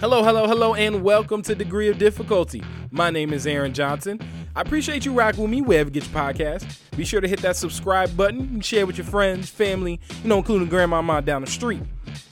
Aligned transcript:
Hello, 0.00 0.22
hello, 0.22 0.46
hello, 0.46 0.76
and 0.76 1.02
welcome 1.02 1.42
to 1.42 1.56
Degree 1.56 1.88
of 1.88 1.98
Difficulty. 1.98 2.62
My 2.92 3.10
name 3.10 3.32
is 3.32 3.48
Aaron 3.48 3.74
Johnson. 3.74 4.20
I 4.54 4.60
appreciate 4.60 5.04
you 5.04 5.12
rocking 5.12 5.42
with 5.42 5.50
me 5.50 5.60
wherever 5.60 5.88
you 5.88 5.94
get 5.94 6.08
your 6.08 6.14
podcast. 6.14 6.78
Be 6.96 7.04
sure 7.04 7.20
to 7.20 7.26
hit 7.26 7.40
that 7.40 7.56
subscribe 7.56 8.16
button 8.16 8.42
and 8.42 8.64
share 8.64 8.86
with 8.86 8.96
your 8.96 9.06
friends, 9.06 9.50
family, 9.50 9.98
you 10.22 10.28
know, 10.28 10.38
including 10.38 10.68
grandma, 10.68 10.98
grandmama 10.98 11.22
down 11.22 11.40
the 11.40 11.50
street. 11.50 11.82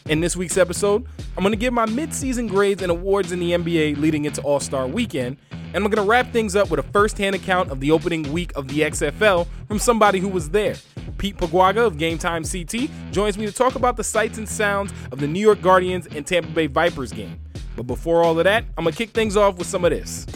In 0.09 0.21
this 0.21 0.37
week's 0.37 0.57
episode, 0.57 1.09
I'm 1.37 1.43
going 1.43 1.51
to 1.51 1.57
give 1.57 1.73
my 1.75 1.87
mid-season 1.87 2.47
grades 2.47 2.83
and 2.83 2.93
awards 2.93 3.33
in 3.33 3.41
the 3.41 3.51
NBA 3.51 3.99
leading 3.99 4.27
into 4.27 4.41
All-Star 4.43 4.87
Weekend, 4.87 5.37
and 5.51 5.75
I'm 5.75 5.91
going 5.91 5.97
to 5.97 6.09
wrap 6.09 6.33
things 6.33 6.55
up 6.55 6.71
with 6.71 6.79
a 6.79 6.85
first-hand 6.85 7.35
account 7.35 7.73
of 7.73 7.81
the 7.81 7.91
opening 7.91 8.33
week 8.33 8.53
of 8.55 8.69
the 8.69 8.83
XFL 8.83 9.49
from 9.67 9.81
somebody 9.81 10.21
who 10.21 10.29
was 10.29 10.51
there. 10.51 10.77
Pete 11.19 11.37
Paguaga 11.37 11.85
of 11.85 11.99
Game 11.99 12.19
Time 12.19 12.45
CT 12.45 12.89
joins 13.11 13.37
me 13.37 13.45
to 13.45 13.53
talk 13.53 13.75
about 13.75 13.97
the 13.97 14.05
sights 14.05 14.39
and 14.39 14.49
sounds 14.49 14.93
of 15.11 15.19
the 15.19 15.27
New 15.27 15.41
York 15.41 15.61
Guardians 15.63 16.07
and 16.07 16.25
Tampa 16.25 16.51
Bay 16.51 16.69
Vipers 16.69 17.13
game. 17.13 17.41
But 17.77 17.87
before 17.87 18.25
all 18.25 18.39
of 18.39 18.45
that, 18.45 18.65
I'm 18.77 18.85
gonna 18.85 18.97
kick 18.97 19.11
things 19.11 19.37
off 19.37 19.59
with 19.59 19.67
some 19.67 19.85
of 19.85 19.91
this. 19.91 20.27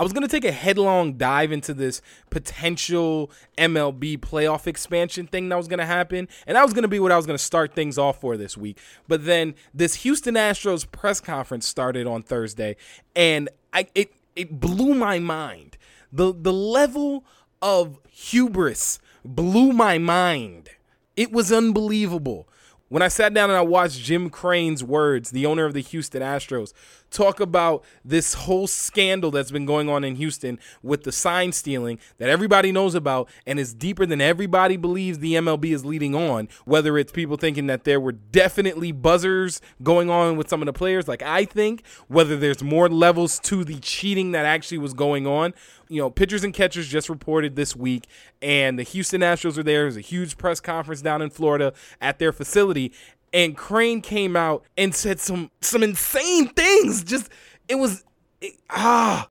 I 0.00 0.02
was 0.02 0.14
going 0.14 0.26
to 0.26 0.28
take 0.28 0.46
a 0.46 0.50
headlong 0.50 1.18
dive 1.18 1.52
into 1.52 1.74
this 1.74 2.00
potential 2.30 3.30
MLB 3.58 4.16
playoff 4.16 4.66
expansion 4.66 5.26
thing 5.26 5.50
that 5.50 5.56
was 5.56 5.68
going 5.68 5.78
to 5.78 5.84
happen. 5.84 6.26
And 6.46 6.56
that 6.56 6.64
was 6.64 6.72
going 6.72 6.84
to 6.84 6.88
be 6.88 6.98
what 6.98 7.12
I 7.12 7.18
was 7.18 7.26
going 7.26 7.36
to 7.36 7.44
start 7.44 7.74
things 7.74 7.98
off 7.98 8.18
for 8.18 8.38
this 8.38 8.56
week. 8.56 8.78
But 9.08 9.26
then 9.26 9.54
this 9.74 9.96
Houston 9.96 10.36
Astros 10.36 10.90
press 10.90 11.20
conference 11.20 11.68
started 11.68 12.06
on 12.06 12.22
Thursday, 12.22 12.76
and 13.14 13.50
I, 13.74 13.88
it, 13.94 14.14
it 14.34 14.58
blew 14.58 14.94
my 14.94 15.18
mind. 15.18 15.76
The, 16.10 16.32
the 16.32 16.52
level 16.52 17.26
of 17.60 17.98
hubris 18.08 19.00
blew 19.22 19.74
my 19.74 19.98
mind. 19.98 20.70
It 21.14 21.30
was 21.30 21.52
unbelievable. 21.52 22.48
When 22.90 23.02
I 23.02 23.08
sat 23.08 23.32
down 23.32 23.50
and 23.50 23.56
I 23.56 23.62
watched 23.62 24.00
Jim 24.00 24.30
Crane's 24.30 24.82
words, 24.82 25.30
the 25.30 25.46
owner 25.46 25.64
of 25.64 25.74
the 25.74 25.80
Houston 25.80 26.22
Astros, 26.22 26.72
talk 27.10 27.40
about 27.40 27.84
this 28.04 28.34
whole 28.34 28.66
scandal 28.66 29.30
that's 29.30 29.50
been 29.50 29.66
going 29.66 29.88
on 29.88 30.04
in 30.04 30.16
Houston 30.16 30.58
with 30.82 31.04
the 31.04 31.12
sign 31.12 31.52
stealing 31.52 31.98
that 32.18 32.28
everybody 32.28 32.72
knows 32.72 32.94
about 32.94 33.28
and 33.46 33.58
is 33.58 33.74
deeper 33.74 34.06
than 34.06 34.20
everybody 34.20 34.76
believes 34.76 35.18
the 35.18 35.34
MLB 35.34 35.74
is 35.74 35.84
leading 35.84 36.14
on, 36.14 36.48
whether 36.64 36.96
it's 36.96 37.12
people 37.12 37.36
thinking 37.36 37.66
that 37.66 37.84
there 37.84 38.00
were 38.00 38.12
definitely 38.12 38.92
buzzers 38.92 39.60
going 39.82 40.10
on 40.10 40.36
with 40.36 40.48
some 40.48 40.62
of 40.62 40.66
the 40.66 40.72
players, 40.72 41.08
like 41.08 41.22
I 41.22 41.44
think, 41.44 41.84
whether 42.08 42.36
there's 42.36 42.62
more 42.62 42.88
levels 42.88 43.38
to 43.40 43.64
the 43.64 43.78
cheating 43.80 44.32
that 44.32 44.46
actually 44.46 44.78
was 44.78 44.94
going 44.94 45.26
on. 45.26 45.54
You 45.88 46.00
know, 46.00 46.10
pitchers 46.10 46.44
and 46.44 46.54
catchers 46.54 46.86
just 46.86 47.08
reported 47.08 47.56
this 47.56 47.74
week, 47.74 48.06
and 48.40 48.78
the 48.78 48.84
Houston 48.84 49.22
Astros 49.22 49.58
are 49.58 49.64
there. 49.64 49.82
There's 49.82 49.96
a 49.96 50.00
huge 50.00 50.38
press 50.38 50.60
conference 50.60 51.02
down 51.02 51.20
in 51.20 51.30
Florida 51.30 51.72
at 52.00 52.20
their 52.20 52.32
facility, 52.32 52.92
and 53.32 53.56
Crane 53.56 54.00
came 54.00 54.36
out 54.36 54.64
and 54.76 54.94
said 54.94 55.20
some 55.20 55.50
some 55.60 55.82
insane 55.82 56.48
things. 56.48 57.02
Just 57.02 57.30
it 57.68 57.76
was 57.76 58.04
it, 58.40 58.54
ah. 58.70 59.26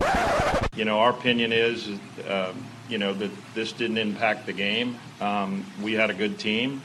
You 0.76 0.86
know, 0.86 1.00
our 1.00 1.10
opinion 1.10 1.52
is, 1.52 1.90
um, 2.28 2.66
you 2.88 2.98
know, 2.98 3.14
that 3.14 3.32
this 3.54 3.72
didn't 3.72 3.98
impact 3.98 4.46
the 4.46 4.54
game. 4.54 4.98
Um, 5.20 5.66
we 5.82 5.94
had 5.94 6.10
a 6.10 6.14
good 6.14 6.38
team. 6.40 6.82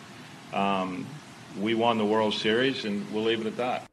Um, 0.53 1.07
we 1.61 1.75
won 1.75 1.99
the 1.99 2.05
World 2.05 2.35
Series, 2.35 2.85
and 2.85 3.11
we'll 3.13 3.25
leave 3.25 3.41
it 3.41 3.47
at 3.47 3.57
that. 3.59 3.89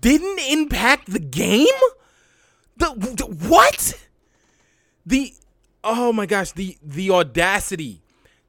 Didn't 0.00 0.40
impact 0.40 1.12
the 1.12 1.18
game? 1.18 1.66
The, 2.76 2.86
the 2.94 3.48
what? 3.48 3.94
The 5.04 5.34
oh 5.84 6.12
my 6.12 6.26
gosh, 6.26 6.52
the 6.52 6.76
the 6.82 7.10
audacity 7.10 8.00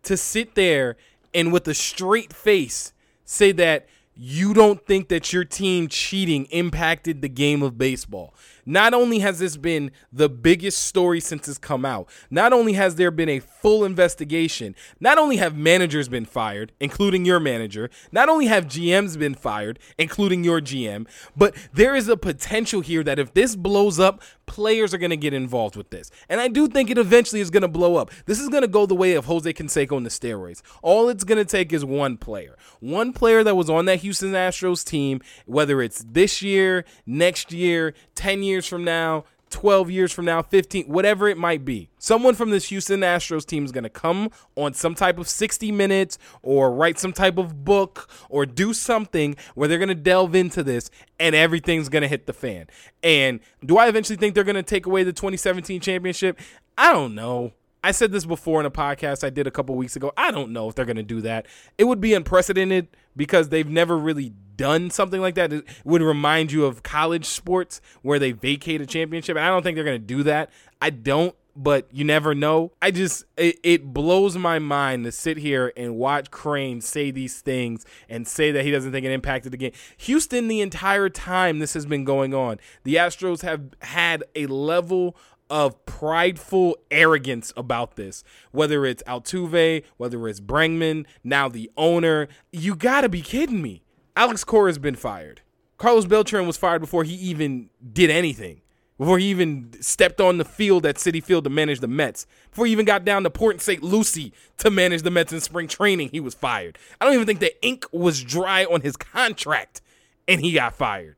to 0.04 0.18
sit 0.18 0.56
there 0.56 0.96
and 1.34 1.52
with 1.52 1.68
a 1.68 1.74
straight 1.74 2.34
face 2.34 2.94
say 3.26 3.52
that 3.52 3.88
you 4.20 4.54
don't 4.54 4.84
think 4.86 5.10
that 5.10 5.32
your 5.32 5.46
team 5.46 5.88
cheating 5.88 6.46
impacted 6.46 7.22
the 7.22 7.30
game 7.30 7.62
of 7.62 7.78
baseball. 7.78 8.34
Not 8.70 8.94
only 8.94 9.20
has 9.20 9.40
this 9.40 9.56
been 9.56 9.92
the 10.12 10.28
biggest 10.28 10.80
story 10.80 11.22
since 11.22 11.48
it's 11.48 11.58
come 11.58 11.86
out, 11.86 12.10
not 12.30 12.52
only 12.52 12.74
has 12.74 12.96
there 12.96 13.12
been 13.12 13.30
a 13.30 13.40
full 13.40 13.86
investigation, 13.86 14.76
not 15.00 15.18
only 15.18 15.38
have 15.38 15.56
managers 15.56 16.10
been 16.10 16.26
fired, 16.26 16.74
including 16.82 17.24
your 17.24 17.40
manager, 17.40 17.90
not 18.12 18.28
only 18.28 18.48
have 18.48 18.66
GMs 18.66 19.18
been 19.18 19.36
fired, 19.36 19.80
including 19.98 20.44
your 20.44 20.60
GM, 20.60 21.08
but 21.34 21.56
there 21.74 21.96
is 21.96 22.10
a 22.10 22.18
potential 22.18 22.82
here 22.82 23.04
that 23.04 23.20
if 23.20 23.34
this 23.34 23.56
blows 23.56 24.02
up, 24.02 24.22
players 24.48 24.94
are 24.94 24.98
going 24.98 25.12
to 25.12 25.18
get 25.18 25.34
involved 25.34 25.78
with 25.78 25.90
this. 25.90 26.12
And 26.28 26.42
I 26.42 26.50
do 26.50 26.68
think 26.68 26.90
it 26.90 26.98
eventually 26.98 27.40
is 27.40 27.50
going 27.50 27.62
to 27.62 27.68
blow 27.70 27.96
up. 27.96 28.12
This 28.26 28.40
is 28.40 28.50
going 28.50 28.64
to 28.64 28.68
go 28.68 28.86
the 28.86 28.96
way 28.96 29.14
of 29.14 29.26
Jose 29.26 29.52
Canseco 29.54 29.96
and 29.96 30.06
the 30.06 30.10
steroids. 30.10 30.62
All 30.82 31.08
it's 31.08 31.24
going 31.24 31.38
to 31.38 31.46
take 31.46 31.72
is 31.72 31.86
one 31.86 32.18
player. 32.18 32.58
One 32.82 33.14
player 33.14 33.44
that 33.44 33.56
was 33.56 33.70
on 33.70 33.86
that 33.86 34.00
Houston 34.00 34.32
Astros 34.32 34.84
team, 34.84 35.22
whether 35.46 35.82
it's 35.82 36.04
this 36.10 36.42
year, 36.42 36.84
next 37.06 37.54
year, 37.54 37.94
10 38.16 38.44
years 38.44 38.57
from 38.66 38.84
now, 38.84 39.26
12 39.50 39.90
years 39.92 40.12
from 40.12 40.26
now, 40.26 40.42
15, 40.42 40.86
whatever 40.86 41.28
it 41.28 41.38
might 41.38 41.64
be. 41.64 41.90
Someone 41.98 42.36
from 42.36 42.50
this 42.50 42.70
Houston 42.70 43.02
Astros 43.02 43.46
team 43.46 43.64
is 43.66 43.72
going 43.72 43.84
to 43.84 43.90
come 43.90 44.30
on 44.56 44.74
some 44.74 44.96
type 44.96 45.18
of 45.18 45.28
60 45.28 45.72
minutes 45.72 46.18
or 46.42 46.72
write 46.72 47.00
some 47.00 47.14
type 47.14 47.38
of 47.38 47.64
book 47.64 48.10
or 48.30 48.46
do 48.46 48.74
something 48.74 49.36
where 49.56 49.68
they're 49.68 49.78
going 49.78 49.88
to 49.88 49.96
delve 49.96 50.36
into 50.36 50.64
this 50.64 50.90
and 51.20 51.36
everything's 51.36 51.90
going 51.90 52.02
to 52.02 52.08
hit 52.08 52.26
the 52.26 52.34
fan. 52.34 52.68
And 53.04 53.40
do 53.66 53.78
I 53.78 53.88
eventually 53.88 54.18
think 54.18 54.36
they're 54.36 54.44
going 54.44 54.56
to 54.56 54.64
take 54.64 54.86
away 54.86 55.04
the 55.04 55.14
2017 55.14 55.80
championship? 55.80 56.40
I 56.78 56.94
don't 56.94 57.16
know. 57.16 57.54
I 57.84 57.92
said 57.92 58.12
this 58.12 58.26
before 58.26 58.60
in 58.60 58.66
a 58.66 58.72
podcast 58.72 59.24
I 59.24 59.30
did 59.30 59.48
a 59.48 59.52
couple 59.52 59.76
weeks 59.76 59.96
ago. 59.96 60.12
I 60.18 60.32
don't 60.32 60.52
know 60.52 60.68
if 60.68 60.76
they're 60.76 60.86
going 60.86 60.98
to 60.98 61.04
do 61.04 61.22
that. 61.22 61.46
It 61.78 61.86
would 61.86 62.02
be 62.02 62.14
unprecedented 62.14 62.90
because 63.16 63.50
they've 63.50 63.70
never 63.70 63.98
really 63.98 64.34
done 64.58 64.90
something 64.90 65.22
like 65.22 65.36
that. 65.36 65.54
It 65.54 65.66
would 65.86 66.02
remind 66.02 66.52
you 66.52 66.66
of 66.66 66.84
college 66.84 67.26
sports 67.26 67.80
where 68.02 68.20
they 68.20 68.32
vacate 68.32 68.82
a 68.82 68.86
championship. 68.86 69.38
And 69.38 69.46
I 69.46 69.50
don't 69.50 69.64
think 69.64 69.76
they're 69.76 69.86
going 69.86 70.02
to 70.02 70.06
do 70.06 70.24
that. 70.24 70.50
I 70.82 70.90
don't, 70.90 71.36
but 71.56 71.88
you 71.92 72.04
never 72.04 72.36
know. 72.36 72.72
I 72.82 72.92
just, 72.92 73.26
it, 73.38 73.60
it 73.64 73.94
blows 73.94 74.38
my 74.38 74.60
mind 74.60 75.06
to 75.06 75.12
sit 75.12 75.38
here 75.38 75.72
and 75.78 75.96
watch 75.96 76.30
Crane 76.32 76.82
say 76.82 77.12
these 77.12 77.40
things 77.42 77.86
and 78.10 78.28
say 78.28 78.52
that 78.52 78.66
he 78.66 78.72
doesn't 78.72 78.92
think 78.92 79.06
it 79.06 79.12
impacted 79.12 79.54
the 79.54 79.58
game. 79.58 79.72
Houston, 79.98 80.48
the 80.48 80.62
entire 80.62 81.10
time 81.10 81.60
this 81.60 81.74
has 81.74 81.86
been 81.86 82.04
going 82.04 82.34
on, 82.34 82.60
the 82.84 82.96
Astros 82.96 83.42
have 83.42 83.62
had 83.82 84.24
a 84.36 84.48
level 84.48 85.16
of 85.50 85.86
prideful 85.86 86.78
arrogance 86.92 87.54
about 87.56 87.96
this. 87.96 88.24
Whether 88.52 88.86
it's 88.86 89.04
Altuve, 89.04 89.84
whether 89.98 90.28
it's 90.28 90.40
Bregman, 90.40 91.06
now 91.24 91.48
the 91.48 91.72
owner, 91.78 92.28
you 92.52 92.76
gotta 92.76 93.10
be 93.10 93.22
kidding 93.22 93.62
me. 93.62 93.84
Alex 94.18 94.44
Cora 94.44 94.70
has 94.70 94.80
been 94.80 94.96
fired. 94.96 95.42
Carlos 95.78 96.08
Beltran 96.08 96.48
was 96.48 96.58
fired 96.58 96.82
before 96.82 97.04
he 97.04 97.14
even 97.14 97.70
did 97.94 98.10
anything. 98.10 98.62
Before 98.98 99.20
he 99.20 99.28
even 99.28 99.72
stepped 99.80 100.20
on 100.20 100.40
the 100.40 100.44
field 100.44 100.88
at 100.88 100.96
Citi 100.96 101.24
Field 101.24 101.44
to 101.44 101.52
manage 101.52 101.82
the 101.82 101.88
Mets. 101.88 102.26
Before 102.50 102.66
he 102.66 102.72
even 102.72 102.84
got 102.88 103.06
down 103.06 103.22
to 103.22 103.30
Port 103.30 103.62
St. 103.62 103.84
Lucie 103.84 104.34
to 104.58 104.72
manage 104.72 105.04
the 105.04 105.12
Mets 105.12 105.32
in 105.32 105.40
spring 105.40 105.68
training, 105.68 106.10
he 106.12 106.20
was 106.20 106.34
fired. 106.34 106.80
I 107.00 107.06
don't 107.06 107.14
even 107.14 107.28
think 107.28 107.42
the 107.42 107.64
ink 107.64 107.86
was 107.92 108.24
dry 108.24 108.66
on 108.66 108.82
his 108.82 108.98
contract 108.98 109.82
and 110.28 110.42
he 110.42 110.52
got 110.52 110.74
fired. 110.74 111.18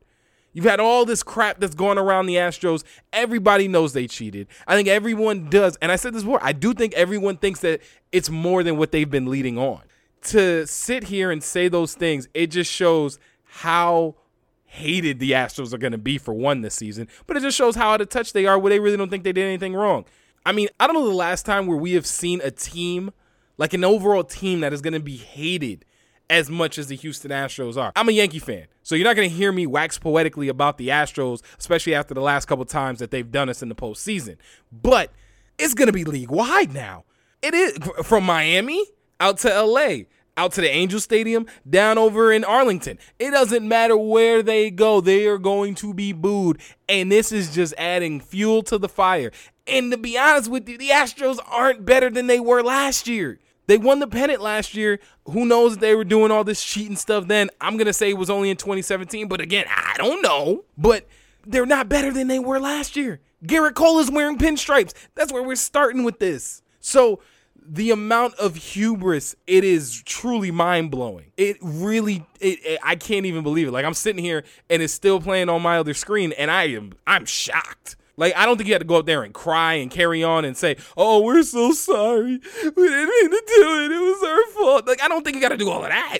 You've 0.52 0.66
had 0.66 0.78
all 0.78 1.06
this 1.06 1.22
crap 1.22 1.58
that's 1.58 1.74
going 1.74 1.96
around 1.96 2.26
the 2.26 2.34
Astros. 2.34 2.84
Everybody 3.14 3.66
knows 3.66 3.94
they 3.94 4.08
cheated. 4.08 4.46
I 4.66 4.76
think 4.76 4.88
everyone 4.88 5.48
does. 5.48 5.78
And 5.80 5.90
I 5.90 5.96
said 5.96 6.12
this 6.12 6.22
before. 6.22 6.40
I 6.42 6.52
do 6.52 6.74
think 6.74 6.92
everyone 6.92 7.38
thinks 7.38 7.60
that 7.60 7.80
it's 8.12 8.28
more 8.28 8.62
than 8.62 8.76
what 8.76 8.92
they've 8.92 9.10
been 9.10 9.30
leading 9.30 9.56
on. 9.56 9.80
To 10.24 10.66
sit 10.66 11.04
here 11.04 11.30
and 11.30 11.42
say 11.42 11.68
those 11.68 11.94
things, 11.94 12.28
it 12.34 12.48
just 12.48 12.70
shows 12.70 13.18
how 13.44 14.16
hated 14.64 15.18
the 15.18 15.32
Astros 15.32 15.72
are 15.72 15.78
going 15.78 15.92
to 15.92 15.98
be 15.98 16.18
for 16.18 16.32
one 16.32 16.60
this 16.60 16.74
season. 16.74 17.08
But 17.26 17.36
it 17.36 17.40
just 17.40 17.56
shows 17.56 17.74
how 17.74 17.90
out 17.90 18.00
of 18.00 18.08
touch 18.08 18.32
they 18.32 18.46
are 18.46 18.58
where 18.58 18.70
they 18.70 18.78
really 18.78 18.96
don't 18.96 19.08
think 19.08 19.24
they 19.24 19.32
did 19.32 19.44
anything 19.44 19.74
wrong. 19.74 20.04
I 20.46 20.52
mean, 20.52 20.68
I 20.78 20.86
don't 20.86 20.94
know 20.94 21.08
the 21.08 21.14
last 21.14 21.44
time 21.44 21.66
where 21.66 21.76
we 21.76 21.92
have 21.92 22.06
seen 22.06 22.40
a 22.42 22.50
team, 22.50 23.12
like 23.58 23.74
an 23.74 23.82
overall 23.82 24.24
team, 24.24 24.60
that 24.60 24.72
is 24.72 24.80
going 24.80 24.94
to 24.94 25.00
be 25.00 25.16
hated 25.16 25.84
as 26.30 26.48
much 26.48 26.78
as 26.78 26.86
the 26.86 26.94
Houston 26.96 27.32
Astros 27.32 27.76
are. 27.76 27.92
I'm 27.96 28.08
a 28.08 28.12
Yankee 28.12 28.38
fan, 28.38 28.66
so 28.84 28.94
you're 28.94 29.06
not 29.06 29.16
going 29.16 29.28
to 29.28 29.34
hear 29.34 29.50
me 29.50 29.66
wax 29.66 29.98
poetically 29.98 30.48
about 30.48 30.78
the 30.78 30.88
Astros, 30.88 31.42
especially 31.58 31.94
after 31.94 32.14
the 32.14 32.20
last 32.20 32.46
couple 32.46 32.64
times 32.64 33.00
that 33.00 33.10
they've 33.10 33.30
done 33.30 33.48
us 33.48 33.62
in 33.62 33.68
the 33.68 33.74
postseason. 33.74 34.36
But 34.70 35.12
it's 35.58 35.74
going 35.74 35.88
to 35.88 35.92
be 35.92 36.04
league 36.04 36.30
wide 36.30 36.72
now. 36.72 37.04
It 37.42 37.54
is 37.54 37.76
from 38.04 38.24
Miami 38.24 38.86
out 39.20 39.38
to 39.38 39.62
LA, 39.62 40.04
out 40.36 40.52
to 40.52 40.60
the 40.60 40.70
Angel 40.70 40.98
Stadium, 40.98 41.46
down 41.68 41.98
over 41.98 42.32
in 42.32 42.42
Arlington. 42.42 42.98
It 43.18 43.30
doesn't 43.30 43.66
matter 43.68 43.96
where 43.96 44.42
they 44.42 44.70
go, 44.70 45.00
they 45.00 45.26
are 45.26 45.38
going 45.38 45.74
to 45.76 45.94
be 45.94 46.12
booed. 46.12 46.60
And 46.88 47.12
this 47.12 47.30
is 47.30 47.54
just 47.54 47.74
adding 47.78 48.20
fuel 48.20 48.62
to 48.64 48.78
the 48.78 48.88
fire. 48.88 49.30
And 49.66 49.92
to 49.92 49.98
be 49.98 50.18
honest 50.18 50.50
with 50.50 50.68
you, 50.68 50.78
the 50.78 50.88
Astros 50.88 51.38
aren't 51.46 51.84
better 51.84 52.10
than 52.10 52.26
they 52.26 52.40
were 52.40 52.62
last 52.62 53.06
year. 53.06 53.38
They 53.66 53.78
won 53.78 54.00
the 54.00 54.08
pennant 54.08 54.40
last 54.40 54.74
year. 54.74 54.98
Who 55.26 55.44
knows 55.44 55.74
if 55.74 55.80
they 55.80 55.94
were 55.94 56.02
doing 56.02 56.32
all 56.32 56.42
this 56.42 56.64
cheating 56.64 56.96
stuff 56.96 57.28
then? 57.28 57.50
I'm 57.60 57.76
going 57.76 57.86
to 57.86 57.92
say 57.92 58.10
it 58.10 58.18
was 58.18 58.28
only 58.28 58.50
in 58.50 58.56
2017, 58.56 59.28
but 59.28 59.40
again, 59.40 59.66
I 59.68 59.94
don't 59.96 60.22
know. 60.22 60.64
But 60.76 61.06
they're 61.46 61.66
not 61.66 61.88
better 61.88 62.12
than 62.12 62.26
they 62.26 62.40
were 62.40 62.58
last 62.58 62.96
year. 62.96 63.20
Gerrit 63.44 63.74
Cole 63.74 64.00
is 64.00 64.10
wearing 64.10 64.38
pinstripes. 64.38 64.92
That's 65.14 65.32
where 65.32 65.42
we're 65.42 65.54
starting 65.54 66.02
with 66.02 66.18
this. 66.18 66.62
So 66.80 67.20
the 67.66 67.90
amount 67.90 68.34
of 68.34 68.56
hubris 68.56 69.36
it 69.46 69.64
is 69.64 70.02
truly 70.02 70.50
mind 70.50 70.90
blowing. 70.90 71.32
It 71.36 71.56
really, 71.60 72.26
it, 72.40 72.58
it, 72.64 72.80
I 72.82 72.96
can't 72.96 73.26
even 73.26 73.42
believe 73.42 73.68
it. 73.68 73.70
Like 73.70 73.84
I'm 73.84 73.94
sitting 73.94 74.22
here 74.22 74.44
and 74.68 74.82
it's 74.82 74.92
still 74.92 75.20
playing 75.20 75.48
on 75.48 75.62
my 75.62 75.78
other 75.78 75.94
screen, 75.94 76.32
and 76.32 76.50
I 76.50 76.64
am, 76.64 76.92
I'm 77.06 77.26
shocked. 77.26 77.96
Like 78.16 78.36
I 78.36 78.44
don't 78.44 78.56
think 78.56 78.68
you 78.68 78.74
had 78.74 78.82
to 78.82 78.86
go 78.86 78.96
up 78.96 79.06
there 79.06 79.22
and 79.22 79.32
cry 79.32 79.74
and 79.74 79.90
carry 79.90 80.22
on 80.22 80.44
and 80.44 80.56
say, 80.56 80.76
"Oh, 80.96 81.22
we're 81.22 81.42
so 81.42 81.72
sorry. 81.72 82.40
We 82.62 82.88
didn't 82.88 83.08
mean 83.08 83.30
to 83.30 83.42
do 83.46 83.84
it. 83.84 83.92
It 83.92 84.00
was 84.00 84.22
our 84.22 84.46
fault." 84.52 84.86
Like 84.86 85.02
I 85.02 85.08
don't 85.08 85.24
think 85.24 85.36
you 85.36 85.40
got 85.40 85.48
to 85.50 85.56
do 85.56 85.70
all 85.70 85.82
of 85.82 85.88
that. 85.88 86.18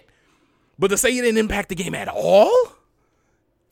But 0.78 0.88
to 0.88 0.96
say 0.96 1.10
it 1.10 1.20
didn't 1.20 1.36
impact 1.36 1.68
the 1.68 1.74
game 1.74 1.94
at 1.94 2.08
all, 2.08 2.50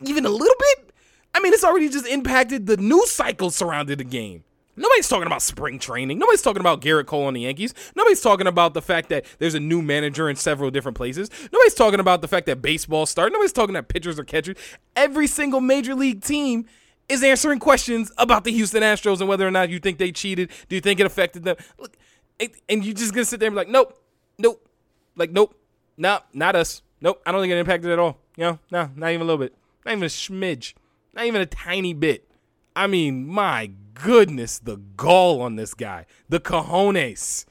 even 0.04 0.26
a 0.26 0.28
little 0.28 0.56
bit, 0.58 0.92
I 1.34 1.40
mean, 1.40 1.54
it's 1.54 1.64
already 1.64 1.88
just 1.88 2.06
impacted 2.06 2.66
the 2.66 2.76
news 2.76 3.10
cycle 3.10 3.50
surrounding 3.50 3.96
the 3.96 4.04
game. 4.04 4.44
Nobody's 4.78 5.08
talking 5.08 5.26
about 5.26 5.42
spring 5.42 5.78
training. 5.78 6.18
Nobody's 6.18 6.42
talking 6.42 6.60
about 6.60 6.80
Gerrit 6.80 7.06
Cole 7.06 7.24
on 7.24 7.34
the 7.34 7.42
Yankees. 7.42 7.74
Nobody's 7.96 8.20
talking 8.20 8.46
about 8.46 8.74
the 8.74 8.82
fact 8.82 9.08
that 9.08 9.24
there's 9.38 9.54
a 9.54 9.60
new 9.60 9.82
manager 9.82 10.28
in 10.28 10.36
several 10.36 10.70
different 10.70 10.96
places. 10.96 11.30
Nobody's 11.52 11.74
talking 11.74 12.00
about 12.00 12.22
the 12.22 12.28
fact 12.28 12.46
that 12.46 12.62
baseball 12.62 13.06
started. 13.06 13.32
Nobody's 13.32 13.52
talking 13.52 13.74
about 13.74 13.88
pitchers 13.88 14.18
or 14.18 14.24
catchers. 14.24 14.56
Every 14.94 15.26
single 15.26 15.60
major 15.60 15.94
league 15.94 16.22
team 16.22 16.66
is 17.08 17.22
answering 17.22 17.58
questions 17.58 18.12
about 18.18 18.44
the 18.44 18.52
Houston 18.52 18.82
Astros 18.82 19.20
and 19.20 19.28
whether 19.28 19.46
or 19.46 19.50
not 19.50 19.70
you 19.70 19.78
think 19.78 19.98
they 19.98 20.12
cheated. 20.12 20.50
Do 20.68 20.76
you 20.76 20.80
think 20.80 21.00
it 21.00 21.06
affected 21.06 21.44
them? 21.44 21.56
Look, 21.78 21.96
and 22.68 22.84
you 22.84 22.94
just 22.94 23.12
gonna 23.12 23.24
sit 23.24 23.40
there 23.40 23.48
and 23.48 23.54
be 23.54 23.58
like, 23.58 23.68
nope, 23.68 24.00
nope, 24.38 24.64
like 25.16 25.30
nope, 25.30 25.58
nah, 25.96 26.20
not 26.32 26.54
us. 26.54 26.82
Nope, 27.00 27.22
I 27.24 27.32
don't 27.32 27.40
think 27.40 27.52
it 27.52 27.58
impacted 27.58 27.90
at 27.90 27.98
all. 27.98 28.18
You 28.36 28.44
know, 28.44 28.58
no, 28.70 28.90
not 28.94 29.10
even 29.10 29.22
a 29.22 29.24
little 29.24 29.38
bit. 29.38 29.54
Not 29.84 29.92
even 29.92 30.04
a 30.04 30.06
smidge. 30.06 30.74
Not 31.14 31.24
even 31.24 31.40
a 31.40 31.46
tiny 31.46 31.94
bit. 31.94 32.27
I 32.74 32.86
mean, 32.86 33.26
my 33.26 33.72
goodness, 33.94 34.58
the 34.58 34.76
gall 34.96 35.40
on 35.42 35.56
this 35.56 35.74
guy. 35.74 36.06
The 36.28 36.40
cojones. 36.40 37.44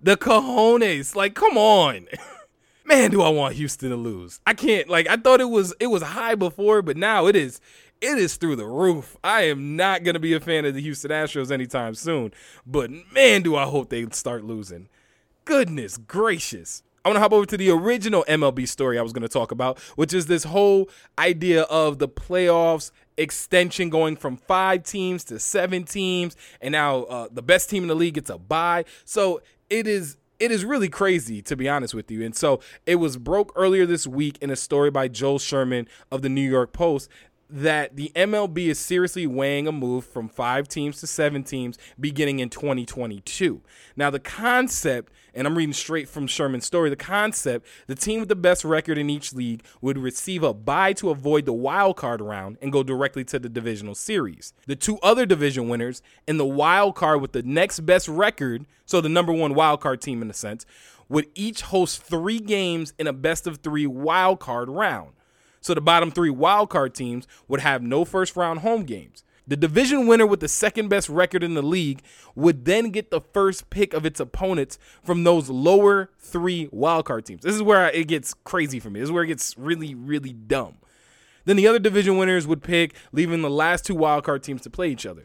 The 0.00 0.16
cojones. 0.16 1.14
Like, 1.14 1.34
come 1.34 1.56
on. 1.56 2.06
Man, 2.84 3.10
do 3.10 3.20
I 3.20 3.28
want 3.28 3.54
Houston 3.56 3.90
to 3.90 3.96
lose. 3.96 4.40
I 4.46 4.54
can't 4.54 4.88
like 4.88 5.06
I 5.08 5.16
thought 5.16 5.42
it 5.42 5.50
was 5.50 5.74
it 5.78 5.88
was 5.88 6.02
high 6.02 6.34
before, 6.34 6.80
but 6.80 6.96
now 6.96 7.26
it 7.26 7.36
is 7.36 7.60
it 8.00 8.16
is 8.16 8.36
through 8.36 8.56
the 8.56 8.66
roof. 8.66 9.14
I 9.22 9.42
am 9.42 9.76
not 9.76 10.04
gonna 10.04 10.18
be 10.18 10.32
a 10.32 10.40
fan 10.40 10.64
of 10.64 10.74
the 10.74 10.80
Houston 10.80 11.10
Astros 11.10 11.50
anytime 11.50 11.94
soon. 11.94 12.32
But 12.66 12.90
man, 13.12 13.42
do 13.42 13.56
I 13.56 13.64
hope 13.64 13.90
they 13.90 14.06
start 14.12 14.42
losing. 14.42 14.88
Goodness 15.44 15.98
gracious. 15.98 16.82
I 17.04 17.08
want 17.08 17.16
to 17.16 17.20
hop 17.20 17.32
over 17.32 17.46
to 17.46 17.56
the 17.56 17.70
original 17.70 18.24
MLB 18.28 18.66
story 18.68 18.98
I 18.98 19.02
was 19.02 19.12
going 19.12 19.22
to 19.22 19.28
talk 19.28 19.52
about, 19.52 19.78
which 19.96 20.12
is 20.12 20.26
this 20.26 20.44
whole 20.44 20.88
idea 21.18 21.62
of 21.62 21.98
the 21.98 22.08
playoffs 22.08 22.90
extension 23.16 23.90
going 23.90 24.16
from 24.16 24.36
five 24.36 24.82
teams 24.84 25.24
to 25.24 25.38
seven 25.38 25.84
teams, 25.84 26.36
and 26.60 26.72
now 26.72 27.02
uh, 27.04 27.28
the 27.30 27.42
best 27.42 27.70
team 27.70 27.82
in 27.82 27.88
the 27.88 27.96
league 27.96 28.14
gets 28.14 28.30
a 28.30 28.38
bye. 28.38 28.84
So 29.04 29.42
it 29.70 29.86
is 29.86 30.16
it 30.38 30.52
is 30.52 30.64
really 30.64 30.88
crazy 30.88 31.42
to 31.42 31.56
be 31.56 31.68
honest 31.68 31.94
with 31.94 32.10
you. 32.10 32.24
And 32.24 32.34
so 32.34 32.60
it 32.86 32.96
was 32.96 33.16
broke 33.16 33.52
earlier 33.56 33.86
this 33.86 34.06
week 34.06 34.38
in 34.40 34.50
a 34.50 34.56
story 34.56 34.90
by 34.90 35.08
Joel 35.08 35.38
Sherman 35.38 35.88
of 36.12 36.22
the 36.22 36.28
New 36.28 36.48
York 36.48 36.72
Post 36.72 37.08
that 37.50 37.96
the 37.96 38.12
MLB 38.14 38.66
is 38.66 38.78
seriously 38.78 39.26
weighing 39.26 39.66
a 39.66 39.72
move 39.72 40.04
from 40.04 40.28
five 40.28 40.68
teams 40.68 41.00
to 41.00 41.06
seven 41.06 41.42
teams 41.42 41.78
beginning 41.98 42.40
in 42.40 42.50
2022. 42.50 43.62
Now, 43.96 44.10
the 44.10 44.20
concept, 44.20 45.12
and 45.34 45.46
I'm 45.46 45.56
reading 45.56 45.72
straight 45.72 46.08
from 46.08 46.26
Sherman's 46.26 46.66
story, 46.66 46.90
the 46.90 46.96
concept, 46.96 47.66
the 47.86 47.94
team 47.94 48.20
with 48.20 48.28
the 48.28 48.36
best 48.36 48.64
record 48.64 48.98
in 48.98 49.08
each 49.08 49.32
league 49.32 49.62
would 49.80 49.96
receive 49.96 50.42
a 50.42 50.52
bye 50.52 50.92
to 50.94 51.10
avoid 51.10 51.46
the 51.46 51.52
wild 51.52 51.96
card 51.96 52.20
round 52.20 52.58
and 52.60 52.72
go 52.72 52.82
directly 52.82 53.24
to 53.24 53.38
the 53.38 53.48
divisional 53.48 53.94
series. 53.94 54.52
The 54.66 54.76
two 54.76 54.98
other 55.02 55.24
division 55.24 55.68
winners 55.68 56.02
and 56.26 56.38
the 56.38 56.46
wild 56.46 56.96
card 56.96 57.22
with 57.22 57.32
the 57.32 57.42
next 57.42 57.80
best 57.80 58.08
record, 58.08 58.66
so 58.84 59.00
the 59.00 59.08
number 59.08 59.32
one 59.32 59.54
wild 59.54 59.80
card 59.80 60.02
team 60.02 60.20
in 60.20 60.30
a 60.30 60.34
sense, 60.34 60.66
would 61.08 61.26
each 61.34 61.62
host 61.62 62.02
three 62.02 62.40
games 62.40 62.92
in 62.98 63.06
a 63.06 63.12
best 63.14 63.46
of 63.46 63.58
three 63.58 63.86
wild 63.86 64.40
card 64.40 64.68
round. 64.68 65.12
So 65.60 65.74
the 65.74 65.80
bottom 65.80 66.10
three 66.10 66.30
wildcard 66.30 66.94
teams 66.94 67.26
would 67.46 67.60
have 67.60 67.82
no 67.82 68.04
first 68.04 68.36
round 68.36 68.60
home 68.60 68.84
games. 68.84 69.24
The 69.46 69.56
division 69.56 70.06
winner 70.06 70.26
with 70.26 70.40
the 70.40 70.48
second 70.48 70.88
best 70.88 71.08
record 71.08 71.42
in 71.42 71.54
the 71.54 71.62
league 71.62 72.02
would 72.34 72.66
then 72.66 72.90
get 72.90 73.10
the 73.10 73.22
first 73.22 73.70
pick 73.70 73.94
of 73.94 74.04
its 74.04 74.20
opponents 74.20 74.78
from 75.02 75.24
those 75.24 75.48
lower 75.48 76.10
three 76.18 76.68
wildcard 76.68 77.24
teams. 77.24 77.42
This 77.42 77.54
is 77.54 77.62
where 77.62 77.88
it 77.88 78.08
gets 78.08 78.34
crazy 78.34 78.78
for 78.78 78.90
me. 78.90 79.00
This 79.00 79.08
is 79.08 79.12
where 79.12 79.24
it 79.24 79.28
gets 79.28 79.56
really, 79.56 79.94
really 79.94 80.34
dumb. 80.34 80.76
Then 81.46 81.56
the 81.56 81.66
other 81.66 81.78
division 81.78 82.18
winners 82.18 82.46
would 82.46 82.62
pick, 82.62 82.94
leaving 83.10 83.40
the 83.40 83.48
last 83.48 83.86
two 83.86 83.94
wildcard 83.94 84.42
teams 84.42 84.60
to 84.62 84.70
play 84.70 84.90
each 84.90 85.06
other. 85.06 85.24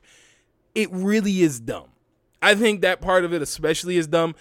It 0.73 0.89
really 0.89 1.41
is 1.41 1.59
dumb. 1.59 1.89
I 2.41 2.55
think 2.55 2.79
that 2.79 3.01
part 3.01 3.25
of 3.25 3.33
it 3.33 3.41
especially 3.41 3.97
is 3.97 4.07
dumb 4.07 4.35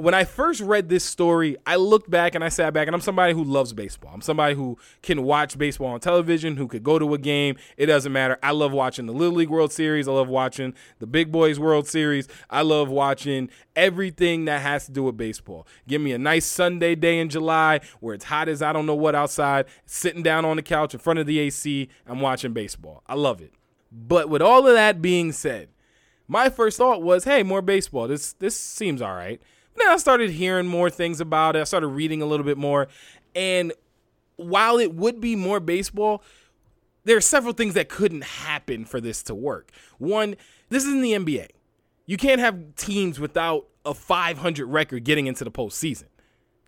when 0.00 0.14
I 0.14 0.24
first 0.24 0.62
read 0.62 0.88
this 0.88 1.04
story, 1.04 1.56
I 1.66 1.76
looked 1.76 2.08
back 2.08 2.34
and 2.34 2.42
I 2.42 2.48
sat 2.48 2.72
back, 2.72 2.88
and 2.88 2.94
I'm 2.94 3.02
somebody 3.02 3.34
who 3.34 3.44
loves 3.44 3.74
baseball. 3.74 4.12
I'm 4.14 4.22
somebody 4.22 4.54
who 4.54 4.78
can 5.02 5.22
watch 5.24 5.58
baseball 5.58 5.88
on 5.88 6.00
television, 6.00 6.56
who 6.56 6.68
could 6.68 6.82
go 6.82 6.98
to 6.98 7.12
a 7.12 7.18
game. 7.18 7.56
It 7.76 7.86
doesn't 7.86 8.10
matter. 8.10 8.38
I 8.42 8.52
love 8.52 8.72
watching 8.72 9.04
the 9.04 9.12
Little 9.12 9.34
League 9.34 9.50
World 9.50 9.72
Series. 9.72 10.08
I 10.08 10.12
love 10.12 10.28
watching 10.28 10.74
the 11.00 11.06
Big 11.06 11.30
Boys 11.30 11.60
World 11.60 11.86
Series. 11.86 12.28
I 12.48 12.62
love 12.62 12.88
watching 12.88 13.50
everything 13.76 14.46
that 14.46 14.62
has 14.62 14.86
to 14.86 14.92
do 14.92 15.02
with 15.02 15.18
baseball. 15.18 15.66
Give 15.86 16.00
me 16.00 16.12
a 16.12 16.18
nice 16.18 16.46
Sunday 16.46 16.94
day 16.94 17.18
in 17.18 17.28
July 17.28 17.80
where 18.00 18.14
it's 18.14 18.24
hot 18.24 18.48
as 18.48 18.62
I 18.62 18.72
don't 18.72 18.86
know 18.86 18.94
what 18.94 19.14
outside, 19.14 19.66
sitting 19.84 20.22
down 20.22 20.46
on 20.46 20.56
the 20.56 20.62
couch 20.62 20.94
in 20.94 21.00
front 21.00 21.18
of 21.18 21.26
the 21.26 21.38
AC. 21.38 21.88
I'm 22.06 22.20
watching 22.20 22.54
baseball. 22.54 23.02
I 23.06 23.14
love 23.16 23.42
it. 23.42 23.52
But 23.92 24.30
with 24.30 24.40
all 24.40 24.66
of 24.66 24.74
that 24.74 25.02
being 25.02 25.32
said, 25.32 25.68
my 26.26 26.48
first 26.48 26.78
thought 26.78 27.02
was, 27.02 27.24
hey, 27.24 27.42
more 27.42 27.60
baseball. 27.60 28.08
This 28.08 28.32
this 28.32 28.56
seems 28.56 29.02
all 29.02 29.14
right 29.14 29.42
then 29.80 29.88
I 29.88 29.96
started 29.96 30.30
hearing 30.30 30.66
more 30.66 30.90
things 30.90 31.20
about 31.20 31.56
it. 31.56 31.60
I 31.60 31.64
started 31.64 31.88
reading 31.88 32.22
a 32.22 32.26
little 32.26 32.44
bit 32.44 32.58
more. 32.58 32.88
And 33.34 33.72
while 34.36 34.78
it 34.78 34.94
would 34.94 35.20
be 35.20 35.36
more 35.36 35.60
baseball, 35.60 36.22
there 37.04 37.16
are 37.16 37.22
several 37.22 37.52
things 37.52 37.74
that 37.74 37.88
couldn't 37.88 38.24
happen 38.24 38.84
for 38.84 39.00
this 39.00 39.22
to 39.24 39.34
work. 39.34 39.70
One, 39.98 40.36
this 40.68 40.84
is 40.84 40.92
in 40.92 41.02
the 41.02 41.12
NBA. 41.12 41.48
You 42.06 42.16
can't 42.16 42.40
have 42.40 42.74
teams 42.76 43.20
without 43.20 43.66
a 43.84 43.94
500 43.94 44.66
record 44.66 45.04
getting 45.04 45.26
into 45.26 45.44
the 45.44 45.50
postseason. 45.50 46.06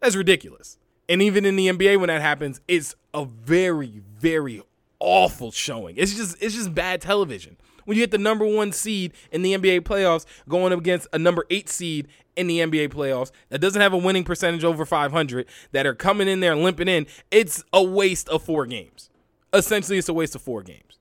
That's 0.00 0.17
ridiculous. 0.17 0.79
And 1.08 1.20
even 1.20 1.44
in 1.44 1.56
the 1.56 1.69
NBA, 1.69 1.99
when 1.99 2.08
that 2.08 2.23
happens, 2.23 2.61
it's 2.69 2.94
a 3.12 3.25
very, 3.25 4.00
very 4.19 4.62
awful 5.00 5.50
showing. 5.50 5.97
It's 5.97 6.15
just, 6.15 6.37
it's 6.41 6.55
just 6.55 6.75
bad 6.75 7.00
television 7.00 7.56
when 7.84 7.96
you 7.96 8.02
get 8.02 8.11
the 8.11 8.19
number 8.19 8.46
one 8.46 8.73
seed 8.73 9.12
in 9.31 9.43
the 9.43 9.55
NBA 9.55 9.81
playoffs 9.81 10.25
going 10.49 10.73
up 10.73 10.79
against 10.79 11.08
a 11.12 11.19
number 11.19 11.44
eight 11.50 11.69
seed 11.69 12.08
in 12.37 12.46
the 12.46 12.58
NBA 12.61 12.88
playoffs 12.88 13.31
that 13.50 13.61
doesn't 13.61 13.81
have 13.81 13.93
a 13.93 13.99
winning 13.99 14.25
percentage 14.25 14.64
over 14.64 14.84
500 14.84 15.46
that 15.73 15.87
are 15.87 15.94
coming 15.94 16.29
in 16.29 16.40
there 16.40 16.56
limping 16.56 16.88
in, 16.88 17.06
it's 17.31 17.62
a 17.73 17.82
waste 17.82 18.29
of 18.29 18.43
four 18.43 18.67
games. 18.67 19.11
Essentially, 19.52 19.99
it's 19.99 20.08
a 20.08 20.14
waste 20.14 20.34
of 20.34 20.43
four 20.43 20.62
games. 20.62 20.98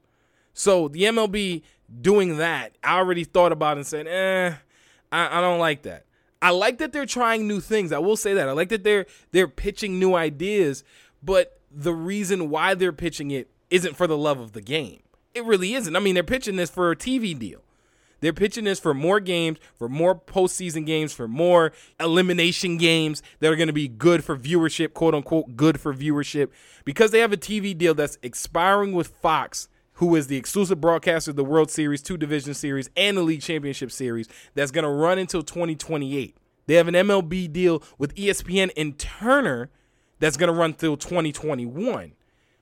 So 0.54 0.88
the 0.88 1.04
MLB 1.04 1.62
doing 2.02 2.38
that, 2.38 2.74
I 2.84 2.98
already 2.98 3.24
thought 3.24 3.52
about 3.52 3.78
and 3.78 3.88
said, 3.88 4.08
eh, 4.08 4.56
I, 5.12 5.38
I 5.38 5.42
don't 5.42 5.60
like 5.60 5.84
that. 5.84 6.06
I 6.42 6.50
like 6.50 6.80
that 6.80 6.92
they're 6.92 7.06
trying 7.06 7.48
new 7.48 7.60
things. 7.60 7.92
I 7.92 8.00
will 8.00 8.18
say 8.18 8.34
that. 8.34 8.50
I 8.50 8.54
like 8.54 8.70
that 8.70 8.84
they're 8.84 9.06
they're 9.32 9.48
pitching 9.48 10.00
new 10.00 10.16
ideas, 10.16 10.84
but 11.22 11.60
the 11.70 11.94
reason 11.94 12.50
why 12.50 12.74
they're 12.74 12.92
pitching 12.92 13.30
it 13.32 13.50
isn't 13.70 13.96
for 13.96 14.08
the 14.08 14.18
love 14.18 14.40
of 14.40 14.54
the 14.54 14.62
game. 14.62 15.02
It 15.34 15.46
really 15.46 15.74
isn't. 15.74 15.96
I 15.96 16.00
mean, 16.00 16.14
they're 16.14 16.24
pitching 16.24 16.56
this 16.56 16.70
for 16.70 16.92
a 16.92 16.96
TV 16.96 17.38
deal. 17.38 17.62
They're 18.22 18.34
pitching 18.34 18.66
this 18.66 18.80
for 18.80 18.94
more 18.94 19.20
games, 19.20 19.58
for 19.78 19.90
more 19.90 20.16
postseason 20.16 20.86
games, 20.86 21.12
for 21.12 21.28
more 21.28 21.72
elimination 22.00 22.78
games 22.78 23.24
that 23.40 23.52
are 23.52 23.56
going 23.56 23.68
to 23.68 23.74
be 23.74 23.88
good 23.88 24.24
for 24.24 24.38
viewership, 24.38 24.94
quote 24.94 25.16
unquote, 25.16 25.56
good 25.58 25.80
for 25.80 25.94
viewership, 25.94 26.50
because 26.86 27.12
they 27.12 27.20
have 27.20 27.34
a 27.34 27.38
TV 27.38 27.76
deal 27.76 27.96
that's 27.96 28.20
expiring 28.22 28.94
with 28.94 29.08
Fox, 29.08 29.68
who 29.94 30.16
is 30.16 30.28
the 30.28 30.38
exclusive 30.38 30.80
broadcaster 30.80 31.32
of 31.32 31.36
the 31.36 31.44
World 31.44 31.72
Series, 31.72 32.02
two 32.04 32.16
division 32.16 32.54
series, 32.54 32.90
and 32.96 33.18
the 33.18 33.24
League 33.24 33.42
Championship 33.42 33.92
Series, 33.92 34.30
that's 34.54 34.72
going 34.72 34.86
to 34.86 34.92
run 34.92 35.18
until 35.18 35.42
2028. 35.42 36.38
They 36.68 36.76
have 36.76 36.88
an 36.88 36.94
MLB 36.94 37.52
deal 37.52 37.82
with 37.98 38.14
ESPN 38.14 38.70
and 38.78 38.98
Turner 39.00 39.72
that's 40.20 40.38
going 40.38 40.54
to 40.54 40.58
run 40.58 40.74
through 40.74 40.98
2021 40.98 42.14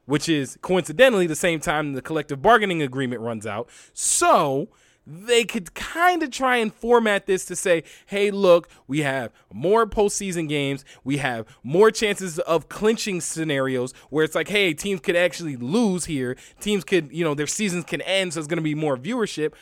which 0.09 0.27
is 0.27 0.57
coincidentally 0.63 1.27
the 1.27 1.35
same 1.35 1.59
time 1.59 1.93
the 1.93 2.01
collective 2.01 2.41
bargaining 2.41 2.81
agreement 2.81 3.21
runs 3.21 3.45
out. 3.45 3.69
So 3.93 4.69
they 5.05 5.43
could 5.43 5.75
kind 5.75 6.23
of 6.23 6.31
try 6.31 6.57
and 6.57 6.73
format 6.73 7.27
this 7.27 7.45
to 7.45 7.55
say, 7.55 7.83
hey, 8.07 8.31
look, 8.31 8.69
we 8.87 9.01
have 9.01 9.31
more 9.53 9.85
postseason 9.85 10.49
games. 10.49 10.83
We 11.03 11.17
have 11.17 11.45
more 11.61 11.91
chances 11.91 12.39
of 12.39 12.69
clinching 12.69 13.21
scenarios 13.21 13.93
where 14.09 14.25
it's 14.25 14.33
like, 14.33 14.47
hey, 14.47 14.73
teams 14.73 14.99
could 14.99 15.15
actually 15.15 15.55
lose 15.55 16.05
here. 16.05 16.35
Teams 16.59 16.83
could, 16.83 17.11
you 17.11 17.23
know, 17.23 17.35
their 17.35 17.47
seasons 17.47 17.85
can 17.85 18.01
end. 18.01 18.33
So 18.33 18.39
it's 18.39 18.47
going 18.47 18.57
to 18.57 18.63
be 18.63 18.75
more 18.75 18.97
viewership. 18.97 19.53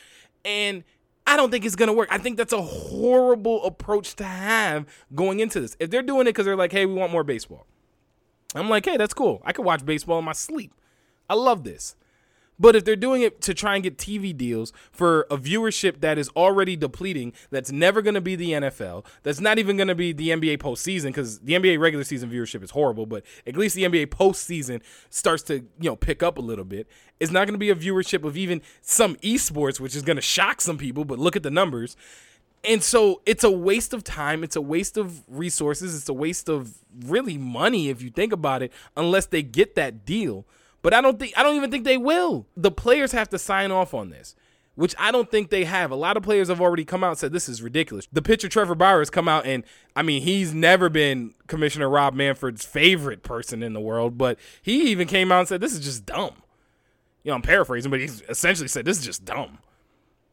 And 0.46 0.82
I 1.26 1.36
don't 1.36 1.50
think 1.50 1.66
it's 1.66 1.76
going 1.76 1.88
to 1.88 1.92
work. 1.92 2.08
I 2.10 2.16
think 2.16 2.38
that's 2.38 2.54
a 2.54 2.62
horrible 2.62 3.64
approach 3.64 4.16
to 4.16 4.24
have 4.24 4.86
going 5.14 5.40
into 5.40 5.60
this. 5.60 5.76
If 5.78 5.90
they're 5.90 6.02
doing 6.02 6.22
it 6.22 6.30
because 6.30 6.46
they're 6.46 6.56
like, 6.56 6.72
hey, 6.72 6.86
we 6.86 6.94
want 6.94 7.12
more 7.12 7.24
baseball 7.24 7.66
I'm 8.54 8.68
like, 8.68 8.84
hey, 8.84 8.96
that's 8.96 9.14
cool. 9.14 9.42
I 9.44 9.52
can 9.52 9.64
watch 9.64 9.84
baseball 9.84 10.18
in 10.18 10.24
my 10.24 10.32
sleep. 10.32 10.72
I 11.28 11.34
love 11.34 11.64
this. 11.64 11.96
But 12.60 12.74
if 12.74 12.84
they're 12.84 12.96
doing 12.96 13.22
it 13.22 13.40
to 13.42 13.54
try 13.54 13.74
and 13.74 13.84
get 13.84 13.98
TV 13.98 14.36
deals 14.36 14.72
for 14.90 15.26
a 15.30 15.36
viewership 15.36 16.00
that 16.00 16.18
is 16.18 16.28
already 16.30 16.74
depleting, 16.74 17.32
that's 17.50 17.70
never 17.70 18.02
going 18.02 18.14
to 18.14 18.20
be 18.20 18.34
the 18.34 18.52
NFL, 18.52 19.04
that's 19.22 19.40
not 19.40 19.58
even 19.58 19.76
going 19.76 19.88
to 19.88 19.94
be 19.94 20.12
the 20.12 20.30
NBA 20.30 20.58
postseason, 20.58 21.06
because 21.06 21.38
the 21.40 21.52
NBA 21.52 21.78
regular 21.78 22.04
season 22.04 22.30
viewership 22.30 22.62
is 22.64 22.72
horrible, 22.72 23.06
but 23.06 23.24
at 23.46 23.56
least 23.56 23.76
the 23.76 23.84
NBA 23.84 24.06
postseason 24.06 24.82
starts 25.08 25.44
to 25.44 25.54
you 25.54 25.90
know 25.90 25.96
pick 25.96 26.22
up 26.22 26.36
a 26.36 26.42
little 26.42 26.64
bit. 26.64 26.88
It's 27.20 27.30
not 27.30 27.46
going 27.46 27.54
to 27.54 27.58
be 27.58 27.70
a 27.70 27.76
viewership 27.76 28.24
of 28.24 28.36
even 28.36 28.60
some 28.80 29.14
esports, 29.16 29.78
which 29.78 29.94
is 29.94 30.02
going 30.02 30.16
to 30.16 30.22
shock 30.22 30.60
some 30.60 30.78
people. 30.78 31.04
But 31.04 31.20
look 31.20 31.36
at 31.36 31.44
the 31.44 31.50
numbers. 31.50 31.96
And 32.64 32.82
so 32.82 33.22
it's 33.24 33.44
a 33.44 33.50
waste 33.50 33.94
of 33.94 34.04
time. 34.04 34.42
It's 34.42 34.56
a 34.56 34.60
waste 34.60 34.96
of 34.96 35.22
resources. 35.28 35.94
It's 35.94 36.08
a 36.08 36.14
waste 36.14 36.48
of 36.48 36.74
really 37.06 37.38
money 37.38 37.88
if 37.88 38.02
you 38.02 38.10
think 38.10 38.32
about 38.32 38.62
it, 38.62 38.72
unless 38.96 39.26
they 39.26 39.42
get 39.42 39.74
that 39.76 40.04
deal. 40.04 40.44
But 40.82 40.94
I 40.94 41.00
don't 41.00 41.18
think 41.18 41.34
I 41.36 41.42
don't 41.42 41.56
even 41.56 41.70
think 41.70 41.84
they 41.84 41.96
will. 41.96 42.46
The 42.56 42.70
players 42.70 43.12
have 43.12 43.28
to 43.30 43.38
sign 43.38 43.70
off 43.70 43.94
on 43.94 44.10
this, 44.10 44.34
which 44.74 44.94
I 44.98 45.10
don't 45.10 45.30
think 45.30 45.50
they 45.50 45.64
have. 45.64 45.90
A 45.90 45.96
lot 45.96 46.16
of 46.16 46.22
players 46.22 46.48
have 46.48 46.60
already 46.60 46.84
come 46.84 47.02
out 47.02 47.10
and 47.10 47.18
said 47.18 47.32
this 47.32 47.48
is 47.48 47.62
ridiculous. 47.62 48.06
The 48.12 48.22
pitcher 48.22 48.48
Trevor 48.48 48.74
Bauer 48.74 49.00
has 49.00 49.10
come 49.10 49.28
out 49.28 49.46
and 49.46 49.64
I 49.96 50.02
mean 50.02 50.22
he's 50.22 50.54
never 50.54 50.88
been 50.88 51.34
Commissioner 51.46 51.88
Rob 51.88 52.14
Manfred's 52.14 52.64
favorite 52.64 53.22
person 53.22 53.62
in 53.62 53.72
the 53.72 53.80
world, 53.80 54.18
but 54.18 54.38
he 54.62 54.90
even 54.90 55.08
came 55.08 55.32
out 55.32 55.40
and 55.40 55.48
said 55.48 55.60
this 55.60 55.72
is 55.72 55.80
just 55.80 56.06
dumb. 56.06 56.34
You 57.24 57.30
know, 57.30 57.36
I'm 57.36 57.42
paraphrasing, 57.42 57.90
but 57.90 58.00
he's 58.00 58.22
essentially 58.28 58.68
said 58.68 58.84
this 58.84 58.98
is 58.98 59.04
just 59.04 59.24
dumb. 59.24 59.58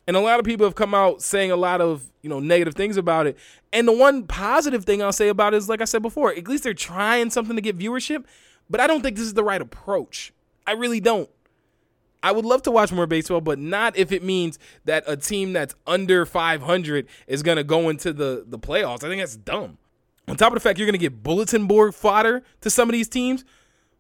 And 0.08 0.16
a 0.16 0.20
lot 0.20 0.40
of 0.40 0.46
people 0.46 0.66
have 0.66 0.76
come 0.76 0.94
out 0.94 1.22
saying 1.22 1.52
a 1.52 1.56
lot 1.56 1.82
of, 1.82 2.12
you 2.22 2.30
know, 2.30 2.40
negative 2.40 2.76
things 2.76 2.96
about 2.96 3.26
it. 3.26 3.38
And 3.74 3.88
the 3.88 3.92
one 3.92 4.28
positive 4.28 4.86
thing 4.86 5.02
I'll 5.02 5.12
say 5.12 5.30
about 5.30 5.54
it 5.54 5.58
is 5.58 5.70
like 5.70 5.82
I 5.82 5.86
said 5.86 6.02
before, 6.02 6.32
at 6.32 6.48
least 6.48 6.64
they're 6.64 6.74
trying 6.74 7.32
something 7.32 7.56
to 7.56 7.62
get 7.62 7.78
viewership, 7.78 8.26
but 8.70 8.80
I 8.80 8.88
don't 8.88 9.02
think 9.02 9.18
this 9.18 9.26
is 9.26 9.34
the 9.34 9.44
right 9.44 9.62
approach. 9.62 10.32
I 10.68 10.74
really 10.74 11.00
don't. 11.00 11.30
I 12.22 12.32
would 12.32 12.46
love 12.46 12.64
to 12.64 12.72
watch 12.72 12.92
more 12.92 13.06
baseball, 13.06 13.42
but 13.42 13.60
not 13.60 13.96
if 13.98 14.12
it 14.12 14.24
means 14.24 14.58
that 14.86 15.04
a 15.06 15.16
team 15.16 15.54
that's 15.54 15.76
under 15.86 16.26
500 16.26 17.08
is 17.28 17.44
going 17.44 17.58
to 17.58 17.64
go 17.64 17.90
into 17.90 18.14
the, 18.14 18.44
the 18.48 18.58
playoffs. 18.58 19.04
I 19.04 19.10
think 19.10 19.22
that's 19.22 19.36
dumb. 19.36 19.78
On 20.28 20.36
top 20.36 20.48
of 20.48 20.56
the 20.56 20.60
fact 20.60 20.80
you're 20.80 20.88
going 20.88 20.94
to 20.94 20.98
get 20.98 21.22
bulletin 21.22 21.68
board 21.68 21.94
fodder 21.94 22.42
to 22.62 22.70
some 22.72 22.90
of 22.90 22.94
these 22.94 23.08
teams, 23.08 23.46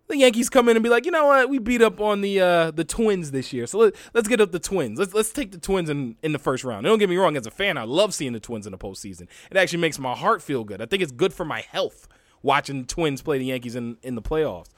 the 0.07 0.17
Yankees 0.17 0.49
come 0.49 0.69
in 0.69 0.77
and 0.77 0.83
be 0.83 0.89
like, 0.89 1.05
you 1.05 1.11
know 1.11 1.25
what, 1.25 1.49
we 1.49 1.59
beat 1.59 1.81
up 1.81 1.99
on 1.99 2.21
the 2.21 2.39
uh, 2.39 2.71
the 2.71 2.83
Twins 2.83 3.31
this 3.31 3.51
year, 3.51 3.65
so 3.67 3.79
let, 3.79 3.95
let's 4.13 4.27
get 4.27 4.39
up 4.39 4.51
the 4.51 4.59
Twins. 4.59 4.99
Let's 4.99 5.13
let's 5.13 5.31
take 5.31 5.51
the 5.51 5.57
Twins 5.57 5.89
in 5.89 6.15
in 6.21 6.31
the 6.31 6.39
first 6.39 6.63
round. 6.63 6.85
don't 6.85 6.99
get 6.99 7.09
me 7.09 7.17
wrong, 7.17 7.37
as 7.37 7.47
a 7.47 7.51
fan, 7.51 7.77
I 7.77 7.83
love 7.83 8.13
seeing 8.13 8.33
the 8.33 8.39
Twins 8.39 8.65
in 8.65 8.71
the 8.71 8.77
postseason. 8.77 9.27
It 9.49 9.57
actually 9.57 9.79
makes 9.79 9.99
my 9.99 10.13
heart 10.13 10.41
feel 10.41 10.63
good. 10.63 10.81
I 10.81 10.85
think 10.85 11.01
it's 11.01 11.11
good 11.11 11.33
for 11.33 11.45
my 11.45 11.61
health 11.61 12.07
watching 12.43 12.81
the 12.81 12.87
Twins 12.87 13.21
play 13.21 13.37
the 13.37 13.45
Yankees 13.45 13.75
in 13.75 13.97
in 14.03 14.15
the 14.15 14.21
playoffs. 14.21 14.69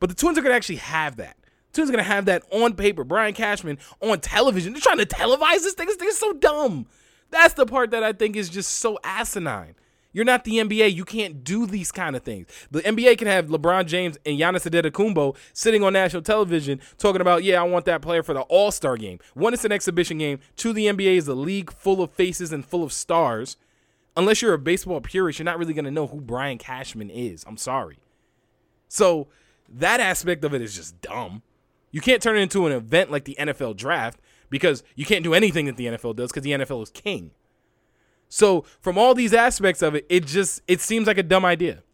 But 0.00 0.08
the 0.10 0.16
Twins 0.16 0.38
are 0.38 0.42
to 0.42 0.52
actually 0.52 0.76
have 0.76 1.16
that. 1.16 1.36
The 1.72 1.76
Twins 1.76 1.90
are 1.90 1.92
going 1.92 2.04
to 2.04 2.10
have 2.10 2.26
that 2.26 2.42
on 2.52 2.74
paper. 2.74 3.04
Brian 3.04 3.34
Cashman 3.34 3.78
on 4.00 4.20
television. 4.20 4.72
They're 4.72 4.82
trying 4.82 4.98
to 4.98 5.06
televise 5.06 5.62
this 5.62 5.74
thing. 5.74 5.86
This 5.86 5.96
thing 5.96 6.08
is 6.08 6.18
so 6.18 6.32
dumb. 6.34 6.86
That's 7.30 7.54
the 7.54 7.66
part 7.66 7.90
that 7.90 8.02
I 8.02 8.12
think 8.12 8.36
is 8.36 8.48
just 8.48 8.70
so 8.70 8.98
asinine. 9.02 9.74
You're 10.14 10.24
not 10.24 10.44
the 10.44 10.52
NBA. 10.52 10.94
You 10.94 11.04
can't 11.04 11.44
do 11.44 11.66
these 11.66 11.92
kind 11.92 12.16
of 12.16 12.22
things. 12.22 12.46
The 12.70 12.80
NBA 12.80 13.18
can 13.18 13.26
have 13.26 13.48
LeBron 13.48 13.86
James 13.86 14.16
and 14.24 14.38
Giannis 14.38 14.66
Antetokounmpo 14.66 15.36
sitting 15.52 15.82
on 15.82 15.92
national 15.92 16.22
television 16.22 16.80
talking 16.96 17.20
about, 17.20 17.42
yeah, 17.42 17.60
I 17.60 17.64
want 17.64 17.84
that 17.86 18.00
player 18.00 18.22
for 18.22 18.32
the 18.32 18.42
All 18.42 18.70
Star 18.70 18.96
game. 18.96 19.18
One, 19.34 19.52
it's 19.52 19.64
an 19.64 19.72
exhibition 19.72 20.16
game. 20.18 20.38
Two, 20.56 20.72
the 20.72 20.86
NBA 20.86 21.16
is 21.16 21.28
a 21.28 21.34
league 21.34 21.72
full 21.72 22.00
of 22.00 22.12
faces 22.12 22.52
and 22.52 22.64
full 22.64 22.84
of 22.84 22.92
stars. 22.92 23.56
Unless 24.16 24.40
you're 24.40 24.54
a 24.54 24.58
baseball 24.58 25.00
purist, 25.00 25.40
you're 25.40 25.44
not 25.44 25.58
really 25.58 25.74
going 25.74 25.84
to 25.84 25.90
know 25.90 26.06
who 26.06 26.20
Brian 26.20 26.58
Cashman 26.58 27.10
is. 27.10 27.44
I'm 27.48 27.56
sorry. 27.56 27.98
So 28.86 29.26
that 29.68 29.98
aspect 29.98 30.44
of 30.44 30.54
it 30.54 30.62
is 30.62 30.76
just 30.76 31.00
dumb. 31.00 31.42
You 31.90 32.00
can't 32.00 32.22
turn 32.22 32.36
it 32.36 32.40
into 32.40 32.66
an 32.66 32.72
event 32.72 33.10
like 33.10 33.24
the 33.24 33.36
NFL 33.36 33.76
draft 33.76 34.20
because 34.48 34.84
you 34.94 35.04
can't 35.04 35.24
do 35.24 35.34
anything 35.34 35.66
that 35.66 35.76
the 35.76 35.86
NFL 35.86 36.14
does 36.14 36.30
because 36.30 36.44
the 36.44 36.52
NFL 36.52 36.84
is 36.84 36.90
king. 36.90 37.32
So 38.34 38.64
from 38.80 38.98
all 38.98 39.14
these 39.14 39.32
aspects 39.32 39.80
of 39.80 39.94
it, 39.94 40.06
it 40.08 40.26
just 40.26 40.60
it 40.66 40.80
seems 40.80 41.06
like 41.06 41.18
a 41.18 41.22
dumb 41.22 41.44
idea. 41.44 41.84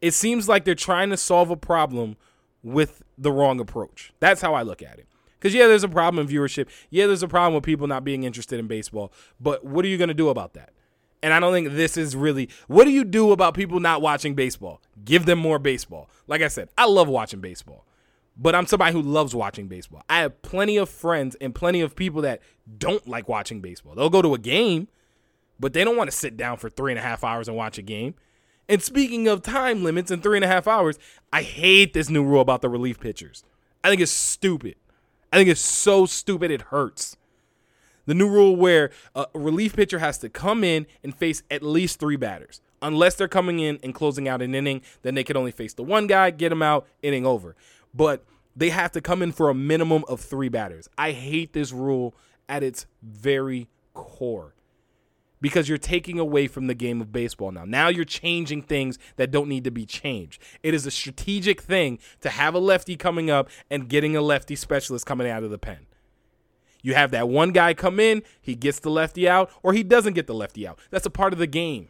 It 0.00 0.14
seems 0.14 0.48
like 0.48 0.64
they're 0.64 0.74
trying 0.74 1.10
to 1.10 1.16
solve 1.16 1.48
a 1.48 1.56
problem 1.56 2.16
with 2.64 3.04
the 3.16 3.30
wrong 3.30 3.60
approach. 3.60 4.12
That's 4.18 4.40
how 4.40 4.52
I 4.52 4.62
look 4.62 4.82
at 4.82 4.98
it. 4.98 5.06
Because 5.38 5.54
yeah, 5.54 5.68
there's 5.68 5.84
a 5.84 5.88
problem 5.88 6.26
in 6.26 6.34
viewership. 6.34 6.66
Yeah, 6.90 7.06
there's 7.06 7.22
a 7.22 7.28
problem 7.28 7.54
with 7.54 7.62
people 7.62 7.86
not 7.86 8.02
being 8.02 8.24
interested 8.24 8.58
in 8.58 8.66
baseball. 8.66 9.12
But 9.38 9.64
what 9.64 9.84
are 9.84 9.88
you 9.88 9.96
going 9.96 10.08
to 10.08 10.14
do 10.14 10.28
about 10.28 10.54
that? 10.54 10.70
And 11.22 11.32
I 11.32 11.38
don't 11.38 11.52
think 11.52 11.70
this 11.70 11.96
is 11.96 12.16
really 12.16 12.48
what 12.66 12.84
do 12.84 12.90
you 12.90 13.04
do 13.04 13.30
about 13.30 13.54
people 13.54 13.78
not 13.78 14.02
watching 14.02 14.34
baseball? 14.34 14.82
Give 15.04 15.24
them 15.24 15.38
more 15.38 15.60
baseball. 15.60 16.10
Like 16.26 16.42
I 16.42 16.48
said, 16.48 16.68
I 16.76 16.86
love 16.86 17.06
watching 17.06 17.40
baseball, 17.40 17.86
but 18.36 18.56
I'm 18.56 18.66
somebody 18.66 18.92
who 18.92 19.02
loves 19.02 19.36
watching 19.36 19.68
baseball. 19.68 20.02
I 20.10 20.22
have 20.22 20.42
plenty 20.42 20.78
of 20.78 20.88
friends 20.88 21.36
and 21.40 21.54
plenty 21.54 21.80
of 21.80 21.94
people 21.94 22.22
that 22.22 22.42
don't 22.76 23.06
like 23.06 23.28
watching 23.28 23.60
baseball. 23.60 23.94
They'll 23.94 24.10
go 24.10 24.22
to 24.22 24.34
a 24.34 24.38
game, 24.38 24.88
but 25.60 25.74
they 25.74 25.84
don't 25.84 25.96
want 25.96 26.10
to 26.10 26.16
sit 26.16 26.36
down 26.36 26.56
for 26.56 26.70
three 26.70 26.90
and 26.90 26.98
a 26.98 27.02
half 27.02 27.22
hours 27.22 27.46
and 27.46 27.56
watch 27.56 27.78
a 27.78 27.82
game. 27.82 28.14
And 28.68 28.82
speaking 28.82 29.28
of 29.28 29.42
time 29.42 29.84
limits 29.84 30.10
and 30.10 30.22
three 30.22 30.38
and 30.38 30.44
a 30.44 30.48
half 30.48 30.66
hours, 30.66 30.98
I 31.32 31.42
hate 31.42 31.92
this 31.92 32.08
new 32.08 32.24
rule 32.24 32.40
about 32.40 32.62
the 32.62 32.68
relief 32.68 32.98
pitchers. 32.98 33.44
I 33.84 33.90
think 33.90 34.00
it's 34.00 34.10
stupid. 34.10 34.76
I 35.32 35.36
think 35.36 35.50
it's 35.50 35.60
so 35.60 36.06
stupid 36.06 36.50
it 36.50 36.62
hurts. 36.62 37.16
The 38.06 38.14
new 38.14 38.28
rule 38.28 38.56
where 38.56 38.90
a 39.14 39.26
relief 39.34 39.76
pitcher 39.76 39.98
has 39.98 40.18
to 40.18 40.28
come 40.28 40.64
in 40.64 40.86
and 41.04 41.14
face 41.14 41.42
at 41.50 41.62
least 41.62 42.00
three 42.00 42.16
batters. 42.16 42.60
Unless 42.82 43.16
they're 43.16 43.28
coming 43.28 43.58
in 43.58 43.78
and 43.82 43.94
closing 43.94 44.26
out 44.26 44.40
an 44.40 44.54
inning, 44.54 44.80
then 45.02 45.14
they 45.14 45.24
can 45.24 45.36
only 45.36 45.50
face 45.50 45.74
the 45.74 45.82
one 45.82 46.06
guy, 46.06 46.30
get 46.30 46.50
him 46.50 46.62
out, 46.62 46.86
inning 47.02 47.26
over. 47.26 47.54
But 47.92 48.24
they 48.56 48.70
have 48.70 48.92
to 48.92 49.00
come 49.00 49.22
in 49.22 49.32
for 49.32 49.50
a 49.50 49.54
minimum 49.54 50.04
of 50.08 50.20
three 50.20 50.48
batters. 50.48 50.88
I 50.96 51.12
hate 51.12 51.52
this 51.52 51.72
rule 51.72 52.14
at 52.48 52.62
its 52.62 52.86
very 53.02 53.68
core 53.94 54.54
because 55.40 55.68
you're 55.68 55.78
taking 55.78 56.18
away 56.18 56.46
from 56.46 56.66
the 56.66 56.74
game 56.74 57.00
of 57.00 57.12
baseball 57.12 57.50
now. 57.50 57.64
Now 57.64 57.88
you're 57.88 58.04
changing 58.04 58.62
things 58.62 58.98
that 59.16 59.30
don't 59.30 59.48
need 59.48 59.64
to 59.64 59.70
be 59.70 59.86
changed. 59.86 60.42
It 60.62 60.74
is 60.74 60.86
a 60.86 60.90
strategic 60.90 61.60
thing 61.60 61.98
to 62.20 62.30
have 62.30 62.54
a 62.54 62.58
lefty 62.58 62.96
coming 62.96 63.30
up 63.30 63.48
and 63.70 63.88
getting 63.88 64.16
a 64.16 64.20
lefty 64.22 64.56
specialist 64.56 65.06
coming 65.06 65.28
out 65.28 65.42
of 65.42 65.50
the 65.50 65.58
pen. 65.58 65.86
You 66.82 66.94
have 66.94 67.10
that 67.10 67.28
one 67.28 67.52
guy 67.52 67.74
come 67.74 68.00
in, 68.00 68.22
he 68.40 68.54
gets 68.54 68.80
the 68.80 68.90
lefty 68.90 69.28
out, 69.28 69.50
or 69.62 69.72
he 69.72 69.82
doesn't 69.82 70.14
get 70.14 70.26
the 70.26 70.34
lefty 70.34 70.66
out. 70.66 70.78
That's 70.90 71.06
a 71.06 71.10
part 71.10 71.32
of 71.32 71.38
the 71.38 71.46
game. 71.46 71.88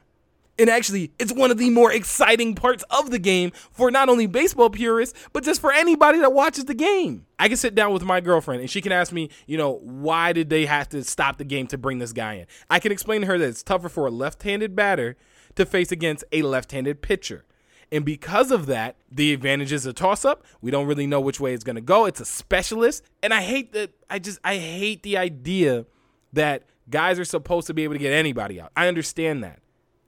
And 0.60 0.68
actually, 0.68 1.10
it's 1.18 1.32
one 1.32 1.50
of 1.50 1.56
the 1.56 1.70
more 1.70 1.90
exciting 1.90 2.54
parts 2.54 2.84
of 2.90 3.10
the 3.10 3.18
game 3.18 3.50
for 3.72 3.90
not 3.90 4.10
only 4.10 4.26
baseball 4.26 4.68
purists, 4.68 5.18
but 5.32 5.42
just 5.42 5.58
for 5.58 5.72
anybody 5.72 6.18
that 6.18 6.34
watches 6.34 6.66
the 6.66 6.74
game. 6.74 7.24
I 7.38 7.48
can 7.48 7.56
sit 7.56 7.74
down 7.74 7.94
with 7.94 8.02
my 8.02 8.20
girlfriend 8.20 8.60
and 8.60 8.68
she 8.68 8.82
can 8.82 8.92
ask 8.92 9.10
me, 9.10 9.30
you 9.46 9.56
know, 9.56 9.78
why 9.78 10.34
did 10.34 10.50
they 10.50 10.66
have 10.66 10.90
to 10.90 11.02
stop 11.02 11.38
the 11.38 11.44
game 11.44 11.66
to 11.68 11.78
bring 11.78 11.98
this 11.98 12.12
guy 12.12 12.34
in? 12.34 12.46
I 12.68 12.78
can 12.78 12.92
explain 12.92 13.22
to 13.22 13.26
her 13.28 13.38
that 13.38 13.48
it's 13.48 13.62
tougher 13.62 13.88
for 13.88 14.06
a 14.06 14.10
left 14.10 14.42
handed 14.42 14.76
batter 14.76 15.16
to 15.54 15.64
face 15.64 15.90
against 15.90 16.24
a 16.30 16.42
left 16.42 16.72
handed 16.72 17.00
pitcher. 17.00 17.46
And 17.90 18.04
because 18.04 18.50
of 18.50 18.66
that, 18.66 18.96
the 19.10 19.32
advantage 19.32 19.72
is 19.72 19.86
a 19.86 19.94
toss 19.94 20.26
up. 20.26 20.44
We 20.60 20.70
don't 20.70 20.86
really 20.86 21.06
know 21.06 21.22
which 21.22 21.40
way 21.40 21.54
it's 21.54 21.64
going 21.64 21.76
to 21.76 21.80
go. 21.80 22.04
It's 22.04 22.20
a 22.20 22.26
specialist. 22.26 23.02
And 23.22 23.32
I 23.32 23.40
hate 23.40 23.72
that. 23.72 23.92
I 24.10 24.18
just, 24.18 24.38
I 24.44 24.58
hate 24.58 25.04
the 25.04 25.16
idea 25.16 25.86
that 26.34 26.64
guys 26.90 27.18
are 27.18 27.24
supposed 27.24 27.66
to 27.68 27.74
be 27.74 27.82
able 27.82 27.94
to 27.94 27.98
get 27.98 28.12
anybody 28.12 28.60
out. 28.60 28.72
I 28.76 28.88
understand 28.88 29.42
that. 29.42 29.59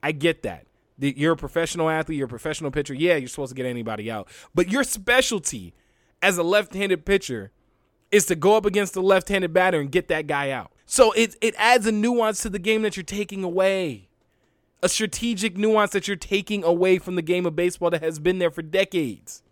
I 0.02 0.12
get 0.12 0.42
that. 0.42 0.66
You're 0.98 1.32
a 1.32 1.36
professional 1.36 1.88
athlete, 1.88 2.18
you're 2.18 2.26
a 2.26 2.28
professional 2.28 2.70
pitcher. 2.70 2.94
Yeah, 2.94 3.16
you're 3.16 3.28
supposed 3.28 3.50
to 3.50 3.56
get 3.56 3.66
anybody 3.66 4.10
out. 4.10 4.28
But 4.54 4.70
your 4.70 4.84
specialty 4.84 5.74
as 6.20 6.38
a 6.38 6.42
left 6.42 6.74
handed 6.74 7.04
pitcher 7.04 7.50
is 8.10 8.26
to 8.26 8.36
go 8.36 8.56
up 8.56 8.66
against 8.66 8.94
the 8.94 9.02
left 9.02 9.28
handed 9.28 9.52
batter 9.52 9.80
and 9.80 9.90
get 9.90 10.08
that 10.08 10.26
guy 10.26 10.50
out. 10.50 10.70
So 10.86 11.12
it, 11.12 11.36
it 11.40 11.54
adds 11.56 11.86
a 11.86 11.92
nuance 11.92 12.42
to 12.42 12.50
the 12.50 12.58
game 12.58 12.82
that 12.82 12.96
you're 12.96 13.04
taking 13.04 13.42
away 13.42 14.10
a 14.82 14.88
strategic 14.88 15.56
nuance 15.56 15.92
that 15.92 16.08
you're 16.08 16.16
taking 16.16 16.64
away 16.64 16.98
from 16.98 17.14
the 17.14 17.22
game 17.22 17.46
of 17.46 17.54
baseball 17.54 17.90
that 17.90 18.02
has 18.02 18.18
been 18.18 18.38
there 18.38 18.50
for 18.50 18.62
decades. 18.62 19.42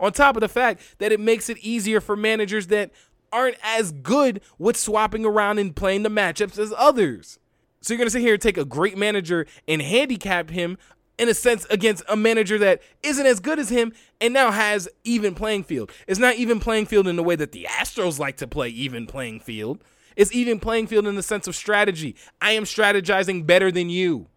On 0.00 0.10
top 0.10 0.36
of 0.36 0.40
the 0.40 0.48
fact 0.48 0.80
that 0.98 1.12
it 1.12 1.20
makes 1.20 1.48
it 1.48 1.58
easier 1.58 2.00
for 2.00 2.16
managers 2.16 2.68
that 2.68 2.90
aren't 3.30 3.58
as 3.62 3.92
good 3.92 4.40
with 4.58 4.76
swapping 4.76 5.24
around 5.24 5.58
and 5.58 5.76
playing 5.76 6.02
the 6.02 6.08
matchups 6.08 6.58
as 6.58 6.72
others. 6.76 7.38
So 7.84 7.92
you're 7.92 7.98
going 7.98 8.06
to 8.06 8.12
sit 8.12 8.22
here 8.22 8.32
and 8.32 8.42
take 8.42 8.56
a 8.56 8.64
great 8.64 8.96
manager 8.96 9.46
and 9.68 9.82
handicap 9.82 10.48
him 10.48 10.78
in 11.18 11.28
a 11.28 11.34
sense 11.34 11.66
against 11.66 12.02
a 12.08 12.16
manager 12.16 12.56
that 12.56 12.80
isn't 13.02 13.26
as 13.26 13.40
good 13.40 13.58
as 13.58 13.68
him 13.68 13.92
and 14.22 14.32
now 14.32 14.50
has 14.52 14.88
even 15.04 15.34
playing 15.34 15.64
field. 15.64 15.92
It's 16.06 16.18
not 16.18 16.36
even 16.36 16.60
playing 16.60 16.86
field 16.86 17.06
in 17.06 17.16
the 17.16 17.22
way 17.22 17.36
that 17.36 17.52
the 17.52 17.66
Astros 17.70 18.18
like 18.18 18.38
to 18.38 18.46
play 18.46 18.70
even 18.70 19.06
playing 19.06 19.40
field. 19.40 19.84
It's 20.16 20.34
even 20.34 20.60
playing 20.60 20.86
field 20.86 21.06
in 21.06 21.14
the 21.14 21.22
sense 21.22 21.46
of 21.46 21.54
strategy. 21.54 22.16
I 22.40 22.52
am 22.52 22.64
strategizing 22.64 23.44
better 23.44 23.70
than 23.70 23.90
you. 23.90 24.28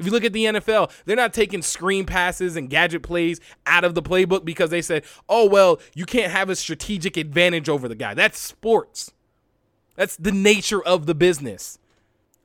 If 0.00 0.06
you 0.06 0.10
look 0.10 0.24
at 0.24 0.32
the 0.32 0.46
NFL, 0.46 0.90
they're 1.04 1.14
not 1.14 1.32
taking 1.32 1.62
screen 1.62 2.04
passes 2.04 2.56
and 2.56 2.68
gadget 2.68 3.04
plays 3.04 3.38
out 3.64 3.84
of 3.84 3.94
the 3.94 4.02
playbook 4.02 4.44
because 4.44 4.70
they 4.70 4.82
said, 4.82 5.04
oh, 5.28 5.48
well, 5.48 5.78
you 5.94 6.04
can't 6.04 6.32
have 6.32 6.50
a 6.50 6.56
strategic 6.56 7.16
advantage 7.16 7.68
over 7.68 7.86
the 7.86 7.94
guy. 7.94 8.14
That's 8.14 8.40
sports. 8.40 9.12
That's 9.94 10.16
the 10.16 10.32
nature 10.32 10.82
of 10.82 11.06
the 11.06 11.14
business. 11.14 11.78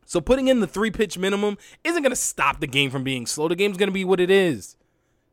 So 0.07 0.21
putting 0.21 0.47
in 0.47 0.61
the 0.61 0.67
three 0.67 0.89
pitch 0.89 1.17
minimum 1.17 1.57
isn't 1.83 2.01
going 2.01 2.11
to 2.11 2.15
stop 2.15 2.61
the 2.61 2.67
game 2.67 2.89
from 2.89 3.03
being 3.03 3.25
slow. 3.27 3.49
The 3.49 3.55
game's 3.55 3.77
going 3.77 3.89
to 3.89 3.93
be 3.93 4.05
what 4.05 4.21
it 4.21 4.31
is. 4.31 4.77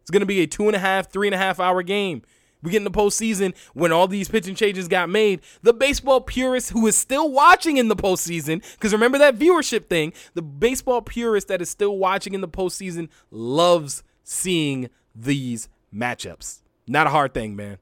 It's 0.02 0.10
going 0.10 0.20
to 0.20 0.26
be 0.26 0.42
a 0.42 0.46
two 0.46 0.66
and 0.66 0.76
a 0.76 0.80
half, 0.80 1.10
three 1.10 1.28
and 1.28 1.34
a 1.34 1.38
half 1.38 1.58
hour 1.60 1.82
game 1.82 2.22
We 2.64 2.70
get 2.70 2.78
in 2.78 2.84
the 2.84 2.90
postseason 2.90 3.54
when 3.74 3.92
all 3.92 4.08
these 4.08 4.28
pitching 4.28 4.54
changes 4.54 4.88
got 4.88 5.08
made. 5.08 5.42
The 5.62 5.74
baseball 5.74 6.20
purist 6.22 6.70
who 6.70 6.86
is 6.86 6.96
still 6.96 7.30
watching 7.30 7.76
in 7.76 7.88
the 7.88 7.96
postseason, 7.96 8.64
because 8.72 8.92
remember 8.92 9.18
that 9.18 9.38
viewership 9.38 9.86
thing, 9.86 10.12
the 10.32 10.42
baseball 10.42 11.02
purist 11.02 11.48
that 11.48 11.62
is 11.62 11.68
still 11.68 11.96
watching 11.98 12.34
in 12.34 12.40
the 12.40 12.48
postseason 12.48 13.08
loves 13.30 14.02
seeing 14.24 14.88
these 15.14 15.68
matchups. 15.94 16.62
Not 16.86 17.06
a 17.06 17.10
hard 17.10 17.34
thing, 17.34 17.54
man. 17.54 17.78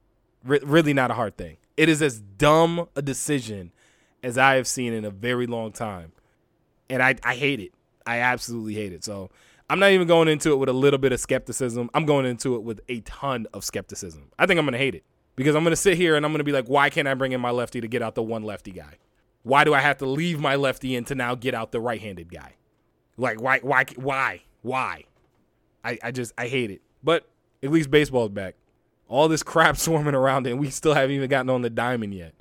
R- 0.49 0.61
really 0.63 0.93
not 0.93 1.11
a 1.11 1.15
hard 1.15 1.37
thing. 1.37 1.57
It 1.77 1.89
is 1.89 2.03
as 2.03 2.21
dumb 2.21 2.89
a 2.95 3.03
decision 3.03 3.73
as 4.23 4.37
I 4.37 4.55
have 4.57 4.67
seen 4.67 4.93
in 4.93 5.05
a 5.05 5.11
very 5.11 5.47
long 5.47 5.73
time. 5.73 6.13
And 6.93 7.03
I, 7.03 7.17
I 7.25 7.35
hate 7.35 7.59
it. 7.59 7.73
I 8.07 8.19
absolutely 8.19 8.75
hate 8.75 8.93
it. 8.93 9.03
So 9.03 9.31
I'm 9.71 9.79
not 9.79 9.93
even 9.93 10.07
going 10.07 10.29
into 10.29 10.53
it 10.53 10.57
with 10.57 10.69
a 10.69 10.75
little 10.75 10.99
bit 10.99 11.13
of 11.13 11.21
skepticism. 11.21 11.89
I'm 11.95 12.05
going 12.05 12.27
into 12.27 12.55
it 12.55 12.63
with 12.63 12.83
a 12.91 13.01
ton 13.01 13.47
of 13.55 13.65
skepticism. 13.65 14.31
I 14.39 14.45
think 14.45 14.59
I'm 14.59 14.67
going 14.67 14.73
to 14.73 14.79
hate 14.79 14.95
it 14.95 15.05
because 15.35 15.57
I'm 15.57 15.65
going 15.65 15.73
to 15.73 15.77
sit 15.77 15.97
here 15.97 16.17
and 16.17 16.27
I'm 16.27 16.33
going 16.33 16.41
to 16.41 16.45
be 16.45 16.53
like, 16.53 16.67
why 16.67 16.91
can't 16.91 17.09
I 17.09 17.15
bring 17.15 17.33
in 17.33 17.41
my 17.41 17.51
lefty 17.51 17.81
to 17.81 17.89
get 17.89 18.03
out 18.03 18.15
the 18.15 18.23
one 18.23 18.43
lefty 18.43 18.73
guy? 18.73 18.99
Why 19.43 19.65
do 19.65 19.73
I 19.73 19.81
have 19.81 19.97
to 19.99 20.07
leave 20.07 20.39
my 20.39 20.57
lefty 20.57 20.95
in 20.95 21.07
to 21.07 21.15
now 21.15 21.35
get 21.35 21.55
out 21.55 21.73
the 21.73 21.81
right 21.81 22.03
handed 22.03 22.31
guy? 22.31 22.57
Like, 23.17 23.41
why, 23.41 23.61
why, 23.61 23.87
why, 23.97 24.43
why? 24.61 25.05
I, 25.83 25.99
I 26.03 26.11
just, 26.11 26.35
I 26.37 26.49
hate 26.49 26.71
it. 26.71 26.83
But 27.03 27.27
at 27.63 27.71
least 27.71 27.91
baseball's 27.91 28.31
back. 28.31 28.57
All 29.09 29.29
this 29.29 29.43
crap 29.53 29.79
swarming 29.79 30.15
around 30.15 30.47
and 30.47 30.61
we 30.61 30.69
still 30.69 30.93
haven't 30.93 31.17
even 31.17 31.31
gotten 31.31 31.49
on 31.49 31.63
the 31.63 31.71
diamond 31.71 32.13
yet. 32.13 32.35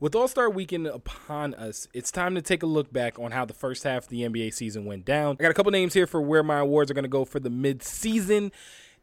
With 0.00 0.14
All 0.14 0.28
Star 0.28 0.48
Weekend 0.48 0.86
upon 0.86 1.54
us, 1.54 1.88
it's 1.92 2.12
time 2.12 2.36
to 2.36 2.42
take 2.42 2.62
a 2.62 2.66
look 2.66 2.92
back 2.92 3.18
on 3.18 3.32
how 3.32 3.44
the 3.44 3.52
first 3.52 3.82
half 3.82 4.04
of 4.04 4.08
the 4.10 4.22
NBA 4.22 4.54
season 4.54 4.84
went 4.84 5.04
down. 5.04 5.36
I 5.40 5.42
got 5.42 5.50
a 5.50 5.54
couple 5.54 5.72
names 5.72 5.92
here 5.92 6.06
for 6.06 6.22
where 6.22 6.44
my 6.44 6.60
awards 6.60 6.88
are 6.88 6.94
going 6.94 7.02
to 7.02 7.08
go 7.08 7.24
for 7.24 7.40
the 7.40 7.50
mid 7.50 7.82
season, 7.82 8.52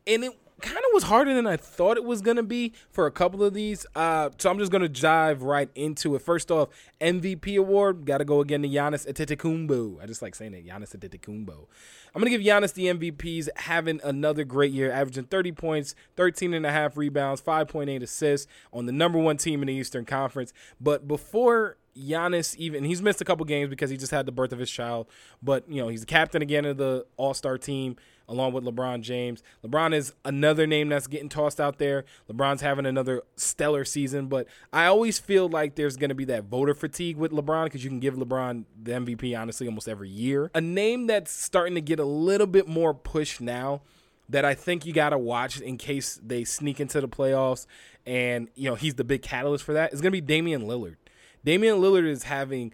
and 0.08 0.24
it 0.24 0.32
kind 0.62 0.78
of 0.78 0.84
was 0.94 1.04
harder 1.04 1.34
than 1.34 1.46
I 1.46 1.58
thought 1.58 1.98
it 1.98 2.04
was 2.06 2.22
going 2.22 2.38
to 2.38 2.44
be 2.44 2.74
for 2.90 3.06
a 3.06 3.12
couple 3.12 3.44
of 3.44 3.54
these. 3.54 3.86
Uh, 3.96 4.30
so 4.38 4.50
I'm 4.50 4.58
just 4.58 4.72
going 4.72 4.82
to 4.82 4.90
dive 4.90 5.42
right 5.42 5.70
into 5.76 6.16
it. 6.16 6.22
First 6.22 6.50
off, 6.50 6.70
MVP 7.02 7.58
award, 7.58 8.06
got 8.06 8.20
to 8.20 8.26
go 8.26 8.40
again 8.40 8.62
to 8.62 8.70
Giannis 8.70 9.06
Antetokounmpo. 9.06 10.02
I 10.02 10.06
just 10.06 10.22
like 10.22 10.34
saying 10.34 10.54
it, 10.54 10.66
Giannis 10.66 10.96
Antetokounmpo. 10.96 11.68
I'm 12.14 12.22
going 12.22 12.32
to 12.32 12.38
give 12.38 12.42
Giannis 12.42 12.74
the 12.74 12.86
MVPs, 12.86 13.50
having 13.58 14.00
another 14.04 14.46
great 14.46 14.72
year, 14.72 14.92
averaging 14.92 15.26
30 15.26 15.52
points, 15.52 15.96
13 16.16 16.54
and 16.54 16.66
a 16.66 16.72
half 16.72 16.96
rebounds, 16.96 17.42
5.8 17.42 18.02
assists 18.02 18.48
on 18.72 18.86
the 18.86 18.94
number 18.94 19.20
one 19.20 19.36
team 19.36 19.62
in 19.62 19.68
the 19.68 19.74
Eastern 19.74 20.06
Conference. 20.06 20.54
But 20.80 21.08
before 21.08 21.78
Giannis 21.98 22.56
even 22.58 22.84
he's 22.84 23.02
missed 23.02 23.22
a 23.22 23.26
couple 23.26 23.46
games 23.46 23.70
because 23.70 23.90
he 23.90 23.96
just 23.96 24.12
had 24.12 24.26
the 24.26 24.32
birth 24.32 24.52
of 24.52 24.60
his 24.60 24.70
child, 24.70 25.08
but 25.42 25.64
you 25.70 25.82
know, 25.82 25.88
he's 25.88 26.02
the 26.02 26.06
captain 26.06 26.42
again 26.42 26.66
of 26.66 26.78
the 26.78 27.06
All-Star 27.18 27.58
team 27.58 27.96
along 28.28 28.54
with 28.54 28.64
LeBron 28.64 29.02
James. 29.02 29.44
LeBron 29.64 29.94
is 29.94 30.14
another 30.24 30.66
name 30.68 30.90
that's 30.90 31.08
getting 31.08 31.30
tossed 31.30 31.60
out 31.60 31.78
there. 31.78 32.06
LeBron's 32.32 32.62
having 32.62 32.86
another 32.86 33.22
stellar 33.36 33.86
season, 33.86 34.28
but 34.28 34.48
I 34.74 34.86
always 34.86 35.20
feel 35.20 35.48
like 35.48 35.76
there's 35.76 35.98
going 35.98 36.10
to 36.10 36.16
be 36.16 36.26
that 36.26 36.46
voter 36.46 36.74
fatigue 36.74 37.18
with 37.18 37.32
LeBron 37.32 37.66
because 37.66 37.84
you 37.84 37.90
can 37.90 38.00
give 38.00 38.16
LeBron 38.16 38.66
the 38.82 38.92
MVP 38.92 39.40
honestly 39.40 39.68
almost 39.68 39.88
every 39.88 40.10
year. 40.10 40.52
A 40.56 40.62
name 40.62 41.08
that's 41.08 41.32
starting 41.32 41.76
to 41.76 41.82
get 41.82 42.00
a 42.00 42.06
little 42.06 42.48
bit 42.48 42.68
more 42.68 42.94
push 42.94 43.40
now 43.40 43.82
that 44.30 44.44
I 44.44 44.54
think 44.54 44.86
you 44.86 44.94
got 44.94 45.10
to 45.10 45.18
watch 45.18 45.60
in 45.60 45.78
case 45.78 46.20
they 46.24 46.44
sneak 46.44 46.80
into 46.80 47.00
the 47.00 47.08
playoffs 47.08 47.68
and 48.06 48.50
you 48.56 48.70
know 48.70 48.76
he's 48.76 48.96
the 48.96 49.04
big 49.04 49.22
catalyst 49.22 49.64
for 49.64 49.74
that 49.74 49.94
is 49.94 50.02
going 50.02 50.12
to 50.12 50.16
be 50.16 50.22
Damian 50.22 50.64
Lillard. 50.64 50.96
Damian 51.44 51.78
Lillard 51.78 52.08
is 52.08 52.24
having 52.24 52.74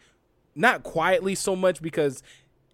not 0.56 0.84
quietly 0.84 1.36
so 1.36 1.56
much 1.56 1.82
because 1.82 2.24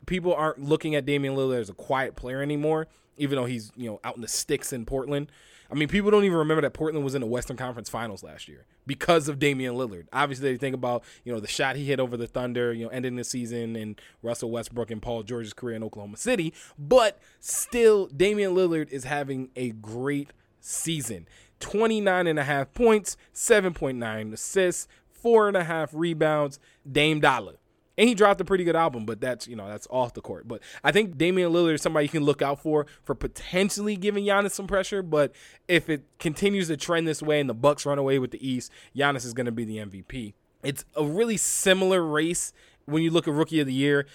people 0.07 0.33
aren't 0.33 0.59
looking 0.59 0.95
at 0.95 1.05
Damian 1.05 1.35
Lillard 1.35 1.61
as 1.61 1.69
a 1.69 1.73
quiet 1.73 2.15
player 2.15 2.41
anymore, 2.41 2.87
even 3.17 3.35
though 3.35 3.45
he's 3.45 3.71
you 3.75 3.87
know 3.87 3.99
out 4.03 4.15
in 4.15 4.21
the 4.23 4.27
sticks 4.27 4.73
in 4.73 4.85
Portland. 4.85 5.31
I 5.69 5.75
mean, 5.75 5.89
people 5.89 6.09
don't 6.09 6.23
even 6.23 6.37
remember 6.37 6.61
that 6.61 6.73
Portland 6.73 7.03
was 7.03 7.13
in 7.13 7.19
the 7.19 7.27
Western 7.27 7.57
Conference 7.57 7.89
Finals 7.89 8.23
last 8.23 8.47
year 8.47 8.65
because 8.85 9.27
of 9.27 9.37
Damian 9.37 9.75
Lillard. 9.75 10.07
Obviously, 10.13 10.51
they 10.51 10.57
think 10.57 10.73
about 10.73 11.03
you 11.23 11.31
know 11.31 11.39
the 11.39 11.47
shot 11.47 11.75
he 11.75 11.85
hit 11.85 11.99
over 11.99 12.17
the 12.17 12.25
Thunder, 12.25 12.73
you 12.73 12.85
know, 12.85 12.89
ending 12.89 13.17
the 13.17 13.23
season, 13.23 13.75
and 13.75 14.01
Russell 14.23 14.49
Westbrook 14.49 14.89
and 14.89 15.01
Paul 15.01 15.23
George's 15.23 15.53
career 15.53 15.75
in 15.75 15.83
Oklahoma 15.83 16.17
City. 16.17 16.53
But 16.79 17.19
still, 17.39 18.07
Damian 18.07 18.55
Lillard 18.55 18.89
is 18.89 19.03
having 19.03 19.49
a 19.55 19.71
great 19.71 20.31
season. 20.59 21.27
29 21.59 22.27
and 22.27 22.37
a 22.37 22.43
half 22.43 22.71
points, 22.75 23.17
7.9 23.33 24.31
assists, 24.31 24.87
four 25.09 25.47
and 25.47 25.57
a 25.57 25.63
half 25.63 25.89
rebounds. 25.91 26.59
Dame 26.89 27.19
Dollar 27.19 27.55
and 27.97 28.07
he 28.07 28.15
dropped 28.15 28.39
a 28.39 28.45
pretty 28.45 28.63
good 28.63 28.75
album, 28.75 29.05
but 29.05 29.19
that's 29.19 29.47
you 29.47 29.55
know 29.55 29.67
that's 29.67 29.87
off 29.89 30.13
the 30.13 30.21
court. 30.21 30.47
But 30.47 30.61
I 30.83 30.91
think 30.91 31.17
Damian 31.17 31.51
Lillard 31.51 31.73
is 31.73 31.81
somebody 31.81 32.05
you 32.05 32.09
can 32.09 32.23
look 32.23 32.41
out 32.41 32.61
for 32.61 32.85
for 33.03 33.15
potentially 33.15 33.95
giving 33.95 34.25
Giannis 34.25 34.51
some 34.51 34.67
pressure. 34.67 35.01
But 35.01 35.33
if 35.67 35.89
it 35.89 36.03
continues 36.19 36.67
to 36.67 36.77
trend 36.77 37.07
this 37.07 37.21
way 37.21 37.39
and 37.39 37.49
the 37.49 37.55
Bucks 37.55 37.85
run 37.85 37.97
away 37.97 38.19
with 38.19 38.31
the 38.31 38.47
East, 38.47 38.71
Giannis 38.95 39.25
is 39.25 39.33
going 39.33 39.45
to 39.45 39.51
be 39.51 39.65
the 39.65 39.77
MVP. 39.77 40.33
It's 40.63 40.85
a 40.95 41.05
really 41.05 41.37
similar 41.37 42.03
race 42.03 42.53
when 42.85 43.03
you 43.03 43.11
look 43.11 43.27
at 43.27 43.33
Rookie 43.33 43.59
of 43.59 43.67
the 43.67 43.73
Year. 43.73 44.05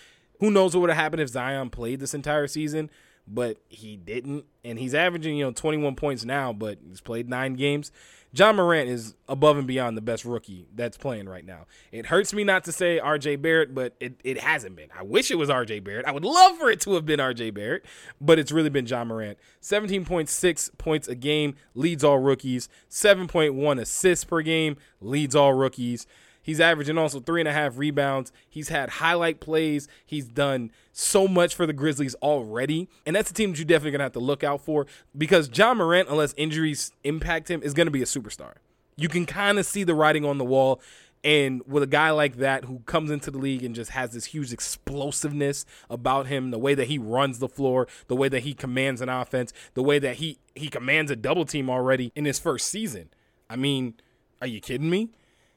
Who 0.41 0.51
knows 0.51 0.75
what 0.75 0.81
would 0.83 0.91
have 0.91 0.99
happened 0.99 1.23
if 1.23 1.29
Zion 1.29 1.71
played 1.71 2.01
this 2.01 2.15
entire 2.15 2.47
season? 2.47 2.91
But 3.27 3.59
he 3.69 3.97
didn't, 3.97 4.45
and 4.65 4.79
he's 4.79 4.95
averaging 4.95 5.37
you 5.37 5.45
know 5.45 5.53
21 5.53 5.95
points 5.95 6.25
now, 6.25 6.53
but 6.53 6.79
he's 6.87 7.01
played 7.01 7.29
nine 7.29 7.55
games. 7.55 7.93
Ja 8.35 8.51
Morant 8.51 8.89
is 8.89 9.15
above 9.29 9.59
and 9.59 9.67
beyond 9.67 9.95
the 9.95 10.01
best 10.01 10.25
rookie 10.25 10.67
that's 10.75 10.97
playing 10.97 11.29
right 11.29 11.45
now. 11.45 11.67
It 11.91 12.07
hurts 12.07 12.33
me 12.33 12.45
not 12.45 12.65
to 12.65 12.73
say 12.73 12.99
RJ 12.99 13.43
Barrett, 13.43 13.75
but 13.75 13.95
it, 14.01 14.19
it 14.25 14.39
hasn't 14.39 14.75
been. 14.75 14.89
I 14.99 15.03
wish 15.03 15.31
it 15.31 15.37
was 15.37 15.51
RJ 15.51 15.85
Barrett. 15.85 16.07
I 16.07 16.13
would 16.13 16.25
love 16.25 16.57
for 16.57 16.71
it 16.71 16.81
to 16.83 16.95
have 16.95 17.05
been 17.05 17.21
RJ 17.21 17.53
Barrett, 17.53 17.85
but 18.23 18.39
it's 18.39 18.51
really 18.51 18.71
been 18.71 18.87
Ja 18.87 19.05
Morant. 19.05 19.37
17.6 19.61 20.79
points 20.79 21.09
a 21.09 21.15
game, 21.15 21.57
leads 21.75 22.03
all 22.03 22.19
rookies. 22.19 22.71
7.1 22.89 23.81
assists 23.81 24.25
per 24.25 24.41
game, 24.41 24.79
leads 25.03 25.37
all 25.37 25.53
rookies. 25.53 26.07
He's 26.43 26.61
averaging 26.61 26.99
also 26.99 27.21
three 27.21 27.41
and 27.41 27.49
a 27.49 27.53
half 27.53 27.79
rebounds. 27.79 28.33
He's 28.49 28.69
had 28.69 28.91
highlight 28.91 29.41
plays. 29.41 29.89
He's 30.05 30.27
done 30.27 30.73
so 30.93 31.29
much 31.29 31.55
for 31.55 31.67
the 31.67 31.73
Grizzlies 31.73 32.15
already. 32.17 32.89
And 33.07 33.15
that's 33.15 33.31
a 33.31 33.35
team 33.35 33.53
that 33.53 33.59
you're 33.59 33.65
definitely 33.65 33.93
going 33.93 34.01
to 34.01 34.05
have 34.05 34.13
to 34.13 34.21
look 34.21 34.43
out 34.43 34.61
for 34.61 34.87
because 35.17 35.49
Ja 35.57 35.73
Morant, 35.73 36.09
unless 36.09 36.35
injuries 36.37 36.93
impact 37.05 37.51
him, 37.51 37.63
is 37.63 37.75
going 37.75 37.87
to 37.87 37.93
be 37.93 38.03
a 38.03 38.07
superstar. 38.07 38.55
You 38.97 39.09
can 39.09 39.25
kind 39.25 39.59
of 39.59 39.65
see 39.67 39.85
the 39.85 39.95
writing 39.95 40.25
on 40.25 40.39
the 40.39 40.45
wall. 40.45 40.81
And 41.25 41.63
with 41.69 41.85
a 41.85 41.87
guy 41.89 42.11
like 42.11 42.39
that 42.39 42.65
who 42.65 42.81
comes 42.81 43.09
into 43.09 43.31
the 43.31 43.39
league 43.39 43.63
and 43.63 43.77
just 43.77 43.93
has 43.93 44.11
this 44.11 44.25
huge 44.27 44.53
explosiveness 44.53 45.65
about 45.89 46.27
him, 46.27 46.51
the 46.51 46.59
way 46.59 46.75
that 46.75 46.89
he 46.89 46.99
runs 46.99 47.39
the 47.39 47.49
floor, 47.49 47.87
the 48.09 48.17
way 48.17 48.29
that 48.29 48.41
he 48.41 48.55
commands 48.55 49.01
an 49.01 49.09
offense, 49.09 49.53
the 49.75 49.85
way 49.85 50.01
that 50.01 50.17
he 50.17 50.39
he 50.57 50.69
commands 50.69 51.13
a 51.13 51.17
double 51.17 51.45
team 51.45 51.71
already 51.71 52.11
in 52.17 52.25
his 52.25 52.41
first 52.41 52.69
season. 52.69 53.09
I 53.49 53.55
mean, 53.55 53.95
are 54.41 54.49
you 54.49 54.61
kidding 54.61 54.91
me? 54.91 55.11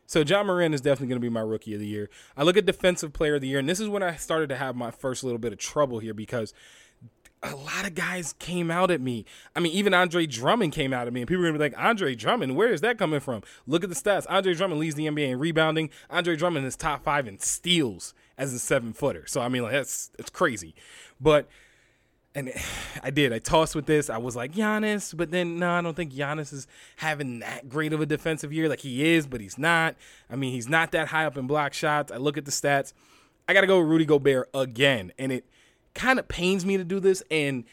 So 0.05 0.21
Ja 0.21 0.43
Morant 0.43 0.73
is 0.73 0.81
definitely 0.81 1.07
going 1.07 1.21
to 1.21 1.25
be 1.25 1.29
my 1.29 1.41
rookie 1.41 1.73
of 1.73 1.79
the 1.79 1.87
year. 1.87 2.09
I 2.37 2.43
look 2.43 2.57
at 2.57 2.65
defensive 2.65 3.13
player 3.13 3.35
of 3.35 3.41
the 3.41 3.47
year, 3.47 3.59
and 3.59 3.67
this 3.67 3.79
is 3.79 3.89
when 3.89 4.03
I 4.03 4.15
started 4.15 4.49
to 4.49 4.55
have 4.55 4.75
my 4.75 4.91
first 4.91 5.23
little 5.23 5.39
bit 5.39 5.53
of 5.53 5.59
trouble 5.59 5.99
here 5.99 6.13
because 6.13 6.53
a 7.43 7.55
lot 7.55 7.85
of 7.85 7.93
guys 7.93 8.33
came 8.39 8.71
out 8.71 8.89
at 8.91 9.01
me. 9.01 9.25
I 9.55 9.59
mean, 9.59 9.71
even 9.73 9.93
Andre 9.93 10.25
Drummond 10.25 10.73
came 10.73 10.93
out 10.93 11.07
at 11.07 11.13
me, 11.13 11.21
and 11.21 11.27
people 11.27 11.43
are 11.43 11.47
gonna 11.47 11.59
be 11.59 11.65
like, 11.65 11.77
Andre 11.77 12.15
Drummond, 12.15 12.55
where 12.55 12.71
is 12.71 12.81
that 12.81 12.97
coming 12.97 13.19
from? 13.19 13.41
Look 13.67 13.83
at 13.83 13.89
the 13.89 13.95
stats. 13.95 14.25
Andre 14.29 14.53
Drummond 14.53 14.79
leads 14.79 14.95
the 14.95 15.05
NBA 15.05 15.29
in 15.29 15.39
rebounding. 15.39 15.89
Andre 16.09 16.35
Drummond 16.35 16.65
is 16.65 16.75
top 16.75 17.03
five 17.03 17.27
in 17.27 17.39
steals 17.39 18.13
as 18.37 18.53
a 18.53 18.59
seven 18.59 18.93
footer. 18.93 19.25
So 19.27 19.41
I 19.41 19.49
mean, 19.49 19.63
like 19.63 19.73
that's 19.73 20.11
it's 20.17 20.29
crazy. 20.29 20.75
But 21.19 21.47
and 22.35 22.51
I 23.03 23.09
did. 23.09 23.33
I 23.33 23.39
tossed 23.39 23.75
with 23.75 23.85
this. 23.85 24.09
I 24.09 24.17
was 24.17 24.35
like 24.35 24.53
Giannis, 24.53 25.15
but 25.15 25.31
then 25.31 25.57
no, 25.57 25.71
I 25.71 25.81
don't 25.81 25.95
think 25.95 26.13
Giannis 26.13 26.53
is 26.53 26.67
having 26.97 27.39
that 27.39 27.69
great 27.69 27.93
of 27.93 28.01
a 28.01 28.05
defensive 28.05 28.53
year. 28.53 28.69
Like 28.69 28.81
he 28.81 29.15
is, 29.15 29.25
but 29.25 29.41
he's 29.41 29.57
not. 29.57 29.95
I 30.29 30.35
mean, 30.35 30.51
he's 30.51 30.67
not 30.67 30.91
that 30.91 31.07
high 31.07 31.25
up 31.25 31.37
in 31.37 31.47
block 31.47 31.73
shots. 31.73 32.11
I 32.11 32.17
look 32.17 32.37
at 32.37 32.45
the 32.45 32.51
stats. 32.51 32.93
I 33.47 33.53
got 33.53 33.61
to 33.61 33.67
go 33.67 33.79
Rudy 33.79 34.05
Gobert 34.05 34.49
again, 34.53 35.13
and 35.17 35.31
it 35.31 35.45
kind 35.93 36.19
of 36.19 36.27
pains 36.27 36.65
me 36.65 36.77
to 36.77 36.83
do 36.83 36.99
this. 36.99 37.23
And 37.29 37.63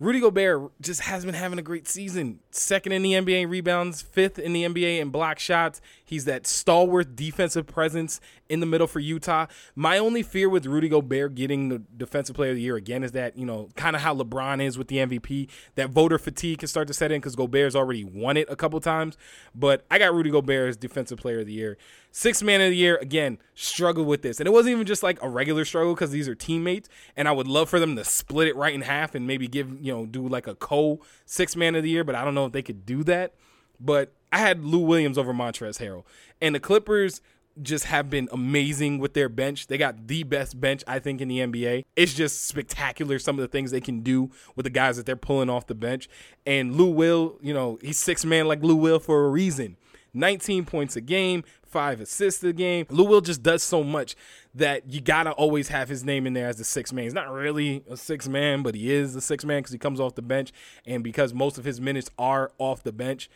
Rudy 0.00 0.20
Gobert 0.20 0.72
just 0.80 1.02
has 1.02 1.24
been 1.24 1.34
having 1.34 1.58
a 1.58 1.62
great 1.62 1.86
season. 1.86 2.40
Second 2.50 2.92
in 2.92 3.02
the 3.02 3.12
NBA 3.12 3.42
in 3.42 3.48
rebounds, 3.50 4.02
fifth 4.02 4.38
in 4.38 4.52
the 4.52 4.64
NBA 4.64 4.98
in 5.00 5.10
block 5.10 5.38
shots. 5.38 5.80
He's 6.12 6.26
that 6.26 6.46
stalwart 6.46 7.16
defensive 7.16 7.66
presence 7.66 8.20
in 8.50 8.60
the 8.60 8.66
middle 8.66 8.86
for 8.86 9.00
Utah. 9.00 9.46
My 9.74 9.96
only 9.96 10.22
fear 10.22 10.46
with 10.46 10.66
Rudy 10.66 10.90
Gobert 10.90 11.34
getting 11.34 11.70
the 11.70 11.78
defensive 11.96 12.36
player 12.36 12.50
of 12.50 12.56
the 12.56 12.60
year 12.60 12.76
again 12.76 13.02
is 13.02 13.12
that, 13.12 13.38
you 13.38 13.46
know, 13.46 13.70
kind 13.76 13.96
of 13.96 14.02
how 14.02 14.14
LeBron 14.14 14.62
is 14.62 14.76
with 14.76 14.88
the 14.88 14.96
MVP, 14.96 15.48
that 15.74 15.88
voter 15.88 16.18
fatigue 16.18 16.58
can 16.58 16.68
start 16.68 16.86
to 16.88 16.92
set 16.92 17.12
in 17.12 17.22
because 17.22 17.34
Gobert's 17.34 17.74
already 17.74 18.04
won 18.04 18.36
it 18.36 18.46
a 18.50 18.56
couple 18.56 18.78
times. 18.78 19.16
But 19.54 19.86
I 19.90 19.98
got 19.98 20.12
Rudy 20.12 20.28
Gobert 20.28 20.68
as 20.68 20.76
defensive 20.76 21.16
player 21.16 21.40
of 21.40 21.46
the 21.46 21.54
year. 21.54 21.78
Sixth 22.10 22.42
man 22.42 22.60
of 22.60 22.68
the 22.68 22.76
year, 22.76 22.98
again, 22.98 23.38
struggled 23.54 24.06
with 24.06 24.20
this. 24.20 24.38
And 24.38 24.46
it 24.46 24.50
wasn't 24.50 24.74
even 24.74 24.86
just 24.86 25.02
like 25.02 25.18
a 25.22 25.30
regular 25.30 25.64
struggle 25.64 25.94
because 25.94 26.10
these 26.10 26.28
are 26.28 26.34
teammates. 26.34 26.90
And 27.16 27.26
I 27.26 27.32
would 27.32 27.48
love 27.48 27.70
for 27.70 27.80
them 27.80 27.96
to 27.96 28.04
split 28.04 28.48
it 28.48 28.56
right 28.56 28.74
in 28.74 28.82
half 28.82 29.14
and 29.14 29.26
maybe 29.26 29.48
give, 29.48 29.80
you 29.80 29.94
know, 29.94 30.04
do 30.04 30.28
like 30.28 30.46
a 30.46 30.56
co 30.56 31.00
six 31.24 31.56
man 31.56 31.74
of 31.74 31.82
the 31.82 31.88
year, 31.88 32.04
but 32.04 32.14
I 32.14 32.22
don't 32.22 32.34
know 32.34 32.44
if 32.44 32.52
they 32.52 32.60
could 32.60 32.84
do 32.84 33.02
that. 33.04 33.32
But 33.80 34.12
I 34.32 34.38
had 34.38 34.64
Lou 34.64 34.80
Williams 34.80 35.18
over 35.18 35.32
Montrezl 35.32 35.78
Harrell. 35.78 36.04
And 36.40 36.54
the 36.54 36.60
Clippers 36.60 37.20
just 37.60 37.84
have 37.84 38.08
been 38.08 38.28
amazing 38.32 38.98
with 38.98 39.12
their 39.12 39.28
bench. 39.28 39.66
They 39.66 39.76
got 39.76 40.06
the 40.08 40.22
best 40.22 40.58
bench, 40.58 40.82
I 40.86 40.98
think, 40.98 41.20
in 41.20 41.28
the 41.28 41.40
NBA. 41.40 41.84
It's 41.96 42.14
just 42.14 42.44
spectacular 42.44 43.18
some 43.18 43.38
of 43.38 43.42
the 43.42 43.48
things 43.48 43.70
they 43.70 43.80
can 43.80 44.00
do 44.00 44.30
with 44.56 44.64
the 44.64 44.70
guys 44.70 44.96
that 44.96 45.04
they're 45.04 45.16
pulling 45.16 45.50
off 45.50 45.66
the 45.66 45.74
bench. 45.74 46.08
And 46.46 46.76
Lou 46.76 46.90
Will, 46.90 47.38
you 47.42 47.52
know, 47.52 47.78
he's 47.82 47.98
six 47.98 48.24
man 48.24 48.48
like 48.48 48.62
Lou 48.62 48.76
Will 48.76 48.98
for 48.98 49.26
a 49.26 49.28
reason. 49.28 49.76
19 50.14 50.64
points 50.66 50.94
a 50.96 51.00
game, 51.00 51.42
five 51.62 52.00
assists 52.00 52.42
a 52.44 52.52
game. 52.52 52.86
Lou 52.90 53.04
Will 53.04 53.20
just 53.20 53.42
does 53.42 53.62
so 53.62 53.82
much 53.82 54.14
that 54.54 54.90
you 54.90 55.00
gotta 55.00 55.32
always 55.32 55.68
have 55.68 55.88
his 55.88 56.04
name 56.04 56.26
in 56.26 56.34
there 56.34 56.48
as 56.48 56.56
the 56.56 56.64
six 56.64 56.92
man. 56.92 57.04
He's 57.04 57.14
not 57.14 57.30
really 57.30 57.82
a 57.88 57.96
six 57.96 58.28
man, 58.28 58.62
but 58.62 58.74
he 58.74 58.92
is 58.92 59.14
the 59.14 59.22
six 59.22 59.44
man 59.44 59.60
because 59.60 59.72
he 59.72 59.78
comes 59.78 60.00
off 60.00 60.14
the 60.14 60.22
bench 60.22 60.52
and 60.86 61.02
because 61.02 61.32
most 61.32 61.56
of 61.56 61.64
his 61.64 61.80
minutes 61.80 62.10
are 62.18 62.52
off 62.58 62.82
the 62.82 62.92
bench. 62.92 63.30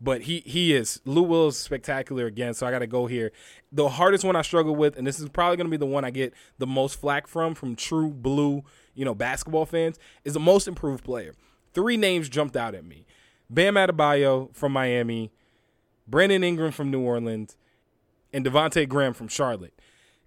But 0.00 0.22
he 0.22 0.40
he 0.46 0.74
is 0.74 1.00
Lou 1.04 1.22
Will 1.22 1.48
is 1.48 1.58
spectacular 1.58 2.26
again, 2.26 2.54
so 2.54 2.66
I 2.66 2.70
got 2.70 2.78
to 2.78 2.86
go 2.86 3.06
here. 3.06 3.32
The 3.70 3.88
hardest 3.88 4.24
one 4.24 4.34
I 4.34 4.42
struggle 4.42 4.74
with, 4.74 4.96
and 4.96 5.06
this 5.06 5.20
is 5.20 5.28
probably 5.28 5.56
going 5.58 5.66
to 5.66 5.70
be 5.70 5.76
the 5.76 5.86
one 5.86 6.04
I 6.04 6.10
get 6.10 6.32
the 6.58 6.66
most 6.66 6.98
flack 6.98 7.26
from 7.26 7.54
from 7.54 7.76
true 7.76 8.08
blue, 8.08 8.64
you 8.94 9.04
know, 9.04 9.14
basketball 9.14 9.66
fans, 9.66 9.98
is 10.24 10.32
the 10.32 10.40
most 10.40 10.66
improved 10.66 11.04
player. 11.04 11.34
Three 11.74 11.98
names 11.98 12.30
jumped 12.30 12.56
out 12.56 12.74
at 12.74 12.84
me: 12.84 13.04
Bam 13.50 13.74
Adebayo 13.74 14.54
from 14.54 14.72
Miami, 14.72 15.30
Brandon 16.08 16.42
Ingram 16.42 16.72
from 16.72 16.90
New 16.90 17.00
Orleans, 17.00 17.56
and 18.32 18.44
Devonte 18.44 18.88
Graham 18.88 19.12
from 19.12 19.28
Charlotte. 19.28 19.74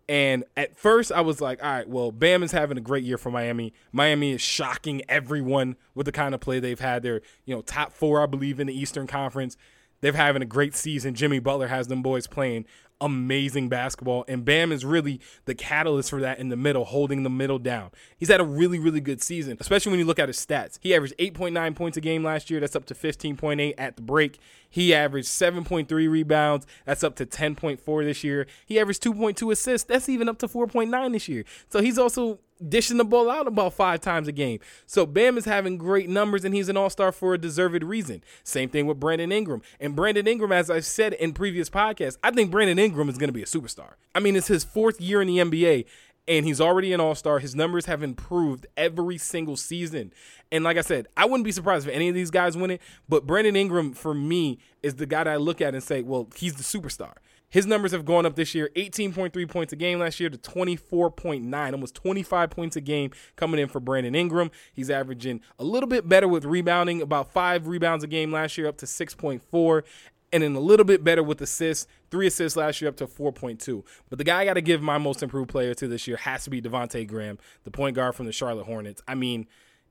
And 0.10 0.44
at 0.58 0.76
first, 0.76 1.12
I 1.12 1.22
was 1.22 1.40
like, 1.40 1.64
all 1.64 1.72
right, 1.72 1.88
well, 1.88 2.12
Bam 2.12 2.44
is 2.44 2.52
having 2.52 2.78
a 2.78 2.82
great 2.82 3.04
year 3.04 3.18
for 3.18 3.32
Miami. 3.32 3.74
Miami 3.92 4.32
is 4.32 4.42
shocking 4.42 5.02
everyone 5.08 5.78
with 5.96 6.06
the 6.06 6.12
kind 6.12 6.36
of 6.36 6.42
play 6.42 6.60
they've 6.60 6.80
had. 6.80 7.04
They're, 7.04 7.22
you 7.46 7.56
know, 7.56 7.62
top 7.62 7.94
four, 7.94 8.22
I 8.22 8.26
believe, 8.26 8.60
in 8.60 8.68
the 8.68 8.78
Eastern 8.78 9.08
Conference. 9.08 9.56
They're 10.02 10.12
having 10.12 10.42
a 10.42 10.46
great 10.46 10.76
season. 10.76 11.14
Jimmy 11.14 11.40
Butler 11.40 11.68
has 11.68 11.88
them 11.88 12.02
boys 12.02 12.28
playing 12.28 12.66
amazing 13.02 13.70
basketball. 13.70 14.26
And 14.28 14.46
Bam 14.46 14.72
is 14.72 14.86
really 14.86 15.20
the 15.46 15.56
catalyst 15.56 16.10
for 16.10 16.22
that 16.22 16.40
in 16.40 16.50
the 16.50 16.56
middle, 16.56 16.86
holding 16.86 17.24
the 17.24 17.30
middle 17.30 17.60
down. 17.60 17.92
He's 18.18 18.30
had 18.30 18.40
a 18.40 18.46
really, 18.46 18.80
really 18.80 19.02
good 19.02 19.22
season, 19.22 19.58
especially 19.60 19.92
when 19.92 20.00
you 20.00 20.06
look 20.06 20.20
at 20.20 20.30
his 20.30 20.44
stats. 20.44 20.80
He 20.82 20.94
averaged 20.96 21.16
8.9 21.18 21.76
points 21.76 21.98
a 21.98 22.02
game 22.02 22.24
last 22.24 22.50
year. 22.50 22.60
That's 22.60 22.76
up 22.76 22.86
to 22.86 22.94
15.8 22.94 23.74
at 23.78 23.96
the 23.96 24.02
break. 24.02 24.40
He 24.70 24.94
averaged 24.94 25.28
7.3 25.28 26.10
rebounds. 26.10 26.66
That's 26.86 27.04
up 27.04 27.16
to 27.18 27.26
10.4 27.26 28.04
this 28.04 28.24
year. 28.24 28.48
He 28.66 28.80
averaged 28.80 29.04
2.2 29.04 29.52
assists. 29.52 29.88
That's 29.88 30.10
even 30.10 30.30
up 30.30 30.40
to 30.40 30.48
4.9 30.48 31.12
this 31.12 31.28
year. 31.28 31.44
So 31.70 31.82
he's 31.82 31.98
also 32.00 32.40
dishing 32.70 32.98
the 32.98 33.06
ball 33.06 33.30
out 33.30 33.48
about 33.48 33.74
five 33.74 34.02
times 34.02 34.28
a 34.28 34.32
game. 34.32 34.60
So 34.86 35.06
Bam 35.06 35.38
is 35.38 35.46
having 35.46 35.78
great 35.78 36.10
numbers 36.10 36.46
and 36.46 36.54
he's 36.54 36.70
an 36.70 36.78
all-star 36.78 37.12
for 37.12 37.34
a 37.34 37.38
deserved 37.38 37.84
reason. 37.84 38.24
Same 38.44 38.70
thing 38.70 38.86
with 38.86 39.00
Brandon 39.00 39.32
Ingram. 39.32 39.62
And 39.80 39.96
Brandon 39.96 40.28
Ingram, 40.28 40.52
as 40.52 40.70
I've 40.70 40.86
said 40.86 41.14
in 41.14 41.34
previous 41.34 41.70
podcasts, 41.70 42.18
I 42.24 42.32
think 42.32 42.52
Brandon 42.52 42.80
Ingram 42.80 43.10
is 43.10 43.18
going 43.18 43.30
to 43.30 43.34
be 43.34 43.44
a 43.44 43.46
superstar. 43.46 43.94
I 44.16 44.20
mean, 44.20 44.36
it's 44.36 44.48
his 44.48 44.64
fourth 44.64 45.00
year 45.02 45.22
in 45.22 45.28
the 45.28 45.38
NBA 45.38 45.86
and 46.28 46.46
he's 46.46 46.62
already 46.62 46.94
an 46.94 47.02
all-star. 47.02 47.40
His 47.40 47.56
numbers 47.56 47.86
have 47.86 48.02
improved 48.02 48.66
every 48.78 49.18
single 49.18 49.58
season. 49.58 50.14
And 50.52 50.64
like 50.64 50.78
I 50.78 50.82
said, 50.82 51.08
I 51.18 51.26
wouldn't 51.26 51.44
be 51.44 51.52
surprised 51.52 51.88
if 51.88 51.94
any 51.94 52.08
of 52.10 52.16
these 52.16 52.32
guys 52.32 52.56
win 52.56 52.72
it, 52.72 52.82
but 53.10 53.28
Brandon 53.28 53.56
Ingram 53.56 53.94
for 53.94 54.14
me 54.14 54.60
is 54.82 54.96
the 54.96 55.06
guy 55.06 55.26
that 55.26 55.34
I 55.34 55.36
look 55.36 55.62
at 55.62 55.74
and 55.74 55.84
say, 55.84 56.02
well, 56.02 56.30
he's 56.36 56.56
the 56.56 56.64
superstar. 56.64 57.14
His 57.54 57.68
numbers 57.68 57.92
have 57.92 58.04
gone 58.04 58.26
up 58.26 58.36
this 58.36 58.56
year 58.56 58.72
18.3 58.76 59.48
points 59.48 59.72
a 59.72 59.76
game 59.76 60.00
last 60.00 60.20
year 60.20 60.28
to 60.28 60.40
24.9, 60.40 61.72
almost 61.72 61.94
25 61.94 62.50
points 62.50 62.76
a 62.76 62.82
game 62.82 63.12
coming 63.36 63.60
in 63.60 63.68
for 63.68 63.80
Brandon 63.80 64.16
Ingram. 64.16 64.50
He's 64.74 64.90
averaging 64.90 65.40
a 65.60 65.64
little 65.64 65.88
bit 65.88 66.10
better 66.10 66.28
with 66.28 66.46
rebounding, 66.46 67.00
about 67.00 67.32
five 67.32 67.68
rebounds 67.68 68.04
a 68.04 68.08
game 68.08 68.32
last 68.32 68.58
year, 68.58 68.68
up 68.68 68.78
to 68.78 68.88
6.4 68.88 69.84
and 70.32 70.42
then 70.42 70.56
a 70.56 70.60
little 70.60 70.84
bit 70.84 71.04
better 71.04 71.22
with 71.22 71.40
assists. 71.42 71.86
Three 72.10 72.26
assists 72.26 72.58
last 72.58 72.82
year 72.82 72.90
up 72.90 72.98
to 72.98 73.06
4.2. 73.06 73.84
But 74.10 74.18
the 74.18 74.24
guy 74.24 74.42
I 74.42 74.46
got 74.46 74.56
to 74.56 74.62
give 74.62 74.82
my 74.82 74.98
most 74.98 75.22
improved 75.22 75.52
player 75.52 75.76
to 75.76 75.88
this 75.88 76.08
year 76.08 76.18
has 76.18 76.46
to 76.46 76.50
be 76.50 76.60
Devonte 76.60 77.08
Graham, 77.08 77.38
the 77.66 77.72
point 77.72 77.96
guard 77.96 78.16
from 78.16 78.26
the 78.26 78.32
Charlotte 78.32 78.66
Hornets. 78.66 79.04
I 79.08 79.14
mean, 79.14 79.46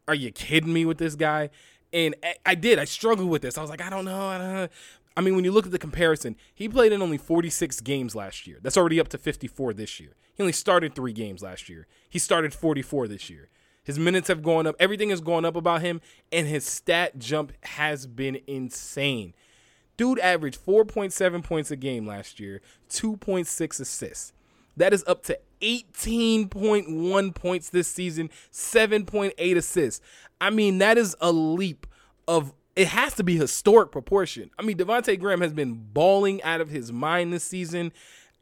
are 0.09 0.17
you 0.17 0.33
kidding 0.33 0.73
me 0.73 0.85
with 0.85 0.99
this 0.99 1.15
guy? 1.15 1.51
And 1.93 2.17
I 2.45 2.55
did. 2.55 2.79
I 2.79 2.87
struggled 2.87 3.29
with 3.29 3.43
this. 3.43 3.59
I 3.59 3.61
was 3.61 3.71
like, 3.71 3.83
I 3.83 3.91
don't 3.91 4.07
know. 4.07 4.27
I 4.27 4.39
don't 4.39 4.53
know. 4.55 4.69
I 5.17 5.21
mean, 5.21 5.35
when 5.35 5.45
you 5.45 5.53
look 5.53 5.67
at 5.67 5.73
the 5.73 5.79
comparison, 5.79 6.37
he 6.55 6.69
played 6.69 6.93
in 6.93 7.03
only 7.03 7.19
46 7.19 7.81
games 7.81 8.15
last 8.15 8.47
year. 8.47 8.59
That's 8.63 8.77
already 8.77 8.99
up 8.99 9.09
to 9.09 9.19
54 9.19 9.75
this 9.75 10.01
year. 10.01 10.15
He 10.35 10.43
only 10.43 10.53
started 10.53 10.95
three 10.95 11.13
games 11.13 11.43
last 11.43 11.69
year. 11.69 11.87
He 12.09 12.19
started 12.19 12.55
44 12.55 13.09
this 13.09 13.29
year. 13.29 13.51
His 13.85 13.99
minutes 13.99 14.29
have 14.29 14.43
gone 14.43 14.67
up. 14.67 14.77
Everything 14.79 15.11
has 15.11 15.21
gone 15.21 15.45
up 15.45 15.57
about 15.57 15.83
him, 15.83 16.01
and 16.31 16.47
his 16.47 16.65
stat 16.65 17.19
jump 17.19 17.53
has 17.65 18.07
been 18.07 18.41
insane. 18.47 19.35
Dude 19.97 20.21
averaged 20.21 20.65
4.7 20.65 21.45
points 21.45 21.71
a 21.71 21.77
game 21.77 22.07
last 22.07 22.41
year, 22.41 22.63
2.6 22.89 23.81
assists. 23.81 24.33
That 24.77 24.93
is 24.95 25.05
up 25.07 25.23
to 25.25 25.39
18.1 25.61 27.35
points 27.35 27.69
this 27.69 27.89
season, 27.89 28.31
7.8 28.51 29.57
assists. 29.57 30.01
I 30.41 30.51
mean, 30.51 30.79
that 30.79 30.97
is 30.97 31.15
a 31.21 31.31
leap 31.31 31.87
of 32.27 32.55
it 32.77 32.89
has 32.89 33.15
to 33.15 33.25
be 33.25 33.37
historic 33.37 33.91
proportion. 33.91 34.51
I 34.59 34.63
mean, 34.63 34.77
Devonte 34.77 35.19
Graham 35.19 35.41
has 35.41 35.53
been 35.53 35.75
balling 35.75 36.43
out 36.43 36.61
of 36.61 36.71
his 36.71 36.93
mind 36.93 37.33
this 37.33 37.45
season, 37.45 37.93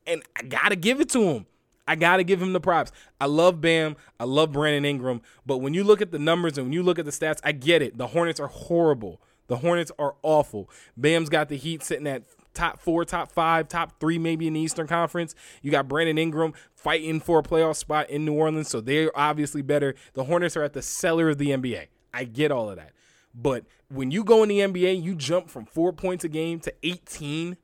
and 0.06 0.22
I 0.36 0.42
gotta 0.42 0.76
give 0.76 1.00
it 1.00 1.08
to 1.10 1.22
him. 1.22 1.46
I 1.88 1.96
gotta 1.96 2.22
give 2.22 2.40
him 2.40 2.52
the 2.52 2.60
props. 2.60 2.92
I 3.20 3.26
love 3.26 3.60
Bam. 3.60 3.96
I 4.20 4.24
love 4.24 4.52
Brandon 4.52 4.84
Ingram. 4.84 5.22
But 5.44 5.58
when 5.58 5.74
you 5.74 5.82
look 5.82 6.00
at 6.00 6.12
the 6.12 6.18
numbers 6.18 6.56
and 6.56 6.66
when 6.66 6.72
you 6.72 6.82
look 6.82 6.98
at 6.98 7.04
the 7.04 7.10
stats, 7.10 7.40
I 7.42 7.52
get 7.52 7.82
it. 7.82 7.98
The 7.98 8.08
Hornets 8.08 8.38
are 8.38 8.46
horrible. 8.46 9.20
The 9.48 9.56
Hornets 9.56 9.90
are 9.98 10.14
awful. 10.22 10.70
Bam's 10.96 11.28
got 11.28 11.48
the 11.48 11.56
Heat 11.56 11.82
sitting 11.82 12.06
at 12.06 12.22
top 12.54 12.80
four, 12.80 13.04
top 13.04 13.32
five, 13.32 13.66
top 13.66 13.98
three, 13.98 14.18
maybe 14.18 14.46
in 14.46 14.52
the 14.52 14.60
Eastern 14.60 14.86
Conference. 14.86 15.34
You 15.62 15.72
got 15.72 15.88
Brandon 15.88 16.18
Ingram 16.18 16.52
fighting 16.74 17.18
for 17.18 17.40
a 17.40 17.42
playoff 17.42 17.74
spot 17.74 18.08
in 18.08 18.24
New 18.24 18.34
Orleans, 18.34 18.68
so 18.68 18.80
they're 18.80 19.10
obviously 19.18 19.62
better. 19.62 19.96
The 20.14 20.24
Hornets 20.24 20.56
are 20.56 20.62
at 20.62 20.72
the 20.72 20.82
cellar 20.82 21.30
of 21.30 21.38
the 21.38 21.48
NBA. 21.48 21.86
I 22.14 22.24
get 22.24 22.52
all 22.52 22.70
of 22.70 22.76
that. 22.76 22.92
But 23.34 23.64
when 23.88 24.10
you 24.10 24.24
go 24.24 24.42
in 24.42 24.48
the 24.48 24.60
NBA, 24.60 25.02
you 25.02 25.14
jump 25.14 25.48
from 25.48 25.66
four 25.66 25.92
points 25.92 26.24
a 26.24 26.28
game 26.28 26.60
to 26.60 26.74
18. 26.82 27.56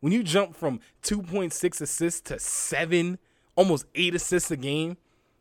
When 0.00 0.12
you 0.12 0.22
jump 0.22 0.56
from 0.56 0.80
2.6 1.02 1.80
assists 1.80 2.20
to 2.22 2.38
seven, 2.38 3.18
almost 3.54 3.86
eight 3.94 4.14
assists 4.14 4.50
a 4.50 4.56
game, 4.56 4.96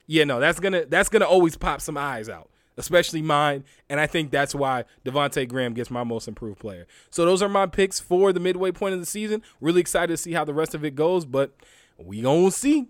yeah, 0.07 0.23
no, 0.23 0.39
that's 0.39 0.59
gonna 0.59 0.85
that's 0.85 1.09
gonna 1.09 1.25
always 1.25 1.55
pop 1.55 1.79
some 1.81 1.97
eyes 1.97 2.27
out, 2.27 2.49
especially 2.77 3.21
mine. 3.21 3.63
And 3.89 3.99
I 3.99 4.07
think 4.07 4.29
that's 4.29 4.53
why 4.53 4.85
Devonte 5.05 5.47
Graham 5.47 5.73
gets 5.73 5.89
my 5.89 6.03
most 6.03 6.27
improved 6.27 6.59
player. 6.59 6.85
So 7.09 7.25
those 7.25 7.41
are 7.41 7.49
my 7.49 7.65
picks 7.65 7.99
for 7.99 8.33
the 8.33 8.39
midway 8.39 8.71
point 8.71 8.93
of 8.93 8.99
the 8.99 9.05
season. 9.05 9.41
Really 9.61 9.81
excited 9.81 10.07
to 10.07 10.17
see 10.17 10.33
how 10.33 10.43
the 10.43 10.53
rest 10.53 10.75
of 10.75 10.83
it 10.83 10.95
goes, 10.95 11.25
but 11.25 11.55
we 11.97 12.21
gonna 12.21 12.51
see. 12.51 12.87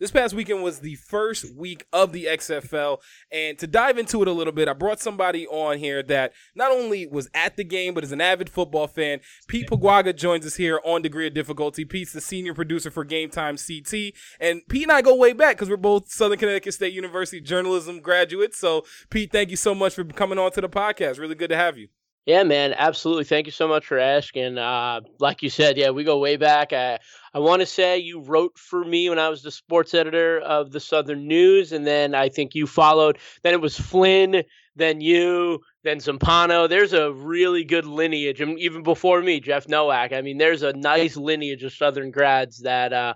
This 0.00 0.10
past 0.10 0.32
weekend 0.32 0.62
was 0.62 0.80
the 0.80 0.94
first 0.94 1.54
week 1.54 1.84
of 1.92 2.12
the 2.12 2.24
XFL. 2.24 3.00
And 3.30 3.58
to 3.58 3.66
dive 3.66 3.98
into 3.98 4.22
it 4.22 4.28
a 4.28 4.32
little 4.32 4.52
bit, 4.54 4.66
I 4.66 4.72
brought 4.72 4.98
somebody 4.98 5.46
on 5.46 5.76
here 5.76 6.02
that 6.04 6.32
not 6.54 6.72
only 6.72 7.06
was 7.06 7.28
at 7.34 7.56
the 7.56 7.64
game, 7.64 7.92
but 7.92 8.02
is 8.02 8.10
an 8.10 8.22
avid 8.22 8.48
football 8.48 8.86
fan. 8.86 9.20
Pete 9.46 9.68
Paguaga 9.68 10.16
joins 10.16 10.46
us 10.46 10.56
here 10.56 10.80
on 10.86 11.02
Degree 11.02 11.26
of 11.26 11.34
Difficulty. 11.34 11.84
Pete's 11.84 12.14
the 12.14 12.22
senior 12.22 12.54
producer 12.54 12.90
for 12.90 13.04
Game 13.04 13.28
Time 13.28 13.58
CT. 13.58 14.14
And 14.40 14.62
Pete 14.70 14.84
and 14.84 14.92
I 14.92 15.02
go 15.02 15.14
way 15.14 15.34
back 15.34 15.56
because 15.56 15.68
we're 15.68 15.76
both 15.76 16.10
Southern 16.10 16.38
Connecticut 16.38 16.72
State 16.72 16.94
University 16.94 17.42
journalism 17.42 18.00
graduates. 18.00 18.56
So, 18.56 18.86
Pete, 19.10 19.30
thank 19.30 19.50
you 19.50 19.56
so 19.56 19.74
much 19.74 19.94
for 19.94 20.04
coming 20.04 20.38
on 20.38 20.50
to 20.52 20.62
the 20.62 20.68
podcast. 20.70 21.18
Really 21.18 21.34
good 21.34 21.50
to 21.50 21.56
have 21.56 21.76
you. 21.76 21.88
Yeah, 22.26 22.44
man, 22.44 22.74
absolutely. 22.76 23.24
Thank 23.24 23.46
you 23.46 23.52
so 23.52 23.66
much 23.66 23.86
for 23.86 23.98
asking. 23.98 24.58
Uh, 24.58 25.00
like 25.18 25.42
you 25.42 25.48
said, 25.50 25.76
yeah, 25.78 25.90
we 25.90 26.04
go 26.04 26.18
way 26.18 26.36
back. 26.36 26.72
I, 26.72 26.98
I 27.32 27.38
want 27.38 27.60
to 27.60 27.66
say 27.66 27.98
you 27.98 28.20
wrote 28.20 28.58
for 28.58 28.84
me 28.84 29.08
when 29.08 29.18
I 29.18 29.30
was 29.30 29.42
the 29.42 29.50
sports 29.50 29.94
editor 29.94 30.38
of 30.38 30.70
the 30.70 30.80
Southern 30.80 31.26
News, 31.26 31.72
and 31.72 31.86
then 31.86 32.14
I 32.14 32.28
think 32.28 32.54
you 32.54 32.66
followed. 32.66 33.18
Then 33.42 33.54
it 33.54 33.60
was 33.60 33.78
Flynn, 33.78 34.44
then 34.76 35.00
you, 35.00 35.60
then 35.82 35.96
Zampano. 35.98 36.68
There's 36.68 36.92
a 36.92 37.10
really 37.10 37.64
good 37.64 37.86
lineage, 37.86 38.40
and 38.40 38.58
even 38.60 38.82
before 38.82 39.22
me, 39.22 39.40
Jeff 39.40 39.66
Nowak. 39.66 40.12
I 40.12 40.20
mean, 40.20 40.36
there's 40.36 40.62
a 40.62 40.74
nice 40.74 41.16
lineage 41.16 41.64
of 41.64 41.72
Southern 41.72 42.10
grads 42.10 42.60
that, 42.60 42.92
uh, 42.92 43.14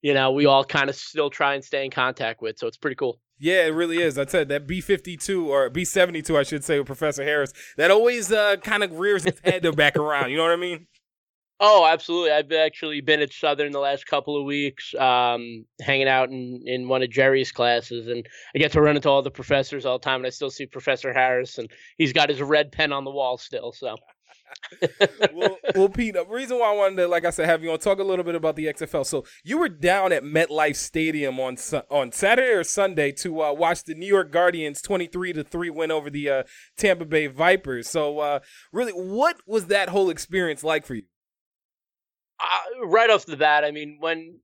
you 0.00 0.14
know, 0.14 0.30
we 0.30 0.46
all 0.46 0.64
kind 0.64 0.88
of 0.88 0.94
still 0.94 1.28
try 1.28 1.54
and 1.54 1.64
stay 1.64 1.84
in 1.84 1.90
contact 1.90 2.40
with. 2.40 2.56
So 2.58 2.68
it's 2.68 2.78
pretty 2.78 2.96
cool. 2.96 3.18
Yeah, 3.38 3.66
it 3.66 3.74
really 3.74 3.98
is. 3.98 4.16
I 4.16 4.26
said 4.26 4.48
that 4.48 4.66
B 4.66 4.80
fifty 4.80 5.16
two 5.16 5.52
or 5.52 5.68
B 5.68 5.84
seventy 5.84 6.22
two, 6.22 6.38
I 6.38 6.44
should 6.44 6.64
say, 6.64 6.78
with 6.78 6.86
Professor 6.86 7.24
Harris. 7.24 7.52
That 7.76 7.90
always 7.90 8.30
uh, 8.30 8.56
kind 8.56 8.84
of 8.84 8.98
rears 8.98 9.26
its 9.26 9.40
head 9.40 9.64
back 9.76 9.96
around. 9.96 10.30
You 10.30 10.36
know 10.36 10.44
what 10.44 10.52
I 10.52 10.56
mean? 10.56 10.86
Oh, 11.60 11.86
absolutely. 11.86 12.32
I've 12.32 12.50
actually 12.52 13.00
been 13.00 13.20
at 13.20 13.32
Southern 13.32 13.72
the 13.72 13.78
last 13.78 14.06
couple 14.06 14.36
of 14.36 14.44
weeks, 14.44 14.92
um, 14.96 15.64
hanging 15.80 16.08
out 16.08 16.28
in, 16.30 16.62
in 16.66 16.88
one 16.88 17.02
of 17.02 17.10
Jerry's 17.10 17.52
classes, 17.52 18.08
and 18.08 18.26
I 18.54 18.58
get 18.58 18.72
to 18.72 18.80
run 18.80 18.96
into 18.96 19.08
all 19.08 19.22
the 19.22 19.30
professors 19.30 19.86
all 19.86 19.98
the 19.98 20.04
time, 20.04 20.20
and 20.20 20.26
I 20.26 20.30
still 20.30 20.50
see 20.50 20.66
Professor 20.66 21.12
Harris, 21.12 21.58
and 21.58 21.70
he's 21.96 22.12
got 22.12 22.28
his 22.28 22.42
red 22.42 22.72
pen 22.72 22.92
on 22.92 23.04
the 23.04 23.12
wall 23.12 23.38
still. 23.38 23.72
So 23.72 23.96
well, 25.32 25.58
well, 25.74 25.88
Pete, 25.88 26.14
the 26.14 26.24
reason 26.26 26.58
why 26.58 26.70
I 26.70 26.74
wanted 26.74 26.96
to, 26.96 27.08
like 27.08 27.24
I 27.24 27.30
said, 27.30 27.46
have 27.46 27.62
you 27.62 27.72
on 27.72 27.78
talk 27.78 27.98
a 27.98 28.04
little 28.04 28.24
bit 28.24 28.34
about 28.34 28.56
the 28.56 28.66
XFL. 28.66 29.06
So 29.06 29.24
you 29.42 29.58
were 29.58 29.68
down 29.68 30.12
at 30.12 30.22
MetLife 30.22 30.76
Stadium 30.76 31.38
on 31.40 31.56
on 31.90 32.12
Saturday 32.12 32.52
or 32.52 32.64
Sunday 32.64 33.12
to 33.12 33.42
uh, 33.42 33.52
watch 33.52 33.84
the 33.84 33.94
New 33.94 34.06
York 34.06 34.30
Guardians 34.30 34.82
twenty 34.82 35.06
three 35.06 35.32
to 35.32 35.44
three 35.44 35.70
win 35.70 35.90
over 35.90 36.10
the 36.10 36.28
uh, 36.30 36.42
Tampa 36.76 37.04
Bay 37.04 37.26
Vipers. 37.26 37.88
So 37.88 38.18
uh, 38.18 38.40
really, 38.72 38.92
what 38.92 39.36
was 39.46 39.66
that 39.66 39.88
whole 39.90 40.10
experience 40.10 40.64
like 40.64 40.84
for 40.86 40.94
you? 40.94 41.02
uh, 42.40 42.86
right 42.86 43.10
off 43.10 43.26
the 43.26 43.36
bat, 43.36 43.64
I 43.64 43.70
mean, 43.70 43.98
when 44.00 44.38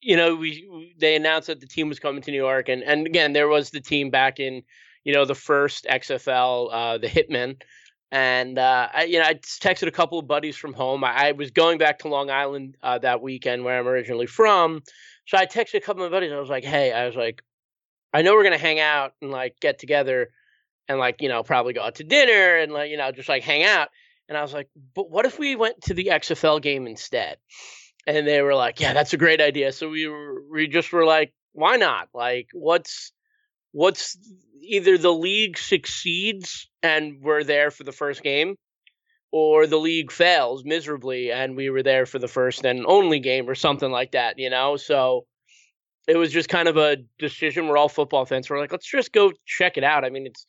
you 0.00 0.16
know 0.16 0.34
we 0.34 0.94
they 0.98 1.16
announced 1.16 1.48
that 1.48 1.60
the 1.60 1.66
team 1.66 1.88
was 1.88 1.98
coming 2.00 2.22
to 2.22 2.30
New 2.30 2.36
York, 2.36 2.68
and 2.68 2.82
and 2.82 3.06
again 3.06 3.32
there 3.32 3.48
was 3.48 3.70
the 3.70 3.80
team 3.80 4.10
back 4.10 4.40
in 4.40 4.62
you 5.04 5.12
know 5.12 5.24
the 5.24 5.34
first 5.34 5.86
XFL, 5.90 6.68
uh, 6.72 6.98
the 6.98 7.08
Hitmen, 7.08 7.60
and 8.12 8.58
uh, 8.58 8.88
I, 8.92 9.04
you 9.04 9.18
know 9.18 9.24
I 9.24 9.34
texted 9.34 9.86
a 9.86 9.92
couple 9.92 10.18
of 10.18 10.26
buddies 10.26 10.56
from 10.56 10.72
home. 10.72 11.04
I, 11.04 11.28
I 11.28 11.32
was 11.32 11.50
going 11.50 11.78
back 11.78 12.00
to 12.00 12.08
Long 12.08 12.30
Island 12.30 12.76
uh, 12.82 12.98
that 12.98 13.22
weekend 13.22 13.64
where 13.64 13.78
I'm 13.78 13.86
originally 13.86 14.26
from, 14.26 14.82
so 15.26 15.38
I 15.38 15.46
texted 15.46 15.74
a 15.74 15.80
couple 15.80 16.04
of 16.04 16.10
buddies. 16.10 16.32
I 16.32 16.38
was 16.38 16.48
like, 16.48 16.64
hey, 16.64 16.92
I 16.92 17.06
was 17.06 17.16
like, 17.16 17.42
I 18.12 18.22
know 18.22 18.34
we're 18.34 18.44
gonna 18.44 18.58
hang 18.58 18.80
out 18.80 19.12
and 19.22 19.30
like 19.30 19.56
get 19.60 19.78
together, 19.78 20.30
and 20.88 20.98
like 20.98 21.22
you 21.22 21.28
know 21.28 21.42
probably 21.42 21.72
go 21.72 21.82
out 21.82 21.96
to 21.96 22.04
dinner 22.04 22.56
and 22.56 22.72
like 22.72 22.90
you 22.90 22.96
know 22.96 23.10
just 23.12 23.28
like 23.28 23.42
hang 23.42 23.64
out. 23.64 23.88
And 24.30 24.38
I 24.38 24.42
was 24.42 24.54
like, 24.54 24.68
but 24.94 25.10
what 25.10 25.26
if 25.26 25.40
we 25.40 25.56
went 25.56 25.82
to 25.82 25.94
the 25.94 26.10
XFL 26.12 26.62
game 26.62 26.86
instead? 26.86 27.38
And 28.06 28.26
they 28.26 28.40
were 28.42 28.54
like, 28.54 28.78
yeah, 28.78 28.92
that's 28.92 29.12
a 29.12 29.16
great 29.16 29.40
idea. 29.40 29.72
So 29.72 29.88
we 29.90 30.06
were, 30.06 30.42
we 30.48 30.68
just 30.68 30.92
were 30.92 31.04
like, 31.04 31.34
why 31.52 31.76
not? 31.76 32.08
Like, 32.14 32.46
what's 32.52 33.10
what's 33.72 34.16
either 34.62 34.98
the 34.98 35.12
league 35.12 35.58
succeeds 35.58 36.68
and 36.82 37.22
we're 37.22 37.44
there 37.44 37.70
for 37.70 37.84
the 37.84 37.92
first 37.92 38.22
game, 38.22 38.56
or 39.32 39.66
the 39.66 39.78
league 39.78 40.10
fails 40.10 40.64
miserably 40.64 41.30
and 41.30 41.56
we 41.56 41.70
were 41.70 41.82
there 41.82 42.06
for 42.06 42.18
the 42.18 42.28
first 42.28 42.64
and 42.64 42.84
only 42.86 43.20
game 43.20 43.48
or 43.48 43.54
something 43.54 43.90
like 43.90 44.12
that, 44.12 44.38
you 44.38 44.50
know? 44.50 44.76
So 44.76 45.26
it 46.08 46.16
was 46.16 46.32
just 46.32 46.48
kind 46.48 46.68
of 46.68 46.76
a 46.76 46.96
decision. 47.18 47.68
We're 47.68 47.76
all 47.76 47.88
football 47.88 48.26
fans. 48.26 48.50
We're 48.50 48.58
like, 48.58 48.72
let's 48.72 48.90
just 48.90 49.12
go 49.12 49.32
check 49.46 49.76
it 49.76 49.84
out. 49.84 50.04
I 50.04 50.10
mean, 50.10 50.26
it's 50.26 50.46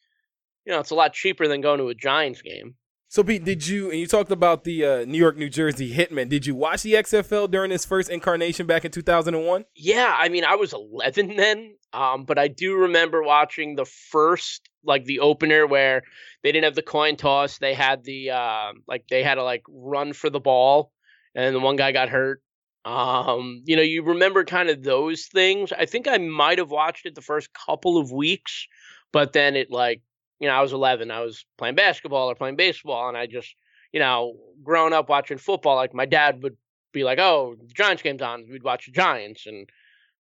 you 0.66 0.74
know, 0.74 0.80
it's 0.80 0.92
a 0.92 0.96
lot 0.96 1.14
cheaper 1.14 1.48
than 1.48 1.62
going 1.62 1.80
to 1.80 1.90
a 1.90 1.96
Giants 1.96 2.42
game. 2.42 2.76
So 3.12 3.26
Pete, 3.26 3.44
did 3.44 3.68
you 3.68 3.92
and 3.92 4.00
you 4.00 4.08
talked 4.08 4.32
about 4.32 4.64
the 4.64 4.86
uh, 4.86 5.04
New 5.04 5.18
York, 5.18 5.36
New 5.36 5.50
Jersey 5.50 5.94
Hitmen? 5.94 6.30
Did 6.30 6.46
you 6.46 6.56
watch 6.56 6.84
the 6.84 6.94
XFL 6.94 7.52
during 7.52 7.70
its 7.74 7.84
first 7.84 8.10
incarnation 8.10 8.68
back 8.68 8.86
in 8.86 8.92
2001? 8.92 9.66
Yeah, 9.76 10.16
I 10.18 10.30
mean, 10.30 10.46
I 10.46 10.56
was 10.56 10.72
11 10.72 11.36
then, 11.36 11.76
um, 11.92 12.24
but 12.24 12.40
I 12.40 12.48
do 12.48 12.74
remember 12.74 13.22
watching 13.22 13.76
the 13.76 13.84
first, 13.84 14.70
like 14.86 15.04
the 15.04 15.20
opener 15.20 15.68
where 15.68 16.04
they 16.42 16.54
didn't 16.54 16.64
have 16.64 16.76
the 16.76 16.82
coin 16.82 17.18
toss. 17.18 17.58
They 17.58 17.74
had 17.74 18.06
the 18.06 18.30
uh, 18.30 18.72
like 18.88 19.10
they 19.10 19.24
had 19.24 19.36
to 19.36 19.44
like 19.44 19.64
run 19.68 20.14
for 20.14 20.30
the 20.30 20.40
ball, 20.40 20.94
and 21.36 21.54
the 21.54 21.60
one 21.60 21.76
guy 21.76 21.92
got 21.92 22.08
hurt. 22.08 22.42
Um, 22.86 23.62
you 23.66 23.76
know, 23.76 23.82
you 23.82 24.04
remember 24.04 24.46
kind 24.46 24.70
of 24.70 24.84
those 24.84 25.26
things. 25.26 25.74
I 25.78 25.86
think 25.86 26.08
I 26.08 26.18
might 26.18 26.60
have 26.60 26.72
watched 26.72 27.06
it 27.06 27.16
the 27.16 27.22
first 27.22 27.50
couple 27.54 27.98
of 27.98 28.10
weeks, 28.10 28.68
but 29.12 29.34
then 29.34 29.58
it 29.58 29.70
like 29.70 30.02
you 30.42 30.48
know, 30.48 30.56
I 30.56 30.62
was 30.62 30.74
11. 30.74 31.12
I 31.12 31.22
was 31.22 31.46
playing 31.58 31.76
basketball 31.76 32.30
or 32.30 32.36
playing 32.36 32.56
baseball, 32.56 33.08
and 33.08 33.16
I 33.16 33.28
just, 33.28 33.56
you 33.94 34.00
know, 34.00 34.36
growing 34.64 34.92
up 34.92 35.08
watching 35.08 35.38
football, 35.38 35.76
like 35.76 35.94
my 35.94 36.08
dad 36.08 36.42
would 36.42 36.58
be 36.92 37.04
like, 37.04 37.20
"Oh, 37.20 37.56
the 37.56 37.74
Giants 37.74 38.02
game's 38.02 38.24
on," 38.24 38.48
we'd 38.50 38.64
watch 38.64 38.88
the 38.88 38.92
Giants, 38.92 39.46
and 39.46 39.70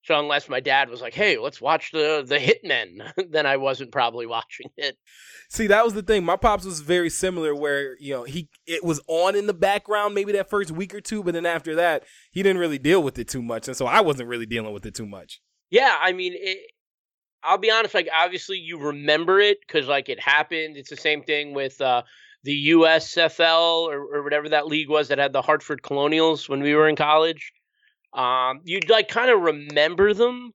so 0.03 0.19
unless 0.19 0.47
my 0.47 0.59
dad 0.59 0.89
was 0.89 1.01
like, 1.01 1.15
"Hey, 1.15 1.39
let's 1.39 1.59
watch 1.59 1.91
the 1.91 2.23
the 2.25 2.37
Hitmen," 2.37 3.11
then 3.31 3.47
I 3.47 3.57
wasn't 3.57 3.91
probably 3.91 4.25
watching 4.37 4.67
it. 4.77 4.95
See, 5.49 5.65
that 5.67 5.83
was 5.83 5.95
the 5.95 6.03
thing. 6.03 6.23
My 6.23 6.37
pops 6.37 6.65
was 6.65 6.81
very 6.81 7.09
similar, 7.09 7.55
where 7.55 7.97
you 7.99 8.13
know 8.13 8.23
he 8.23 8.47
it 8.67 8.83
was 8.83 9.01
on 9.07 9.35
in 9.35 9.47
the 9.47 9.55
background 9.55 10.13
maybe 10.13 10.33
that 10.33 10.51
first 10.51 10.69
week 10.69 10.93
or 10.93 11.01
two, 11.01 11.23
but 11.23 11.33
then 11.33 11.47
after 11.47 11.73
that 11.75 12.03
he 12.31 12.43
didn't 12.43 12.59
really 12.59 12.79
deal 12.79 13.01
with 13.01 13.17
it 13.17 13.27
too 13.27 13.41
much, 13.41 13.67
and 13.67 13.75
so 13.75 13.87
I 13.87 14.01
wasn't 14.01 14.29
really 14.29 14.45
dealing 14.45 14.71
with 14.71 14.85
it 14.85 14.93
too 14.93 15.07
much. 15.07 15.41
Yeah, 15.71 15.97
I 15.99 16.11
mean, 16.11 16.33
it, 16.35 16.59
I'll 17.43 17.57
be 17.57 17.71
honest, 17.71 17.93
like 17.93 18.09
obviously 18.15 18.57
you 18.57 18.79
remember 18.79 19.39
it 19.39 19.59
because 19.61 19.87
like 19.87 20.09
it 20.09 20.19
happened. 20.19 20.77
It's 20.77 20.89
the 20.89 20.97
same 20.97 21.23
thing 21.23 21.53
with 21.53 21.79
uh, 21.81 22.03
the 22.43 22.71
USFL 22.71 23.87
or, 23.87 24.15
or 24.15 24.23
whatever 24.23 24.49
that 24.49 24.67
league 24.67 24.89
was 24.89 25.09
that 25.09 25.17
had 25.17 25.33
the 25.33 25.41
Hartford 25.41 25.83
Colonials 25.83 26.49
when 26.49 26.61
we 26.61 26.75
were 26.75 26.87
in 26.87 26.95
college. 26.95 27.51
Um, 28.13 28.61
you'd 28.65 28.89
like 28.89 29.07
kind 29.07 29.31
of 29.31 29.41
remember 29.41 30.13
them, 30.13 30.51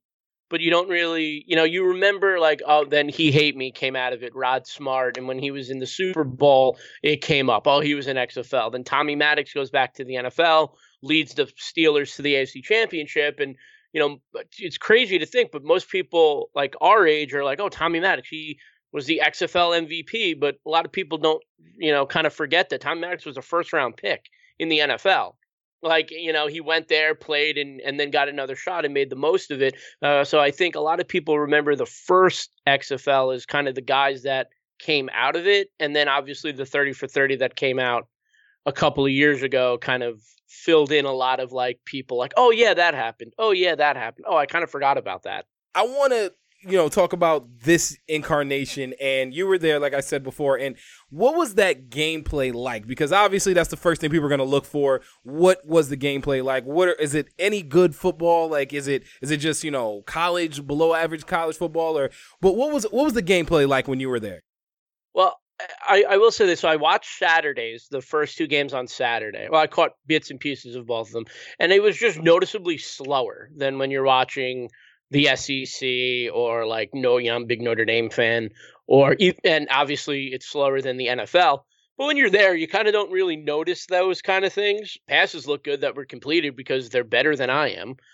but 0.51 0.61
you 0.61 0.70
don't 0.70 0.88
really, 0.88 1.44
you 1.46 1.57
know, 1.57 1.64
you 1.64 1.87
remember 1.87 2.38
like, 2.38 2.61
oh, 2.66 2.85
then 2.85 3.09
he 3.09 3.33
hate 3.33 3.57
me 3.57 3.72
came 3.72 3.96
out 3.96 4.12
of 4.12 4.22
it. 4.22 4.35
Rod 4.35 4.66
Smart, 4.66 5.16
and 5.16 5.27
when 5.27 5.38
he 5.38 5.51
was 5.51 5.70
in 5.70 5.79
the 5.79 5.87
Super 5.87 6.25
Bowl, 6.25 6.79
it 7.03 7.22
came 7.22 7.49
up. 7.49 7.66
Oh, 7.66 7.81
he 7.81 7.94
was 7.94 8.07
in 8.07 8.16
XFL. 8.16 8.72
Then 8.72 8.85
Tommy 8.85 9.16
Maddox 9.16 9.53
goes 9.53 9.70
back 9.70 9.94
to 9.94 10.05
the 10.05 10.14
NFL, 10.14 10.75
leads 11.03 11.35
the 11.35 11.46
Steelers 11.46 12.14
to 12.16 12.22
the 12.22 12.35
AFC 12.35 12.62
Championship, 12.62 13.40
and 13.40 13.57
you 13.96 14.00
know, 14.02 14.18
it's 14.59 14.76
crazy 14.76 15.18
to 15.18 15.24
think, 15.24 15.50
but 15.50 15.64
most 15.64 15.88
people 15.88 16.50
like 16.54 16.74
our 16.82 17.06
age 17.06 17.32
are 17.32 17.42
like, 17.42 17.61
oh, 17.61 17.70
Tommy 17.70 17.98
Maddox, 17.98 18.28
he 18.28 18.59
was 18.92 19.06
the 19.06 19.22
XFL 19.24 19.87
MVP, 19.87 20.38
but 20.38 20.56
a 20.66 20.68
lot 20.68 20.85
of 20.85 20.92
people 20.92 21.16
don't, 21.16 21.42
you 21.78 21.90
know, 21.90 22.04
kind 22.04 22.26
of 22.26 22.35
forget 22.35 22.68
that 22.68 22.82
Tommy 22.82 23.00
Maddox 23.00 23.24
was 23.24 23.38
a 23.38 23.42
first 23.42 23.72
round 23.72 23.96
pick 23.96 24.26
in 24.59 24.68
the 24.68 24.80
NFL. 24.80 25.32
Like, 25.80 26.11
you 26.11 26.30
know, 26.35 26.46
he 26.46 26.61
went 26.61 26.88
there, 26.88 27.14
played, 27.14 27.56
and, 27.56 27.80
and 27.80 27.98
then 27.98 28.11
got 28.11 28.28
another 28.28 28.54
shot 28.54 28.85
and 28.85 28.92
made 28.92 29.09
the 29.09 29.16
most 29.16 29.50
of 29.50 29.62
it. 29.62 29.76
Uh, 30.02 30.24
so 30.24 30.40
I 30.40 30.50
think 30.50 30.74
a 30.74 30.80
lot 30.80 31.00
of 31.00 31.09
people 31.09 31.38
remember 31.38 31.74
the 31.74 31.87
first 31.87 32.50
XFL 32.68 33.35
as 33.35 33.46
kind 33.46 33.66
of 33.66 33.74
the 33.74 33.80
guys 33.80 34.24
that 34.24 34.48
came 34.78 35.09
out 35.14 35.37
of 35.37 35.46
it. 35.46 35.68
And 35.80 35.96
then 35.96 36.06
obviously 36.06 36.52
the 36.52 36.66
30 36.66 36.92
for 36.92 37.09
30 37.09 37.37
that 37.37 37.56
came 37.56 37.78
out 37.78 38.09
a 38.66 38.72
couple 38.72 39.07
of 39.07 39.12
years 39.12 39.42
ago 39.42 39.79
kind 39.79 40.02
of 40.02 40.20
filled 40.48 40.92
in 40.92 41.05
a 41.05 41.12
lot 41.12 41.40
of 41.40 41.52
like 41.52 41.79
people 41.85 42.18
like, 42.18 42.33
oh 42.37 42.50
yeah, 42.50 42.74
that 42.74 42.94
happened. 42.94 43.33
Oh 43.38 43.52
yeah, 43.52 43.74
that 43.74 43.96
happened. 43.96 44.26
Oh, 44.29 44.37
I 44.37 44.46
kind 44.46 44.64
of 44.64 44.70
forgot 44.70 44.98
about 44.98 45.22
that. 45.22 45.46
I 45.74 45.83
want 45.83 46.12
to 46.12 46.33
you 46.62 46.72
know 46.72 46.88
talk 46.88 47.12
about 47.12 47.46
this 47.61 47.98
incarnation 48.09 48.94
and 49.00 49.35
you 49.35 49.46
were 49.46 49.59
there 49.59 49.79
like 49.79 49.92
i 49.92 50.00
said 50.00 50.22
before 50.22 50.59
and 50.59 50.74
what 51.11 51.37
was 51.37 51.55
that 51.55 51.90
gameplay 51.90 52.52
like 52.52 52.87
because 52.87 53.12
obviously 53.12 53.52
that's 53.52 53.68
the 53.68 53.76
first 53.76 54.00
thing 54.00 54.11
people 54.11 54.24
are 54.24 54.31
going 54.31 54.38
to 54.38 54.44
look 54.44 54.64
for 54.64 55.02
what 55.22 55.64
was 55.66 55.90
the 55.90 55.96
gameplay 55.96 56.42
like 56.42 56.64
what 56.64 56.88
are, 56.88 56.94
is 56.94 57.14
it 57.14 57.29
any 57.38 57.62
good 57.62 57.94
football 57.94 58.48
like 58.48 58.72
is 58.72 58.88
it 58.88 59.05
is 59.20 59.31
it 59.31 59.37
just 59.37 59.62
you 59.64 59.70
know 59.70 60.02
college 60.07 60.66
below 60.66 60.94
average 60.94 61.26
college 61.26 61.57
football 61.57 61.96
or 61.96 62.11
but 62.40 62.57
what 62.57 62.72
was 62.72 62.85
what 62.85 63.05
was 63.05 63.12
the 63.12 63.22
gameplay 63.22 63.68
like 63.68 63.87
when 63.87 64.00
you 64.00 64.09
were 64.09 64.20
there 64.20 64.42
well 65.14 65.38
I, 65.88 66.05
I 66.09 66.16
will 66.19 66.31
say 66.31 66.47
this. 66.47 66.61
So 66.61 66.69
I 66.69 66.77
watched 66.77 67.19
Saturdays, 67.19 67.88
the 67.90 68.03
first 68.03 68.37
two 68.37 68.47
games 68.47 68.75
on 68.75 68.87
Saturday. 68.87 69.49
Well, 69.51 69.61
I 69.61 69.66
caught 69.66 69.92
bits 70.07 70.31
and 70.31 70.38
pieces 70.38 70.77
of 70.77 70.87
both 70.87 71.09
of 71.09 71.12
them, 71.12 71.27
and 71.59 71.73
it 71.73 71.83
was 71.83 71.97
just 71.97 72.19
noticeably 72.19 72.79
slower 72.79 73.51
than 73.57 73.79
when 73.79 73.90
you're 73.90 74.05
watching 74.05 74.69
the 75.11 75.37
SEC 75.37 76.35
or 76.35 76.66
like 76.66 76.90
no, 76.92 77.16
you 77.19 77.33
I'm 77.33 77.47
big 77.47 77.62
Notre 77.62 77.85
Dame 77.85 78.11
fan, 78.11 78.51
or 78.87 79.16
and 79.45 79.69
obviously 79.71 80.27
it's 80.27 80.47
slower 80.47 80.81
than 80.81 80.97
the 80.97 81.07
NFL. 81.07 81.61
But 81.97 82.07
when 82.07 82.19
you're 82.19 82.31
there, 82.31 82.55
you 82.55 82.69
kind 82.69 82.88
of 82.88 82.92
don't 82.92 83.11
really 83.12 83.37
notice 83.37 83.87
those 83.87 84.21
kind 84.21 84.45
of 84.45 84.53
things. 84.53 84.99
Passes 85.09 85.47
look 85.47 85.64
good 85.64 85.81
that 85.81 85.97
were 85.97 86.05
completed 86.05 86.55
because 86.55 86.90
they're 86.90 87.05
better 87.05 87.37
than 87.37 87.51
I 87.51 87.71
am. 87.71 87.97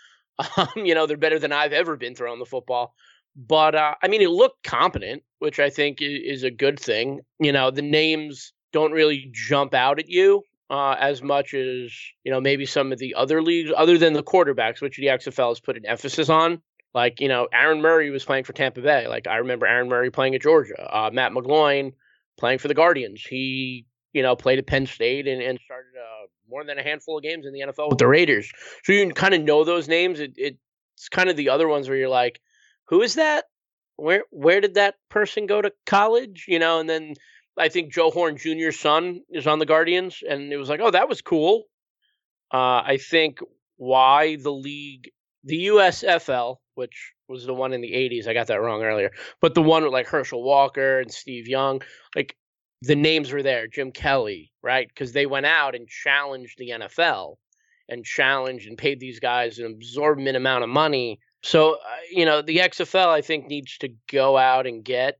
Um, 0.57 0.68
you 0.76 0.94
know, 0.94 1.07
they're 1.07 1.18
better 1.18 1.38
than 1.38 1.52
I've 1.52 1.74
ever 1.74 1.94
been 1.96 2.14
throwing 2.14 2.38
the 2.38 2.46
football. 2.46 2.94
But 3.34 3.74
uh, 3.74 3.94
I 4.02 4.08
mean, 4.08 4.22
it 4.22 4.30
looked 4.30 4.62
competent, 4.64 5.22
which 5.38 5.58
I 5.58 5.70
think 5.70 5.98
is 6.00 6.42
a 6.42 6.50
good 6.50 6.78
thing. 6.78 7.20
You 7.38 7.52
know, 7.52 7.70
the 7.70 7.82
names 7.82 8.52
don't 8.72 8.92
really 8.92 9.30
jump 9.32 9.74
out 9.74 9.98
at 9.98 10.08
you 10.08 10.42
uh, 10.70 10.96
as 10.98 11.22
much 11.22 11.54
as 11.54 11.92
you 12.24 12.32
know 12.32 12.40
maybe 12.40 12.66
some 12.66 12.92
of 12.92 12.98
the 12.98 13.14
other 13.14 13.42
leagues, 13.42 13.70
other 13.76 13.98
than 13.98 14.14
the 14.14 14.22
quarterbacks, 14.22 14.80
which 14.80 14.96
the 14.96 15.06
XFL 15.06 15.50
has 15.50 15.60
put 15.60 15.76
an 15.76 15.86
emphasis 15.86 16.28
on. 16.28 16.60
Like 16.94 17.20
you 17.20 17.28
know, 17.28 17.48
Aaron 17.52 17.80
Murray 17.80 18.10
was 18.10 18.24
playing 18.24 18.44
for 18.44 18.52
Tampa 18.52 18.80
Bay. 18.80 19.06
Like 19.06 19.26
I 19.26 19.36
remember 19.36 19.66
Aaron 19.66 19.88
Murray 19.88 20.10
playing 20.10 20.34
at 20.34 20.42
Georgia. 20.42 20.94
Uh, 20.94 21.10
Matt 21.10 21.32
McGloin 21.32 21.92
playing 22.38 22.58
for 22.58 22.68
the 22.68 22.74
Guardians. 22.74 23.22
He 23.22 23.86
you 24.12 24.22
know 24.22 24.36
played 24.36 24.58
at 24.58 24.66
Penn 24.66 24.86
State 24.86 25.26
and, 25.26 25.42
and 25.42 25.58
started 25.64 25.92
uh, 25.98 26.26
more 26.48 26.64
than 26.64 26.78
a 26.78 26.82
handful 26.82 27.16
of 27.16 27.22
games 27.22 27.46
in 27.46 27.52
the 27.52 27.60
NFL 27.60 27.88
with 27.88 27.98
the 27.98 28.06
Raiders. 28.06 28.50
So 28.84 28.92
you 28.92 29.10
kind 29.12 29.34
of 29.34 29.42
know 29.42 29.64
those 29.64 29.88
names. 29.88 30.20
It, 30.20 30.32
it's 30.36 31.08
kind 31.10 31.28
of 31.28 31.36
the 31.36 31.48
other 31.48 31.68
ones 31.68 31.88
where 31.88 31.96
you're 31.96 32.08
like, 32.08 32.40
who 32.86 33.02
is 33.02 33.14
that? 33.14 33.44
Where 33.96 34.24
where 34.30 34.60
did 34.60 34.74
that 34.74 34.96
person 35.10 35.46
go 35.46 35.62
to 35.62 35.72
college? 35.86 36.46
You 36.48 36.58
know, 36.58 36.80
and 36.80 36.88
then 36.88 37.14
I 37.58 37.68
think 37.68 37.92
Joe 37.92 38.10
Horn 38.10 38.36
Jr.'s 38.36 38.78
son 38.78 39.20
is 39.30 39.46
on 39.46 39.58
the 39.58 39.66
Guardians, 39.66 40.22
and 40.28 40.52
it 40.52 40.56
was 40.56 40.68
like, 40.68 40.80
oh, 40.80 40.90
that 40.90 41.08
was 41.08 41.20
cool. 41.22 41.64
Uh, 42.52 42.82
I 42.84 42.98
think 42.98 43.38
why 43.76 44.36
the 44.36 44.52
league, 44.52 45.10
the 45.44 45.66
USFL, 45.66 46.56
which 46.74 47.12
was 47.28 47.46
the 47.46 47.54
one 47.54 47.72
in 47.72 47.80
the 47.80 47.92
'80s, 47.92 48.26
I 48.26 48.34
got 48.34 48.46
that 48.48 48.60
wrong 48.60 48.82
earlier, 48.82 49.10
but 49.40 49.54
the 49.54 49.62
one 49.62 49.84
with 49.84 49.92
like 49.92 50.06
Herschel 50.06 50.42
Walker 50.42 51.00
and 51.00 51.12
Steve 51.12 51.48
Young, 51.48 51.82
like 52.16 52.36
the 52.82 52.96
names 52.96 53.32
were 53.32 53.42
there, 53.42 53.66
Jim 53.68 53.92
Kelly, 53.92 54.52
right? 54.62 54.88
Because 54.88 55.12
they 55.12 55.26
went 55.26 55.46
out 55.46 55.74
and 55.74 55.86
challenged 55.88 56.58
the 56.58 56.70
NFL 56.70 57.36
and 57.88 58.04
challenged 58.04 58.66
and 58.66 58.76
paid 58.76 58.98
these 58.98 59.20
guys 59.20 59.58
an 59.58 59.66
absorbent 59.66 60.36
amount 60.36 60.64
of 60.64 60.70
money 60.70 61.20
so, 61.42 61.74
uh, 61.74 61.78
you 62.11 62.24
know, 62.24 62.40
the 62.40 62.59
XFL, 62.59 63.09
I 63.09 63.20
think, 63.20 63.48
needs 63.48 63.76
to 63.78 63.88
go 64.11 64.37
out 64.38 64.66
and 64.66 64.85
get 64.85 65.18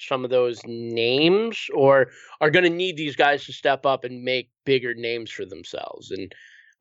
some 0.00 0.24
of 0.24 0.30
those 0.30 0.60
names 0.64 1.66
or 1.74 2.08
are 2.40 2.50
going 2.50 2.64
to 2.64 2.70
need 2.70 2.96
these 2.96 3.16
guys 3.16 3.44
to 3.46 3.52
step 3.52 3.84
up 3.84 4.04
and 4.04 4.22
make 4.22 4.50
bigger 4.64 4.94
names 4.94 5.30
for 5.30 5.44
themselves. 5.44 6.12
And 6.12 6.32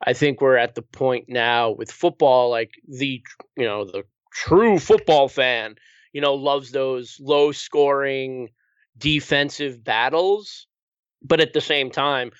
I 0.05 0.13
think 0.13 0.39
we're 0.39 0.57
at 0.57 0.75
the 0.75 0.83
point 0.83 1.25
now 1.27 1.71
with 1.71 1.91
football, 1.91 2.51
like 2.51 2.71
the, 2.87 3.23
you 3.55 3.65
know, 3.65 3.85
the 3.85 4.03
true 4.31 4.77
football 4.77 5.27
fan, 5.27 5.75
you 6.13 6.21
know, 6.21 6.35
loves 6.35 6.71
those 6.71 7.17
low 7.19 7.51
scoring 7.51 8.49
defensive 8.97 9.83
battles. 9.83 10.67
But 11.23 11.41
at 11.41 11.53
the 11.53 11.61
same 11.61 11.89
time, 11.89 12.31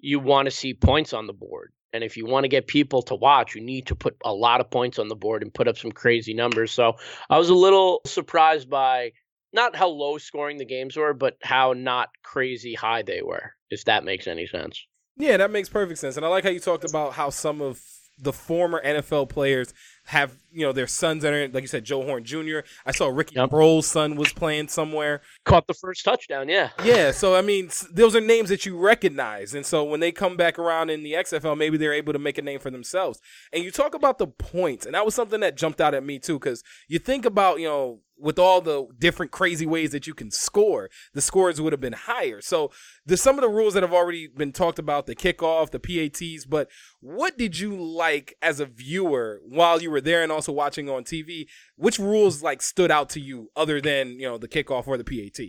you 0.00 0.18
want 0.18 0.46
to 0.46 0.50
see 0.50 0.74
points 0.74 1.12
on 1.12 1.28
the 1.28 1.32
board. 1.32 1.72
And 1.92 2.04
if 2.04 2.16
you 2.16 2.26
want 2.26 2.44
to 2.44 2.48
get 2.48 2.66
people 2.66 3.02
to 3.02 3.14
watch, 3.14 3.54
you 3.54 3.60
need 3.60 3.86
to 3.86 3.94
put 3.94 4.16
a 4.24 4.32
lot 4.32 4.60
of 4.60 4.70
points 4.70 4.98
on 4.98 5.08
the 5.08 5.16
board 5.16 5.42
and 5.42 5.52
put 5.52 5.68
up 5.68 5.78
some 5.78 5.92
crazy 5.92 6.34
numbers. 6.34 6.70
So 6.70 6.96
I 7.30 7.38
was 7.38 7.48
a 7.48 7.54
little 7.54 8.00
surprised 8.04 8.68
by 8.68 9.12
not 9.52 9.74
how 9.74 9.88
low 9.88 10.18
scoring 10.18 10.58
the 10.58 10.66
games 10.66 10.96
were, 10.96 11.14
but 11.14 11.36
how 11.42 11.72
not 11.72 12.10
crazy 12.22 12.74
high 12.74 13.02
they 13.02 13.22
were, 13.22 13.52
if 13.70 13.84
that 13.86 14.04
makes 14.04 14.26
any 14.26 14.46
sense. 14.46 14.86
Yeah, 15.16 15.36
that 15.38 15.50
makes 15.50 15.68
perfect 15.68 15.98
sense. 15.98 16.16
And 16.16 16.24
I 16.24 16.28
like 16.28 16.44
how 16.44 16.50
you 16.50 16.60
talked 16.60 16.84
about 16.84 17.14
how 17.14 17.30
some 17.30 17.60
of 17.60 17.80
the 18.18 18.32
former 18.32 18.82
NFL 18.84 19.28
players 19.28 19.72
have 20.08 20.34
you 20.50 20.64
know 20.64 20.72
their 20.72 20.86
sons 20.86 21.22
that 21.22 21.34
are 21.34 21.48
like 21.48 21.62
you 21.62 21.68
said 21.68 21.84
Joe 21.84 22.02
Horn 22.02 22.24
Jr. 22.24 22.60
I 22.86 22.92
saw 22.92 23.08
Ricky 23.08 23.34
yep. 23.36 23.50
Proehl's 23.50 23.86
son 23.86 24.16
was 24.16 24.32
playing 24.32 24.68
somewhere. 24.68 25.20
Caught 25.44 25.66
the 25.66 25.74
first 25.74 26.02
touchdown, 26.02 26.48
yeah. 26.48 26.70
Yeah, 26.82 27.10
so 27.10 27.34
I 27.34 27.42
mean 27.42 27.68
those 27.92 28.16
are 28.16 28.20
names 28.20 28.48
that 28.48 28.64
you 28.64 28.78
recognize, 28.78 29.52
and 29.52 29.66
so 29.66 29.84
when 29.84 30.00
they 30.00 30.10
come 30.10 30.38
back 30.38 30.58
around 30.58 30.88
in 30.88 31.02
the 31.02 31.12
XFL, 31.12 31.58
maybe 31.58 31.76
they're 31.76 31.92
able 31.92 32.14
to 32.14 32.18
make 32.18 32.38
a 32.38 32.42
name 32.42 32.58
for 32.58 32.70
themselves. 32.70 33.20
And 33.52 33.62
you 33.62 33.70
talk 33.70 33.94
about 33.94 34.16
the 34.16 34.26
points, 34.26 34.86
and 34.86 34.94
that 34.94 35.04
was 35.04 35.14
something 35.14 35.40
that 35.40 35.58
jumped 35.58 35.80
out 35.80 35.92
at 35.92 36.02
me 36.02 36.18
too, 36.18 36.38
because 36.38 36.62
you 36.88 36.98
think 36.98 37.26
about 37.26 37.60
you 37.60 37.68
know 37.68 38.00
with 38.18 38.38
all 38.38 38.60
the 38.60 38.86
different 38.98 39.32
crazy 39.32 39.66
ways 39.66 39.90
that 39.92 40.06
you 40.06 40.14
can 40.14 40.30
score, 40.30 40.90
the 41.14 41.20
scores 41.20 41.60
would 41.60 41.72
have 41.72 41.80
been 41.80 41.92
higher. 41.92 42.40
So 42.40 42.70
there's 43.06 43.22
some 43.22 43.36
of 43.36 43.42
the 43.42 43.48
rules 43.48 43.74
that 43.74 43.82
have 43.82 43.92
already 43.92 44.26
been 44.26 44.52
talked 44.52 44.78
about, 44.78 45.06
the 45.06 45.14
kickoff, 45.14 45.70
the 45.70 45.78
PATs, 45.78 46.44
but 46.44 46.68
what 47.00 47.38
did 47.38 47.58
you 47.58 47.76
like 47.76 48.34
as 48.42 48.60
a 48.60 48.66
viewer 48.66 49.40
while 49.48 49.80
you 49.80 49.90
were 49.90 50.00
there 50.00 50.22
and 50.22 50.32
also 50.32 50.52
watching 50.52 50.88
on 50.88 51.04
TV? 51.04 51.46
Which 51.76 51.98
rules 51.98 52.42
like 52.42 52.62
stood 52.62 52.90
out 52.90 53.10
to 53.10 53.20
you 53.20 53.50
other 53.56 53.80
than, 53.80 54.18
you 54.18 54.28
know, 54.28 54.38
the 54.38 54.48
kickoff 54.48 54.86
or 54.86 54.96
the 54.96 55.04
PAT? 55.04 55.44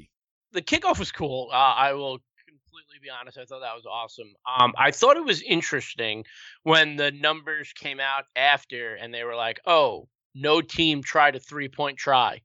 The 0.52 0.62
kickoff 0.62 1.00
was 1.00 1.12
cool. 1.12 1.50
Uh, 1.52 1.56
I 1.56 1.94
will 1.94 2.20
completely 2.48 3.00
be 3.02 3.10
honest. 3.10 3.38
I 3.38 3.46
thought 3.46 3.62
that 3.62 3.76
was 3.76 3.86
awesome. 3.90 4.34
Um, 4.60 4.74
I 4.78 4.92
thought 4.92 5.18
it 5.18 5.26
was 5.26 5.42
interesting 5.42 6.26
when 6.64 6.96
the 6.96 7.12
numbers 7.12 7.74
came 7.74 8.00
out 8.00 8.26
after 8.36 8.96
and 8.96 9.14
they 9.14 9.24
were 9.24 9.36
like, 9.36 9.60
oh, 9.66 10.08
no 10.36 10.62
team 10.62 11.02
tried 11.02 11.36
a 11.36 11.40
three 11.40 11.68
point 11.68 11.98
try 11.98 12.42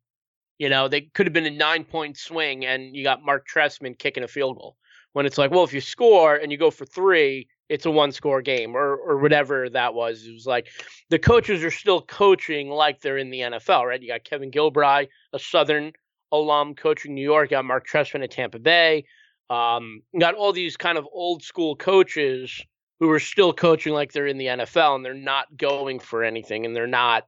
you 0.59 0.69
know, 0.69 0.89
they 0.89 1.03
could 1.03 1.27
have 1.27 1.33
been 1.33 1.47
a 1.47 1.51
nine 1.51 1.85
point 1.85 2.17
swing 2.17 2.65
and 2.65 2.95
you 2.95 3.03
got 3.03 3.25
Marc 3.25 3.47
Trestman 3.49 3.99
kicking 3.99 4.23
a 4.23 4.29
field 4.29 4.57
goal. 4.59 4.77
When 5.13 5.27
it's 5.27 5.39
like, 5.39 5.53
well, 5.53 5.63
if 5.63 5.73
you 5.73 5.81
score 5.81 6.35
and 6.35 6.51
you 6.51 6.59
go 6.59 6.73
for 6.73 6.85
three, 6.87 7.47
it's 7.69 7.87
a 7.87 7.91
one 7.91 8.13
score 8.13 8.43
game 8.43 8.77
or 8.77 8.97
or 8.97 9.19
whatever 9.19 9.71
that 9.71 9.95
was. 9.95 10.27
It 10.27 10.33
was 10.33 10.47
like 10.47 10.69
the 11.11 11.19
coaches 11.19 11.63
are 11.65 11.71
still 11.71 12.03
coaching 12.03 12.69
like 12.69 13.01
they're 13.01 13.19
in 13.19 13.31
the 13.31 13.41
NFL, 13.41 13.87
right? 13.87 14.03
You 14.03 14.09
got 14.09 14.25
Kevin 14.25 14.51
Gilbride, 14.51 15.09
a 15.33 15.39
Southern 15.39 15.93
alum 16.33 16.75
coaching 16.75 17.15
New 17.15 17.23
York, 17.23 17.51
you 17.51 17.57
got 17.57 17.65
Marc 17.65 17.87
Trestman 17.87 18.25
at 18.25 18.31
Tampa 18.31 18.59
Bay. 18.59 19.05
Um, 19.51 20.03
got 20.19 20.35
all 20.35 20.53
these 20.53 20.77
kind 20.77 20.99
of 20.99 21.07
old 21.13 21.43
school 21.43 21.77
coaches 21.77 22.65
who 22.99 23.11
are 23.11 23.21
still 23.21 23.53
coaching 23.53 23.93
like 23.93 24.13
they're 24.13 24.27
in 24.27 24.39
the 24.39 24.47
NFL 24.47 24.97
and 24.97 25.05
they're 25.05 25.15
not 25.15 25.57
going 25.57 26.01
for 26.01 26.25
anything 26.25 26.65
and 26.65 26.75
they're 26.75 26.87
not 26.87 27.25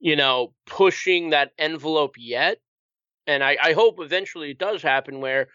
you 0.00 0.16
know, 0.16 0.52
pushing 0.66 1.30
that 1.30 1.52
envelope 1.58 2.14
yet. 2.18 2.58
And 3.26 3.42
I, 3.42 3.56
I 3.62 3.72
hope 3.72 3.96
eventually 3.98 4.50
it 4.50 4.58
does 4.58 4.82
happen 4.82 5.20
where, 5.20 5.48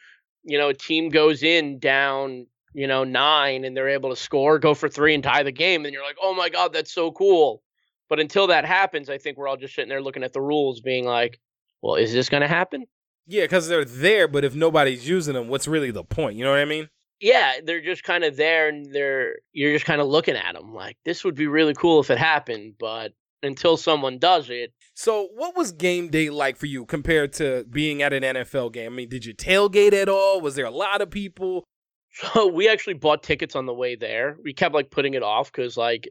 you 0.43 0.57
know, 0.57 0.69
a 0.69 0.73
team 0.73 1.09
goes 1.09 1.43
in 1.43 1.79
down, 1.79 2.47
you 2.73 2.87
know, 2.87 3.03
nine 3.03 3.63
and 3.63 3.75
they're 3.75 3.89
able 3.89 4.09
to 4.09 4.15
score, 4.15 4.59
go 4.59 4.73
for 4.73 4.89
three 4.89 5.13
and 5.13 5.23
tie 5.23 5.43
the 5.43 5.51
game. 5.51 5.85
And 5.85 5.93
you're 5.93 6.03
like, 6.03 6.17
oh 6.21 6.33
my 6.33 6.49
God, 6.49 6.73
that's 6.73 6.93
so 6.93 7.11
cool. 7.11 7.63
But 8.09 8.19
until 8.19 8.47
that 8.47 8.65
happens, 8.65 9.09
I 9.09 9.17
think 9.17 9.37
we're 9.37 9.47
all 9.47 9.57
just 9.57 9.73
sitting 9.73 9.87
there 9.87 10.01
looking 10.01 10.23
at 10.23 10.33
the 10.33 10.41
rules, 10.41 10.81
being 10.81 11.05
like, 11.05 11.39
well, 11.81 11.95
is 11.95 12.11
this 12.11 12.27
going 12.27 12.41
to 12.41 12.47
happen? 12.47 12.85
Yeah, 13.25 13.43
because 13.43 13.69
they're 13.69 13.85
there, 13.85 14.27
but 14.27 14.43
if 14.43 14.55
nobody's 14.55 15.07
using 15.07 15.35
them, 15.35 15.47
what's 15.47 15.67
really 15.67 15.91
the 15.91 16.03
point? 16.03 16.35
You 16.35 16.43
know 16.43 16.51
what 16.51 16.59
I 16.59 16.65
mean? 16.65 16.89
Yeah, 17.21 17.53
they're 17.63 17.81
just 17.81 18.03
kind 18.03 18.23
of 18.23 18.35
there, 18.35 18.67
and 18.67 18.91
they're 18.91 19.35
you're 19.53 19.73
just 19.73 19.85
kind 19.85 20.01
of 20.01 20.07
looking 20.07 20.35
at 20.35 20.55
them 20.55 20.73
like 20.73 20.97
this 21.05 21.23
would 21.23 21.35
be 21.35 21.47
really 21.47 21.75
cool 21.75 21.99
if 21.99 22.09
it 22.09 22.17
happened, 22.17 22.73
but 22.79 23.13
until 23.43 23.77
someone 23.77 24.19
does 24.19 24.49
it. 24.49 24.73
So, 24.93 25.29
what 25.33 25.55
was 25.55 25.71
game 25.71 26.09
day 26.09 26.29
like 26.29 26.57
for 26.57 26.65
you 26.65 26.85
compared 26.85 27.33
to 27.33 27.65
being 27.69 28.01
at 28.01 28.13
an 28.13 28.23
NFL 28.23 28.73
game? 28.73 28.93
I 28.93 28.95
mean, 28.95 29.09
did 29.09 29.25
you 29.25 29.33
tailgate 29.33 29.93
at 29.93 30.09
all? 30.09 30.41
Was 30.41 30.55
there 30.55 30.65
a 30.65 30.71
lot 30.71 31.01
of 31.01 31.09
people? 31.09 31.63
So, 32.13 32.47
we 32.47 32.67
actually 32.67 32.95
bought 32.95 33.23
tickets 33.23 33.55
on 33.55 33.65
the 33.65 33.73
way 33.73 33.95
there. 33.95 34.35
We 34.43 34.51
kept 34.53 34.75
like 34.75 34.91
putting 34.91 35.13
it 35.13 35.23
off 35.23 35.49
because 35.49 35.77
like 35.77 36.09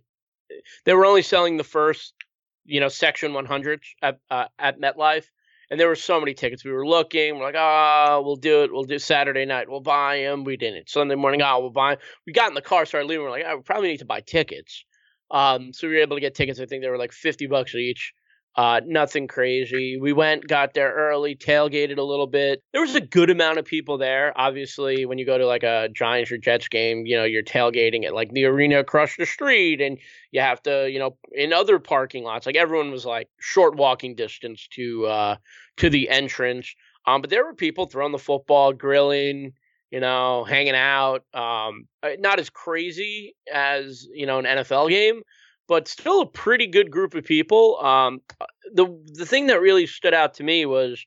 they 0.87 0.95
were 0.95 1.05
only 1.05 1.21
selling 1.21 1.59
the 1.59 1.63
first, 1.65 2.15
you 2.65 2.81
know, 2.81 2.89
section 2.89 3.35
100 3.35 3.83
at 4.01 4.19
uh, 4.31 4.47
at 4.59 4.81
MetLife, 4.81 5.27
and 5.71 5.79
there 5.79 5.89
were 5.89 5.95
so 5.95 6.19
many 6.19 6.33
tickets. 6.33 6.65
We 6.65 6.73
were 6.73 6.87
looking. 6.87 7.37
We're 7.37 7.45
like, 7.45 7.55
ah, 7.57 8.17
oh, 8.17 8.23
we'll 8.23 8.37
do 8.37 8.63
it. 8.63 8.73
We'll 8.73 8.85
do 8.85 8.99
Saturday 8.99 9.45
night. 9.45 9.69
We'll 9.69 9.81
buy 9.81 10.21
them. 10.21 10.45
We 10.45 10.57
didn't. 10.57 10.89
Sunday 10.89 11.17
morning, 11.17 11.43
oh, 11.43 11.61
we'll 11.61 11.71
buy. 11.71 11.97
Them. 11.97 12.05
We 12.27 12.33
got 12.33 12.49
in 12.49 12.55
the 12.55 12.63
car, 12.63 12.87
started 12.87 13.07
leaving. 13.07 13.25
We're 13.25 13.31
like, 13.31 13.45
oh, 13.47 13.57
we 13.57 13.63
probably 13.63 13.89
need 13.89 13.99
to 13.99 14.07
buy 14.07 14.21
tickets. 14.21 14.85
Um, 15.31 15.73
so 15.73 15.89
we 15.89 15.95
were 15.95 16.01
able 16.01 16.17
to 16.17 16.21
get 16.21 16.35
tickets. 16.35 16.61
I 16.61 16.67
think 16.67 16.83
they 16.83 16.89
were 16.89 16.99
like 16.99 17.13
50 17.13 17.47
bucks 17.47 17.75
each. 17.75 18.13
Uh, 18.57 18.81
nothing 18.85 19.29
crazy. 19.29 19.97
We 20.01 20.13
went, 20.13 20.47
got 20.49 20.75
there 20.75 20.93
early, 20.93 21.37
tailgated 21.37 21.99
a 21.99 22.03
little 22.03 22.27
bit. 22.27 22.61
There 22.73 22.83
was 22.83 22.97
a 22.97 23.01
good 23.01 23.31
amount 23.31 23.59
of 23.59 23.65
people 23.65 23.97
there. 23.97 24.33
Obviously, 24.35 25.07
when 25.07 25.19
you 25.19 25.25
go 25.25 25.39
to 25.39 25.47
like 25.47 25.63
a 25.63 25.89
Giants 25.95 26.33
or 26.33 26.39
Jets 26.39 26.67
game, 26.67 27.07
you 27.07 27.17
know, 27.17 27.25
you're 27.25 27.45
tailgating 27.45 28.05
at 28.05 28.15
like 28.15 28.33
the 28.33 28.47
arena 28.47 28.81
across 28.81 29.15
the 29.17 29.25
street 29.25 29.81
and 29.81 29.99
you 30.33 30.41
have 30.41 30.61
to, 30.65 30.91
you 30.91 30.99
know, 30.99 31.17
in 31.33 31.53
other 31.53 31.79
parking 31.79 32.25
lots, 32.25 32.45
like 32.45 32.57
everyone 32.57 32.91
was 32.91 33.07
like 33.07 33.29
short 33.39 33.77
walking 33.77 34.17
distance 34.17 34.67
to, 34.73 35.07
uh, 35.07 35.37
to 35.77 35.89
the 35.89 36.09
entrance. 36.09 36.75
Um, 37.07 37.21
but 37.21 37.31
there 37.31 37.45
were 37.45 37.55
people 37.55 37.87
throwing 37.87 38.13
the 38.13 38.19
football, 38.19 38.73
grilling, 38.73 39.53
you 39.91 40.01
know, 40.01 40.45
hanging 40.45 40.75
out. 40.75 41.25
Um, 41.35 41.87
uh, 42.03 42.11
not 42.19 42.39
as 42.39 42.51
crazy 42.51 43.35
as 43.53 44.07
you 44.13 44.27
know 44.27 44.39
an 44.39 44.45
NFL 44.45 44.89
game, 44.89 45.23
but 45.69 45.89
still 45.89 46.23
a 46.23 46.27
pretty 46.27 46.67
good 46.67 46.91
group 46.91 47.15
of 47.15 47.25
people. 47.25 47.79
Um, 47.81 48.21
uh, 48.41 48.47
the 48.73 48.87
the 49.15 49.27
thing 49.27 49.47
that 49.49 49.61
really 49.61 49.87
stood 49.87 50.15
out 50.15 50.35
to 50.35 50.45
me 50.45 50.67
was 50.67 51.05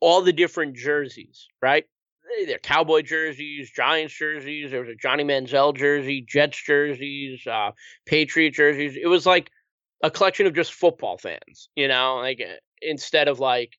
all 0.00 0.22
the 0.22 0.32
different 0.32 0.76
jerseys, 0.76 1.48
right? 1.62 1.84
They're 2.46 2.58
Cowboy 2.58 3.02
jerseys, 3.02 3.70
Giants 3.70 4.14
jerseys. 4.14 4.70
There 4.70 4.80
was 4.80 4.88
a 4.88 4.94
Johnny 4.94 5.24
Manziel 5.24 5.76
jersey, 5.76 6.24
Jets 6.26 6.60
jerseys, 6.62 7.46
uh, 7.46 7.70
Patriot 8.06 8.52
jerseys. 8.52 8.96
It 9.00 9.06
was 9.06 9.26
like 9.26 9.50
a 10.02 10.10
collection 10.10 10.46
of 10.46 10.54
just 10.54 10.72
football 10.72 11.18
fans, 11.18 11.68
you 11.76 11.88
know, 11.88 12.16
like 12.16 12.40
uh, 12.40 12.54
instead 12.82 13.28
of 13.28 13.40
like 13.40 13.76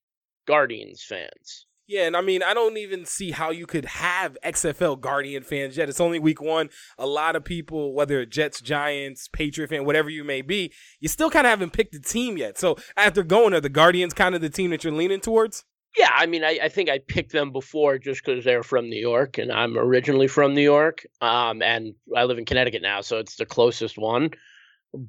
Guardians 0.48 1.04
fans. 1.04 1.65
Yeah, 1.88 2.08
and 2.08 2.17
I 2.17 2.21
mean, 2.21 2.41
I 2.41 2.56
don't 2.56 2.78
even 2.78 3.06
see 3.06 3.30
how 3.30 3.52
you 3.52 3.67
could 3.67 3.86
have 3.86 4.38
XFL 4.43 5.00
Guardian 5.00 5.43
fans 5.43 5.78
yet. 5.78 5.88
It's 5.88 6.02
only 6.02 6.17
week 6.17 6.41
one. 6.41 6.69
A 6.98 7.06
lot 7.06 7.36
of 7.36 7.43
people, 7.43 7.93
whether 7.93 8.26
Jets, 8.26 8.60
Giants, 8.60 9.28
Patriot 9.28 9.67
fan, 9.67 9.86
whatever 9.86 10.10
you 10.10 10.24
may 10.24 10.41
be, 10.41 10.74
you 11.00 11.08
still 11.08 11.30
kind 11.30 11.45
of 11.45 11.52
haven't 11.52 11.74
picked 11.74 11.93
a 11.93 12.00
team 12.00 12.38
yet. 12.38 12.58
So 12.58 12.76
after 12.98 13.21
going, 13.21 13.54
are 13.54 13.62
the 13.62 13.69
Guardians 13.69 14.15
kind 14.15 14.34
of 14.34 14.41
the 14.41 14.50
team 14.50 14.71
that 14.71 14.84
you're 14.84 14.93
leaning 14.93 15.19
towards? 15.19 15.63
Yeah, 15.95 16.10
I 16.13 16.26
mean, 16.26 16.43
I, 16.43 16.60
I 16.63 16.69
think 16.69 16.89
I 16.89 17.00
picked 17.00 17.32
them 17.32 17.52
before 17.52 18.00
just 18.00 18.26
because 18.26 18.43
they're 18.43 18.63
from 18.63 18.89
New 18.89 19.00
York, 19.00 19.38
and 19.38 19.52
I'm 19.52 19.78
originally 19.78 20.28
from 20.28 20.54
New 20.54 20.62
York, 20.62 21.06
um, 21.21 21.62
and 21.62 21.93
I 22.15 22.26
live 22.26 22.38
in 22.38 22.45
Connecticut 22.45 22.82
now, 22.82 23.02
so 23.02 23.19
it's 23.19 23.36
the 23.36 23.45
closest 23.45 23.98
one. 23.98 24.32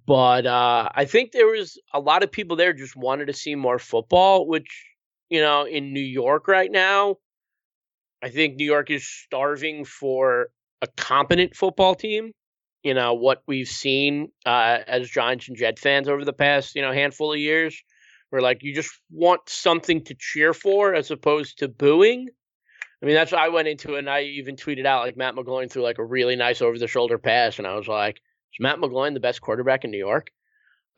But 0.06 0.46
uh, 0.46 0.90
I 0.94 1.04
think 1.06 1.32
there 1.32 1.46
was 1.46 1.80
a 1.92 1.98
lot 2.00 2.22
of 2.22 2.30
people 2.30 2.56
there 2.56 2.72
just 2.72 2.96
wanted 2.96 3.26
to 3.26 3.32
see 3.32 3.54
more 3.54 3.78
football, 3.78 4.46
which 4.46 4.84
you 5.30 5.40
know, 5.40 5.64
in 5.64 5.92
New 5.92 6.00
York 6.00 6.48
right 6.48 6.70
now, 6.70 7.16
I 8.22 8.30
think 8.30 8.56
New 8.56 8.64
York 8.64 8.90
is 8.90 9.08
starving 9.08 9.84
for 9.84 10.48
a 10.82 10.86
competent 10.96 11.54
football 11.54 11.94
team. 11.94 12.32
You 12.82 12.94
know, 12.94 13.14
what 13.14 13.42
we've 13.46 13.68
seen 13.68 14.28
uh, 14.44 14.78
as 14.86 15.10
Giants 15.10 15.48
and 15.48 15.56
Jet 15.56 15.78
fans 15.78 16.08
over 16.08 16.24
the 16.24 16.32
past, 16.32 16.76
you 16.76 16.82
know, 16.82 16.92
handful 16.92 17.32
of 17.32 17.38
years, 17.38 17.76
where 18.30 18.40
like 18.42 18.62
you 18.62 18.74
just 18.74 18.90
want 19.10 19.40
something 19.48 20.04
to 20.04 20.14
cheer 20.18 20.54
for 20.54 20.94
as 20.94 21.10
opposed 21.10 21.58
to 21.58 21.68
booing. 21.68 22.28
I 23.02 23.06
mean, 23.06 23.14
that's 23.14 23.32
what 23.32 23.40
I 23.40 23.48
went 23.48 23.68
into, 23.68 23.96
and 23.96 24.08
I 24.08 24.22
even 24.22 24.56
tweeted 24.56 24.86
out 24.86 25.04
like 25.04 25.16
Matt 25.16 25.34
McGloin 25.34 25.70
threw 25.70 25.82
like 25.82 25.98
a 25.98 26.04
really 26.04 26.36
nice 26.36 26.62
over 26.62 26.78
the 26.78 26.86
shoulder 26.86 27.18
pass, 27.18 27.58
and 27.58 27.66
I 27.66 27.74
was 27.74 27.88
like, 27.88 28.16
"Is 28.16 28.60
Matt 28.60 28.78
McGloin 28.78 29.14
the 29.14 29.20
best 29.20 29.40
quarterback 29.40 29.84
in 29.84 29.90
New 29.90 29.98
York?" 29.98 30.30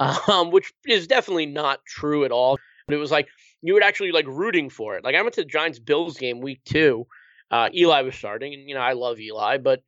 Um, 0.29 0.53
which 0.53 0.73
is 0.87 1.09
definitely 1.09 1.47
not 1.47 1.85
true 1.85 2.25
at 2.25 2.31
all. 2.31 2.57
But 2.89 2.95
it 2.95 2.99
was 2.99 3.11
like 3.11 3.29
you 3.63 3.75
were 3.75 3.83
actually 3.83 4.13
like 4.13 4.27
rooting 4.27 4.71
for 4.71 4.97
it. 4.97 5.05
Like 5.05 5.15
I 5.15 5.23
went 5.23 5.35
to 5.35 5.43
the 5.43 5.49
Giants 5.49 5.79
Bills 5.79 6.17
game 6.17 6.41
week 6.41 6.61
two. 6.65 7.07
Uh, 7.51 7.69
Eli 7.73 8.03
was 8.03 8.15
starting, 8.15 8.55
and 8.55 8.69
you 8.69 8.75
know 8.75 8.81
I 8.81 8.95
love 8.95 9.21
Eli, 9.21 9.59
but 9.59 9.83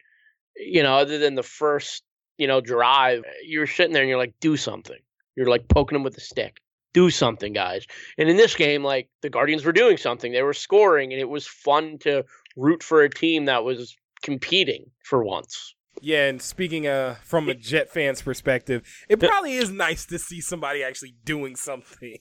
you 0.55 0.83
know 0.83 0.97
other 0.97 1.19
than 1.19 1.35
the 1.35 1.43
first 1.43 2.03
you 2.37 2.47
know 2.47 2.61
drive, 2.61 3.25
you're 3.45 3.67
sitting 3.67 3.95
there 3.95 4.03
and 4.03 4.09
you're 4.09 4.19
like, 4.19 4.35
do 4.41 4.57
something. 4.57 4.99
You're 5.35 5.49
like 5.49 5.67
poking 5.67 5.97
him 5.97 6.03
with 6.03 6.17
a 6.19 6.21
stick. 6.21 6.61
Do 6.93 7.09
something, 7.09 7.53
guys. 7.53 7.87
And 8.19 8.29
in 8.29 8.37
this 8.37 8.55
game, 8.55 8.85
like 8.85 9.09
the 9.23 9.31
Guardians 9.31 9.65
were 9.65 9.73
doing 9.73 9.97
something. 9.97 10.31
They 10.31 10.43
were 10.43 10.53
scoring, 10.53 11.13
and 11.13 11.21
it 11.21 11.29
was 11.29 11.47
fun 11.47 11.99
to 12.01 12.25
root 12.57 12.83
for 12.83 13.03
a 13.03 13.11
team 13.11 13.47
that 13.47 13.65
was 13.65 13.97
competing 14.23 14.91
for 15.05 15.25
once. 15.25 15.75
Yeah, 16.03 16.29
and 16.29 16.41
speaking 16.41 16.87
uh, 16.87 17.17
from 17.23 17.49
a 17.49 17.55
Jet 17.55 17.91
fan's 17.91 18.23
perspective, 18.23 18.83
it 19.09 19.21
probably 19.21 19.55
is 19.55 19.71
nice 19.71 20.07
to 20.07 20.19
see 20.19 20.41
somebody 20.41 20.83
actually 20.83 21.15
doing 21.25 21.57
something. 21.57 22.19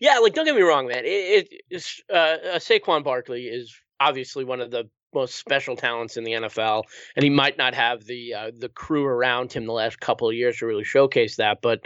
Yeah, 0.00 0.18
like 0.18 0.34
don't 0.34 0.44
get 0.44 0.54
me 0.54 0.62
wrong, 0.62 0.86
man. 0.86 1.04
It, 1.04 1.48
it 1.52 1.62
is 1.70 2.02
uh, 2.10 2.16
uh, 2.16 2.58
Saquon 2.58 3.04
Barkley 3.04 3.44
is 3.44 3.74
obviously 4.00 4.44
one 4.44 4.60
of 4.60 4.70
the 4.70 4.88
most 5.14 5.34
special 5.36 5.76
talents 5.76 6.16
in 6.16 6.24
the 6.24 6.32
NFL, 6.32 6.84
and 7.16 7.22
he 7.22 7.30
might 7.30 7.58
not 7.58 7.74
have 7.74 8.04
the 8.04 8.34
uh, 8.34 8.50
the 8.56 8.68
crew 8.68 9.04
around 9.04 9.52
him 9.52 9.66
the 9.66 9.72
last 9.72 10.00
couple 10.00 10.28
of 10.28 10.34
years 10.34 10.58
to 10.58 10.66
really 10.66 10.84
showcase 10.84 11.36
that. 11.36 11.58
But 11.62 11.80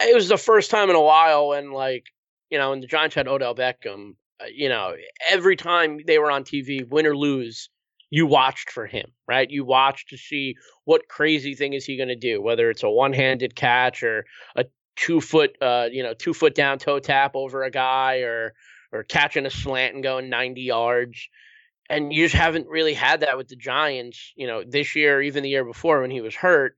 it 0.00 0.14
was 0.14 0.28
the 0.28 0.38
first 0.38 0.70
time 0.70 0.90
in 0.90 0.96
a 0.96 1.00
while 1.00 1.48
when, 1.48 1.72
like, 1.72 2.06
you 2.50 2.58
know, 2.58 2.70
when 2.70 2.80
the 2.80 2.86
Giants 2.86 3.14
had 3.14 3.28
Odell 3.28 3.54
Beckham, 3.54 4.14
uh, 4.40 4.46
you 4.52 4.68
know, 4.68 4.94
every 5.30 5.56
time 5.56 6.00
they 6.06 6.18
were 6.18 6.30
on 6.30 6.44
TV, 6.44 6.88
win 6.88 7.06
or 7.06 7.16
lose, 7.16 7.68
you 8.10 8.26
watched 8.26 8.70
for 8.70 8.86
him, 8.86 9.10
right? 9.26 9.50
You 9.50 9.64
watched 9.64 10.10
to 10.10 10.18
see 10.18 10.56
what 10.84 11.08
crazy 11.08 11.54
thing 11.54 11.72
is 11.72 11.84
he 11.84 11.96
going 11.96 12.08
to 12.08 12.16
do, 12.16 12.42
whether 12.42 12.68
it's 12.70 12.82
a 12.82 12.90
one-handed 12.90 13.54
catch 13.54 14.02
or 14.02 14.24
a 14.56 14.64
two 14.96 15.20
foot, 15.20 15.56
uh, 15.60 15.88
you 15.90 16.02
know, 16.02 16.14
two 16.14 16.34
foot 16.34 16.54
down 16.54 16.78
toe 16.78 16.98
tap 16.98 17.32
over 17.34 17.62
a 17.62 17.70
guy 17.70 18.18
or 18.18 18.54
or 18.92 19.02
catching 19.02 19.46
a 19.46 19.50
slant 19.50 19.94
and 19.94 20.02
going 20.02 20.28
90 20.28 20.60
yards. 20.60 21.28
And 21.88 22.12
you 22.12 22.24
just 22.24 22.34
haven't 22.34 22.68
really 22.68 22.94
had 22.94 23.20
that 23.20 23.36
with 23.36 23.48
the 23.48 23.56
Giants, 23.56 24.32
you 24.36 24.46
know, 24.46 24.62
this 24.66 24.94
year, 24.94 25.18
or 25.18 25.22
even 25.22 25.42
the 25.42 25.48
year 25.48 25.64
before 25.64 26.00
when 26.00 26.10
he 26.10 26.20
was 26.20 26.34
hurt. 26.34 26.76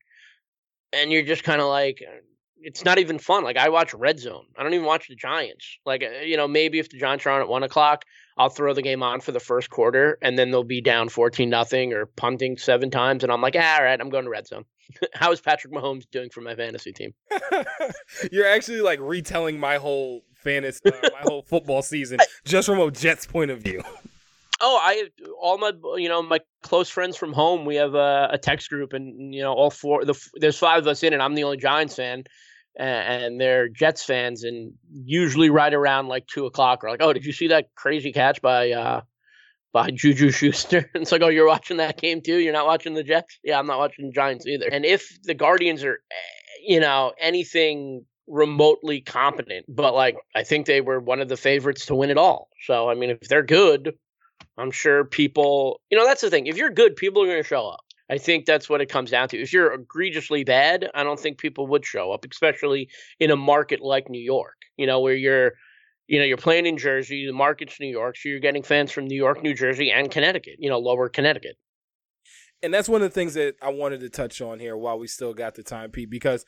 And 0.92 1.10
you're 1.10 1.22
just 1.24 1.42
kind 1.42 1.60
of 1.60 1.68
like, 1.68 2.00
it's 2.64 2.84
not 2.84 2.98
even 2.98 3.18
fun. 3.18 3.44
Like 3.44 3.56
I 3.56 3.68
watch 3.68 3.94
Red 3.94 4.18
Zone. 4.18 4.46
I 4.56 4.62
don't 4.62 4.74
even 4.74 4.86
watch 4.86 5.08
the 5.08 5.14
Giants. 5.14 5.78
Like 5.84 6.02
uh, 6.02 6.22
you 6.22 6.36
know, 6.36 6.48
maybe 6.48 6.78
if 6.78 6.88
the 6.88 6.98
Giants 6.98 7.26
are 7.26 7.30
on 7.30 7.42
at 7.42 7.48
one 7.48 7.62
o'clock, 7.62 8.04
I'll 8.36 8.48
throw 8.48 8.74
the 8.74 8.82
game 8.82 9.02
on 9.02 9.20
for 9.20 9.32
the 9.32 9.40
first 9.40 9.70
quarter, 9.70 10.18
and 10.22 10.38
then 10.38 10.50
they'll 10.50 10.64
be 10.64 10.80
down 10.80 11.10
fourteen 11.10 11.50
nothing 11.50 11.92
or 11.92 12.06
punting 12.06 12.56
seven 12.56 12.90
times, 12.90 13.22
and 13.22 13.30
I'm 13.30 13.42
like, 13.42 13.54
ah, 13.56 13.76
all 13.76 13.84
right, 13.84 14.00
I'm 14.00 14.08
going 14.08 14.24
to 14.24 14.30
Red 14.30 14.46
Zone. 14.46 14.64
How 15.14 15.32
is 15.32 15.40
Patrick 15.40 15.72
Mahomes 15.72 16.04
doing 16.10 16.30
for 16.30 16.40
my 16.40 16.54
fantasy 16.54 16.92
team? 16.92 17.14
You're 18.32 18.46
actually 18.46 18.80
like 18.80 19.00
retelling 19.00 19.58
my 19.58 19.76
whole 19.76 20.22
fantasy, 20.34 20.80
uh, 20.86 21.10
my 21.12 21.20
whole 21.22 21.42
football 21.48 21.82
season, 21.82 22.18
just 22.44 22.66
from 22.66 22.80
a 22.80 22.90
Jets 22.90 23.26
point 23.26 23.50
of 23.50 23.60
view. 23.60 23.82
Oh, 24.60 24.78
I 24.80 25.08
all 25.40 25.58
my 25.58 25.72
you 25.96 26.08
know 26.08 26.22
my 26.22 26.40
close 26.62 26.88
friends 26.88 27.16
from 27.16 27.32
home. 27.32 27.64
We 27.64 27.76
have 27.76 27.94
a, 27.94 28.28
a 28.32 28.38
text 28.38 28.70
group, 28.70 28.92
and 28.92 29.34
you 29.34 29.42
know 29.42 29.52
all 29.52 29.70
four. 29.70 30.04
The 30.04 30.14
there's 30.36 30.58
five 30.58 30.82
of 30.82 30.86
us 30.86 31.02
in, 31.02 31.12
and 31.12 31.22
I'm 31.22 31.34
the 31.34 31.44
only 31.44 31.56
Giants 31.56 31.96
fan, 31.96 32.24
and 32.76 33.40
they're 33.40 33.68
Jets 33.68 34.04
fans. 34.04 34.44
And 34.44 34.72
usually, 34.92 35.50
right 35.50 35.74
around 35.74 36.08
like 36.08 36.26
two 36.26 36.46
o'clock, 36.46 36.82
we're 36.82 36.90
like, 36.90 37.02
"Oh, 37.02 37.12
did 37.12 37.24
you 37.24 37.32
see 37.32 37.48
that 37.48 37.74
crazy 37.74 38.12
catch 38.12 38.40
by 38.40 38.70
uh 38.70 39.00
by 39.74 39.90
Juju 39.94 40.30
Schuster?" 40.30 40.90
It's 40.94 41.12
like, 41.12 41.20
"Oh, 41.20 41.28
you're 41.28 41.46
watching 41.46 41.76
that 41.76 42.00
game 42.00 42.22
too? 42.22 42.38
You're 42.38 42.54
not 42.54 42.66
watching 42.66 42.94
the 42.94 43.04
Jets? 43.04 43.38
Yeah, 43.44 43.58
I'm 43.58 43.66
not 43.66 43.78
watching 43.78 44.06
the 44.06 44.12
Giants 44.12 44.46
either." 44.46 44.68
And 44.72 44.86
if 44.86 45.22
the 45.24 45.34
Guardians 45.34 45.84
are, 45.84 46.00
eh, 46.10 46.62
you 46.66 46.80
know, 46.80 47.12
anything 47.20 48.06
remotely 48.26 49.02
competent, 49.02 49.66
but 49.68 49.92
like 49.94 50.16
I 50.34 50.44
think 50.44 50.64
they 50.64 50.80
were 50.80 50.98
one 50.98 51.20
of 51.20 51.28
the 51.28 51.36
favorites 51.36 51.84
to 51.86 51.94
win 51.94 52.08
it 52.08 52.16
all. 52.16 52.48
So 52.66 52.88
I 52.88 52.94
mean, 52.94 53.10
if 53.10 53.28
they're 53.28 53.42
good 53.42 53.92
I'm 54.56 54.70
sure 54.70 55.04
people, 55.04 55.80
you 55.90 55.98
know, 55.98 56.06
that's 56.06 56.20
the 56.20 56.30
thing. 56.30 56.46
If 56.46 56.56
you're 56.56 56.70
good, 56.70 56.96
people 56.96 57.22
are 57.22 57.26
going 57.26 57.42
to 57.42 57.48
show 57.48 57.66
up. 57.68 57.80
I 58.10 58.18
think 58.18 58.44
that's 58.44 58.68
what 58.68 58.80
it 58.80 58.88
comes 58.88 59.10
down 59.10 59.28
to. 59.28 59.40
If 59.40 59.52
you're 59.52 59.72
egregiously 59.72 60.44
bad, 60.44 60.90
I 60.94 61.02
don't 61.02 61.18
think 61.18 61.38
people 61.38 61.66
would 61.68 61.84
show 61.84 62.12
up, 62.12 62.26
especially 62.30 62.88
in 63.18 63.30
a 63.30 63.36
market 63.36 63.80
like 63.80 64.10
New 64.10 64.20
York, 64.20 64.56
you 64.76 64.86
know, 64.86 65.00
where 65.00 65.14
you're, 65.14 65.52
you 66.06 66.18
know, 66.18 66.24
you're 66.24 66.36
playing 66.36 66.66
in 66.66 66.76
Jersey, 66.76 67.26
the 67.26 67.32
market's 67.32 67.80
New 67.80 67.88
York, 67.88 68.16
so 68.16 68.28
you're 68.28 68.40
getting 68.40 68.62
fans 68.62 68.90
from 68.90 69.06
New 69.06 69.16
York, 69.16 69.42
New 69.42 69.54
Jersey, 69.54 69.90
and 69.90 70.10
Connecticut, 70.10 70.56
you 70.58 70.68
know, 70.68 70.78
lower 70.78 71.08
Connecticut. 71.08 71.56
And 72.62 72.72
that's 72.72 72.88
one 72.88 73.02
of 73.02 73.10
the 73.10 73.14
things 73.14 73.34
that 73.34 73.56
I 73.62 73.70
wanted 73.70 74.00
to 74.00 74.08
touch 74.08 74.40
on 74.40 74.58
here 74.58 74.76
while 74.76 74.98
we 74.98 75.06
still 75.06 75.34
got 75.34 75.54
the 75.54 75.62
time, 75.62 75.90
Pete, 75.90 76.10
because 76.10 76.44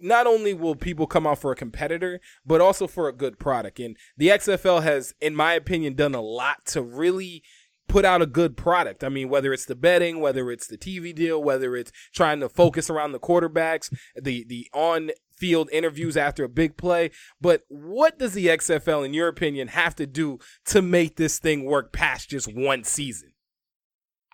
not 0.00 0.26
only 0.26 0.54
will 0.54 0.74
people 0.74 1.06
come 1.06 1.26
out 1.26 1.38
for 1.38 1.52
a 1.52 1.56
competitor, 1.56 2.20
but 2.46 2.60
also 2.60 2.86
for 2.86 3.08
a 3.08 3.12
good 3.12 3.38
product. 3.38 3.80
And 3.80 3.96
the 4.16 4.28
XFL 4.28 4.82
has, 4.82 5.14
in 5.20 5.34
my 5.34 5.54
opinion, 5.54 5.94
done 5.94 6.14
a 6.14 6.20
lot 6.20 6.64
to 6.66 6.82
really 6.82 7.42
put 7.88 8.04
out 8.04 8.22
a 8.22 8.26
good 8.26 8.56
product. 8.56 9.02
I 9.02 9.08
mean, 9.08 9.28
whether 9.28 9.52
it's 9.52 9.64
the 9.64 9.74
betting, 9.74 10.20
whether 10.20 10.50
it's 10.50 10.66
the 10.66 10.78
TV 10.78 11.14
deal, 11.14 11.42
whether 11.42 11.74
it's 11.74 11.90
trying 12.14 12.40
to 12.40 12.48
focus 12.48 12.88
around 12.90 13.12
the 13.12 13.18
quarterbacks, 13.18 13.92
the 14.14 14.44
the 14.46 14.68
on 14.72 15.10
field 15.38 15.68
interviews 15.72 16.16
after 16.16 16.44
a 16.44 16.48
big 16.48 16.76
play. 16.76 17.10
But 17.40 17.62
what 17.68 18.18
does 18.18 18.34
the 18.34 18.46
XFL, 18.46 19.04
in 19.04 19.14
your 19.14 19.28
opinion, 19.28 19.68
have 19.68 19.94
to 19.96 20.06
do 20.06 20.38
to 20.66 20.82
make 20.82 21.16
this 21.16 21.38
thing 21.38 21.64
work 21.64 21.92
past 21.92 22.30
just 22.30 22.52
one 22.52 22.84
season? 22.84 23.32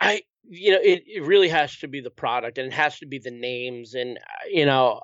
I, 0.01 0.23
you 0.43 0.73
know, 0.73 0.81
it, 0.83 1.05
it 1.07 1.23
really 1.23 1.49
has 1.49 1.77
to 1.79 1.89
be 1.89 2.01
the 2.01 2.11
product 2.11 2.59
and 2.59 2.67
it 2.67 2.75
has 2.75 2.99
to 2.99 3.07
be 3.07 3.19
the 3.19 3.31
names. 3.31 3.95
And, 3.95 4.19
you 4.51 4.67
know, 4.67 5.01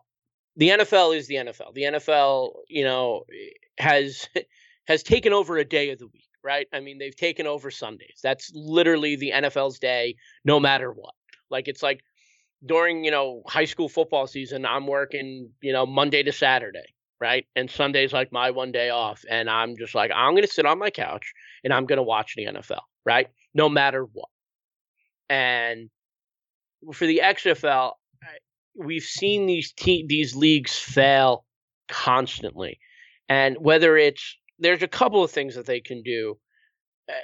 the 0.57 0.71
NFL 0.71 1.17
is 1.17 1.27
the 1.27 1.37
NFL. 1.37 1.75
The 1.75 1.83
NFL, 1.83 2.51
you 2.69 2.85
know, 2.85 3.25
has 3.79 4.29
has 4.87 5.03
taken 5.03 5.33
over 5.33 5.57
a 5.57 5.65
day 5.65 5.91
of 5.91 5.99
the 5.99 6.09
week, 6.09 6.29
right? 6.43 6.67
I 6.73 6.81
mean, 6.81 6.99
they've 6.99 7.15
taken 7.15 7.47
over 7.47 7.71
Sundays. 7.71 8.19
That's 8.23 8.51
literally 8.55 9.17
the 9.17 9.33
NFL's 9.35 9.79
day, 9.79 10.17
no 10.45 10.59
matter 10.59 10.91
what. 10.91 11.15
Like 11.51 11.69
it's 11.69 11.83
like 11.83 12.03
during 12.65 13.05
you 13.05 13.11
know 13.11 13.43
high 13.47 13.65
school 13.65 13.89
football 13.89 14.27
season, 14.27 14.67
I'm 14.67 14.87
working 14.87 15.51
you 15.61 15.73
know 15.73 15.87
Monday 15.87 16.23
to 16.23 16.33
Saturday, 16.33 16.95
right? 17.21 17.47
And 17.57 17.71
Sunday's 17.71 18.13
like 18.13 18.33
my 18.33 18.51
one 18.51 18.73
day 18.73 18.91
off, 18.91 19.25
and 19.29 19.49
I'm 19.49 19.77
just 19.77 19.95
like 19.95 20.11
I'm 20.15 20.35
gonna 20.35 20.47
sit 20.47 20.67
on 20.67 20.79
my 20.79 20.91
couch 20.91 21.33
and 21.65 21.73
I'm 21.73 21.87
gonna 21.87 22.03
watch 22.03 22.35
the 22.37 22.47
NFL, 22.47 22.81
right? 23.05 23.29
No 23.55 23.69
matter 23.69 24.07
what. 24.13 24.29
And 25.29 25.91
for 26.93 27.07
the 27.07 27.21
XFL, 27.25 27.93
we've 28.77 29.03
seen 29.03 29.47
these 29.47 29.73
te- 29.73 30.07
these 30.09 30.35
leagues 30.35 30.77
fail 30.77 31.45
constantly, 31.89 32.79
and 33.29 33.57
whether 33.59 33.97
it's 33.97 34.37
there's 34.59 34.83
a 34.83 34.89
couple 34.89 35.25
of 35.25 35.31
things 35.31 35.55
that 35.55 35.67
they 35.67 35.81
can 35.81 36.03
do. 36.03 36.37
Uh, 37.09 37.15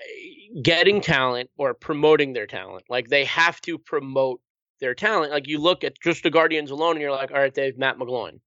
getting 0.63 1.01
talent 1.01 1.49
or 1.57 1.73
promoting 1.73 2.33
their 2.33 2.47
talent. 2.47 2.83
Like 2.89 3.09
they 3.09 3.25
have 3.27 3.61
to 3.63 3.79
promote 3.79 4.41
their 4.81 4.95
talent. 4.95 5.33
Like 5.33 5.49
you 5.49 5.59
look 5.59 5.85
at 5.85 6.01
just 6.03 6.23
the 6.23 6.31
Guardians 6.31 6.71
alone, 6.71 6.93
and 6.93 7.01
you're 7.01 7.11
like, 7.11 7.31
all 7.31 7.39
right, 7.39 7.55
they 7.55 7.67
have 7.67 7.79
Matt 7.79 7.99
McGloin. 7.99 8.41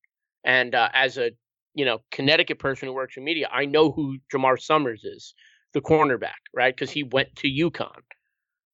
And 0.44 0.74
uh, 0.76 0.90
as 0.94 1.18
a 1.18 1.32
you 1.74 1.86
know 1.86 2.00
Connecticut 2.12 2.60
person 2.60 2.88
who 2.88 2.94
works 2.94 3.18
in 3.18 3.24
media, 3.24 3.50
I 3.52 3.66
know 3.66 3.92
who 3.92 4.18
Jamar 4.34 4.60
Summers 4.60 5.04
is, 5.04 5.34
the 5.74 5.82
cornerback, 5.82 6.42
right? 6.54 6.76
Because 6.76 6.92
he 6.92 7.04
went 7.04 7.36
to 7.38 7.48
UConn. 7.48 8.02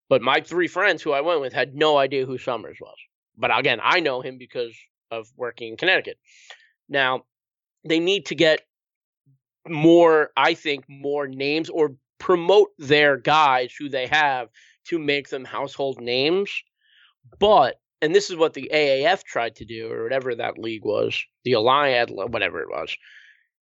But 0.08 0.22
my 0.22 0.42
three 0.42 0.68
friends 0.68 1.02
who 1.02 1.12
I 1.12 1.22
went 1.22 1.42
with 1.42 1.54
had 1.54 1.76
no 1.76 1.98
idea 1.98 2.26
who 2.26 2.38
Summers 2.38 2.78
was. 2.80 2.96
But 3.38 3.58
again, 3.58 3.80
I 3.84 4.00
know 4.00 4.22
him 4.22 4.38
because 4.38 4.76
of 5.12 5.28
working 5.36 5.70
in 5.70 5.78
Connecticut. 5.78 6.18
Now, 6.88 7.24
they 7.84 8.00
need 8.00 8.28
to 8.28 8.36
get 8.36 8.62
more, 9.68 10.32
I 10.38 10.54
think, 10.54 10.86
more 10.88 11.28
names 11.28 11.70
or 11.70 11.96
promote 12.20 12.70
their 12.78 13.18
guys 13.18 13.74
who 13.78 13.90
they 13.90 14.08
have 14.08 14.50
to 14.86 15.00
make 15.00 15.30
them 15.30 15.46
household 15.46 16.00
names. 16.00 16.52
But, 17.40 17.76
and 18.02 18.14
this 18.14 18.30
is 18.30 18.36
what 18.36 18.54
the 18.54 18.70
AAF 18.74 19.24
tried 19.24 19.56
to 19.58 19.66
do, 19.66 19.92
or 19.92 20.04
whatever 20.04 20.36
that 20.36 20.58
league 20.58 20.86
was, 20.86 21.24
the 21.44 21.54
Alliance, 21.54 22.12
whatever 22.14 22.62
it 22.62 22.70
was, 22.70 22.96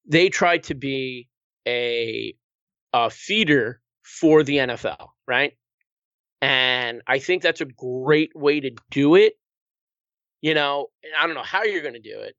they 0.06 0.30
tried 0.30 0.64
to 0.64 0.76
be 0.76 1.28
a, 1.68 2.34
a 2.94 3.10
feeder 3.10 3.82
for 4.04 4.44
the 4.44 4.58
NFL, 4.58 5.08
right? 5.28 5.54
And 6.42 7.02
I 7.06 7.20
think 7.20 7.44
that's 7.44 7.62
a 7.62 7.66
great 7.66 8.32
way 8.36 8.60
to 8.60 8.72
do 8.90 9.16
it 9.16 9.36
you 10.42 10.56
know, 10.56 10.88
I 11.20 11.26
don't 11.28 11.36
know 11.36 11.44
how 11.44 11.64
you're 11.64 11.82
going 11.82 11.94
to 11.94 12.00
do 12.00 12.20
it, 12.20 12.36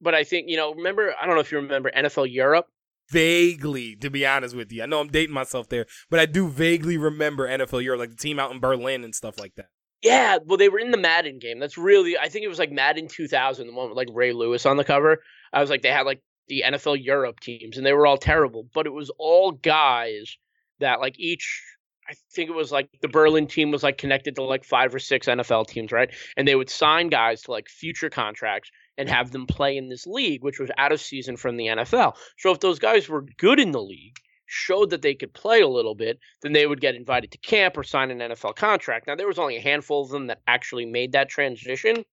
but 0.00 0.14
I 0.14 0.24
think, 0.24 0.48
you 0.48 0.56
know, 0.56 0.72
remember, 0.74 1.14
I 1.20 1.26
don't 1.26 1.34
know 1.34 1.40
if 1.40 1.52
you 1.52 1.58
remember 1.58 1.90
NFL 1.94 2.32
Europe. 2.32 2.66
Vaguely, 3.10 3.94
to 3.96 4.10
be 4.10 4.26
honest 4.26 4.56
with 4.56 4.72
you. 4.72 4.82
I 4.82 4.86
know 4.86 5.00
I'm 5.00 5.08
dating 5.08 5.34
myself 5.34 5.68
there, 5.68 5.86
but 6.10 6.18
I 6.18 6.26
do 6.26 6.48
vaguely 6.48 6.96
remember 6.96 7.46
NFL 7.46 7.84
Europe, 7.84 8.00
like 8.00 8.10
the 8.10 8.16
team 8.16 8.40
out 8.40 8.50
in 8.50 8.58
Berlin 8.58 9.04
and 9.04 9.14
stuff 9.14 9.38
like 9.38 9.54
that. 9.56 9.66
Yeah, 10.02 10.38
well, 10.44 10.58
they 10.58 10.68
were 10.68 10.78
in 10.78 10.90
the 10.90 10.98
Madden 10.98 11.38
game. 11.38 11.58
That's 11.58 11.78
really, 11.78 12.18
I 12.18 12.28
think 12.28 12.44
it 12.44 12.48
was 12.48 12.58
like 12.58 12.70
Madden 12.70 13.08
2000, 13.08 13.66
the 13.66 13.72
one 13.72 13.88
with 13.88 13.96
like 13.96 14.08
Ray 14.12 14.32
Lewis 14.32 14.66
on 14.66 14.76
the 14.76 14.84
cover. 14.84 15.18
I 15.52 15.60
was 15.60 15.70
like, 15.70 15.82
they 15.82 15.90
had 15.90 16.06
like 16.06 16.20
the 16.48 16.64
NFL 16.66 17.02
Europe 17.02 17.40
teams, 17.40 17.76
and 17.76 17.84
they 17.84 17.92
were 17.92 18.06
all 18.06 18.18
terrible, 18.18 18.68
but 18.74 18.86
it 18.86 18.92
was 18.92 19.10
all 19.18 19.52
guys 19.52 20.36
that 20.80 21.00
like 21.00 21.18
each 21.18 21.62
I 22.08 22.14
think 22.32 22.50
it 22.50 22.54
was 22.54 22.70
like 22.70 22.88
the 23.00 23.08
Berlin 23.08 23.46
team 23.46 23.70
was 23.70 23.82
like 23.82 23.98
connected 23.98 24.36
to 24.36 24.42
like 24.42 24.64
five 24.64 24.94
or 24.94 24.98
six 24.98 25.26
NFL 25.26 25.66
teams, 25.66 25.90
right? 25.90 26.10
And 26.36 26.46
they 26.46 26.54
would 26.54 26.70
sign 26.70 27.08
guys 27.08 27.42
to 27.42 27.50
like 27.50 27.68
future 27.68 28.10
contracts 28.10 28.70
and 28.96 29.08
have 29.08 29.30
them 29.30 29.46
play 29.46 29.76
in 29.76 29.88
this 29.88 30.06
league, 30.06 30.42
which 30.42 30.60
was 30.60 30.70
out 30.78 30.92
of 30.92 31.00
season 31.00 31.36
from 31.36 31.56
the 31.56 31.66
NFL. 31.66 32.14
So 32.38 32.52
if 32.52 32.60
those 32.60 32.78
guys 32.78 33.08
were 33.08 33.26
good 33.38 33.58
in 33.58 33.72
the 33.72 33.82
league, 33.82 34.18
showed 34.46 34.90
that 34.90 35.02
they 35.02 35.14
could 35.14 35.32
play 35.34 35.60
a 35.60 35.68
little 35.68 35.94
bit, 35.94 36.18
then 36.42 36.52
they 36.52 36.66
would 36.66 36.80
get 36.80 36.94
invited 36.94 37.30
to 37.32 37.38
camp 37.38 37.76
or 37.76 37.82
sign 37.82 38.10
an 38.10 38.18
NFL 38.18 38.56
contract. 38.56 39.06
Now 39.06 39.16
there 39.16 39.26
was 39.26 39.38
only 39.38 39.56
a 39.56 39.60
handful 39.60 40.02
of 40.02 40.10
them 40.10 40.28
that 40.28 40.40
actually 40.46 40.86
made 40.86 41.12
that 41.12 41.28
transition. 41.28 42.04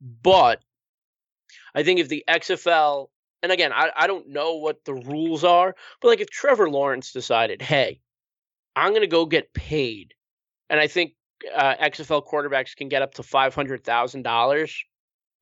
But 0.00 0.60
I 1.74 1.82
think 1.82 2.00
if 2.00 2.08
the 2.08 2.24
XFL 2.28 3.08
and 3.42 3.50
again, 3.50 3.72
I, 3.72 3.90
I 3.96 4.06
don't 4.06 4.28
know 4.28 4.54
what 4.54 4.84
the 4.84 4.94
rules 4.94 5.42
are, 5.42 5.74
but 6.00 6.08
like 6.08 6.20
if 6.20 6.30
Trevor 6.30 6.70
Lawrence 6.70 7.12
decided, 7.12 7.60
hey, 7.60 8.00
I'm 8.76 8.90
going 8.90 9.02
to 9.02 9.08
go 9.08 9.26
get 9.26 9.52
paid. 9.52 10.14
And 10.70 10.78
I 10.78 10.86
think 10.86 11.14
uh, 11.54 11.74
XFL 11.74 12.26
quarterbacks 12.26 12.76
can 12.76 12.88
get 12.88 13.02
up 13.02 13.14
to 13.14 13.22
$500,000. 13.22 14.74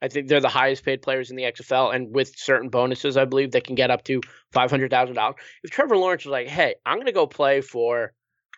I 0.02 0.08
think 0.08 0.28
they're 0.28 0.40
the 0.40 0.48
highest 0.48 0.84
paid 0.84 1.02
players 1.02 1.30
in 1.30 1.36
the 1.36 1.44
XFL. 1.44 1.94
And 1.94 2.14
with 2.14 2.36
certain 2.36 2.68
bonuses, 2.70 3.16
I 3.16 3.24
believe 3.24 3.50
they 3.50 3.60
can 3.60 3.74
get 3.74 3.90
up 3.90 4.04
to 4.04 4.20
$500,000. 4.54 5.34
If 5.62 5.70
Trevor 5.70 5.96
Lawrence 5.96 6.24
was 6.24 6.32
like, 6.32 6.48
hey, 6.48 6.76
I'm 6.86 6.96
going 6.96 7.06
to 7.06 7.12
go 7.12 7.26
play 7.26 7.60
for 7.60 8.12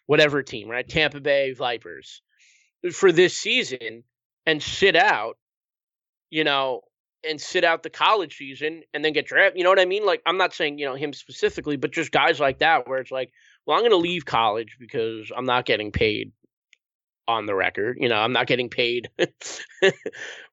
whatever 0.07 0.43
team, 0.43 0.68
right? 0.68 0.88
Tampa 0.88 1.20
Bay 1.20 1.53
Vipers 1.53 2.22
for 2.93 3.12
this 3.12 3.36
season 3.36 4.05
and 4.47 4.62
sit 4.62 4.97
out, 4.97 5.36
you 6.30 6.45
know, 6.45 6.82
and 7.28 7.40
sit 7.40 7.64
out 7.64 7.82
the 7.82 7.90
college 7.90 8.36
season 8.36 8.82
and 8.93 9.05
then 9.05 9.12
get 9.12 9.26
drafted. 9.26 9.59
You 9.59 9.64
know 9.64 9.70
what 9.70 9.78
I 9.78 9.84
mean? 9.84 10.05
Like, 10.05 10.22
I'm 10.26 10.38
not 10.38 10.55
saying, 10.55 10.78
you 10.78 10.86
know, 10.86 10.95
him 10.95 11.12
specifically, 11.12 11.76
but 11.76 11.93
just 11.93 12.11
guys 12.11 12.40
like 12.40 12.59
that 12.59 12.88
where 12.88 12.99
it's 12.99 13.12
like, 13.12 13.32
well, 13.64 13.76
I'm 13.76 13.82
going 13.82 13.93
to 13.93 13.97
leave 13.97 14.24
college 14.24 14.76
because 14.80 15.30
I'm 15.36 15.45
not 15.45 15.66
getting 15.66 15.93
paid 15.93 16.32
on 17.29 17.47
the 17.47 17.55
record. 17.55 17.99
You 18.01 18.09
know, 18.09 18.16
I'm 18.16 18.33
not 18.33 18.47
getting 18.47 18.68
paid 18.68 19.11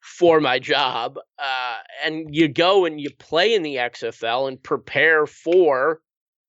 for 0.01 0.39
my 0.39 0.59
job. 0.59 1.17
Uh, 1.37 1.75
and 2.05 2.33
you 2.33 2.47
go 2.47 2.85
and 2.85 2.99
you 2.99 3.09
play 3.09 3.53
in 3.53 3.63
the 3.63 3.75
XFL 3.75 4.47
and 4.47 4.61
prepare 4.61 5.25
for, 5.25 6.01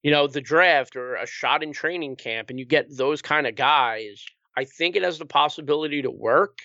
you 0.03 0.11
know, 0.11 0.27
the 0.27 0.41
draft 0.41 0.97
or 0.97 1.17
a 1.17 1.27
shot 1.27 1.63
in 1.63 1.73
training 1.73 2.17
camp, 2.17 2.51
and 2.51 2.59
you 2.59 2.65
get 2.65 2.95
those 2.95 3.23
kind 3.23 3.47
of 3.47 3.55
guys. 3.55 4.25
I 4.57 4.65
think 4.65 4.97
it 4.97 5.03
has 5.03 5.19
the 5.19 5.27
possibility 5.27 6.03
to 6.03 6.11
work. 6.11 6.59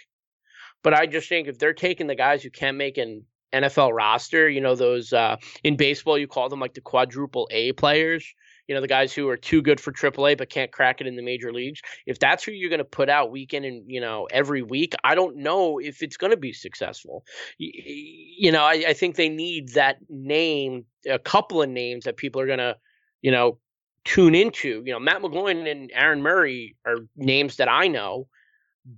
But 0.83 0.93
I 0.93 1.07
just 1.07 1.27
think 1.29 1.47
if 1.47 1.57
they're 1.57 1.73
taking 1.73 2.07
the 2.07 2.15
guys 2.15 2.43
who 2.43 2.51
can 2.51 2.77
make 2.77 2.97
an 2.97 3.23
NFL 3.51 3.91
roster, 3.93 4.47
you 4.47 4.61
know, 4.61 4.75
those 4.75 5.13
uh, 5.13 5.37
in 5.63 5.77
baseball, 5.77 6.17
you 6.17 6.27
call 6.27 6.49
them 6.49 6.59
like 6.59 6.75
the 6.75 6.81
quadruple 6.81 7.47
A 7.51 7.71
players 7.71 8.35
you 8.67 8.75
know 8.75 8.81
the 8.81 8.87
guys 8.87 9.13
who 9.13 9.29
are 9.29 9.37
too 9.37 9.61
good 9.61 9.79
for 9.79 9.91
AAA 9.91 10.37
but 10.37 10.49
can't 10.49 10.71
crack 10.71 11.01
it 11.01 11.07
in 11.07 11.15
the 11.15 11.21
major 11.21 11.51
leagues. 11.53 11.81
If 12.05 12.19
that's 12.19 12.43
who 12.43 12.51
you're 12.51 12.69
going 12.69 12.79
to 12.79 12.85
put 12.85 13.09
out 13.09 13.31
week 13.31 13.53
in 13.53 13.63
and 13.63 13.83
you 13.87 14.01
know 14.01 14.27
every 14.31 14.61
week, 14.61 14.93
I 15.03 15.15
don't 15.15 15.37
know 15.37 15.79
if 15.79 16.01
it's 16.01 16.17
going 16.17 16.31
to 16.31 16.37
be 16.37 16.53
successful. 16.53 17.25
You, 17.57 17.71
you 17.75 18.51
know, 18.51 18.63
I, 18.63 18.85
I 18.87 18.93
think 18.93 19.15
they 19.15 19.29
need 19.29 19.69
that 19.69 19.97
name, 20.09 20.85
a 21.09 21.19
couple 21.19 21.61
of 21.61 21.69
names 21.69 22.05
that 22.05 22.17
people 22.17 22.41
are 22.41 22.47
going 22.47 22.59
to, 22.59 22.75
you 23.21 23.31
know, 23.31 23.59
tune 24.03 24.35
into. 24.35 24.83
You 24.85 24.93
know, 24.93 24.99
Matt 24.99 25.21
McGloin 25.21 25.69
and 25.69 25.91
Aaron 25.93 26.21
Murray 26.21 26.75
are 26.85 26.97
names 27.15 27.57
that 27.57 27.69
I 27.69 27.87
know, 27.87 28.27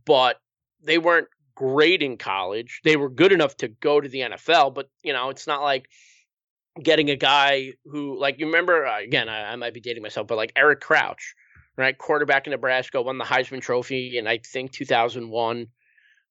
but 0.06 0.38
they 0.84 0.98
weren't 0.98 1.28
great 1.56 2.04
in 2.04 2.18
college. 2.18 2.82
They 2.84 2.98
were 2.98 3.10
good 3.10 3.32
enough 3.32 3.58
to 3.58 3.68
go 3.68 4.00
to 4.00 4.08
the 4.08 4.20
NFL, 4.20 4.76
but 4.76 4.90
you 5.04 5.14
know, 5.14 5.30
it's 5.30 5.48
not 5.48 5.64
like 5.64 5.90
getting 6.84 7.10
a 7.10 7.16
guy 7.16 7.74
who, 7.86 8.20
like, 8.20 8.40
you 8.40 8.46
remember, 8.48 8.86
uh, 8.86 9.00
again, 9.00 9.30
I, 9.30 9.54
I, 9.54 9.56
might 9.56 9.74
be 9.74 9.80
dating 9.80 10.04
myself, 10.04 10.28
but 10.28 10.38
like 10.38 10.52
Eric 10.56 10.82
Crouch, 10.82 11.36
right? 11.78 11.98
Quarterback 11.98 12.48
in 12.48 12.52
Nebraska, 12.52 13.02
won 13.02 13.18
the 13.18 13.26
Heisman 13.26 13.62
Trophy 13.62 14.18
in, 14.18 14.28
I 14.28 14.40
think, 14.40 14.72
2001. 14.72 15.68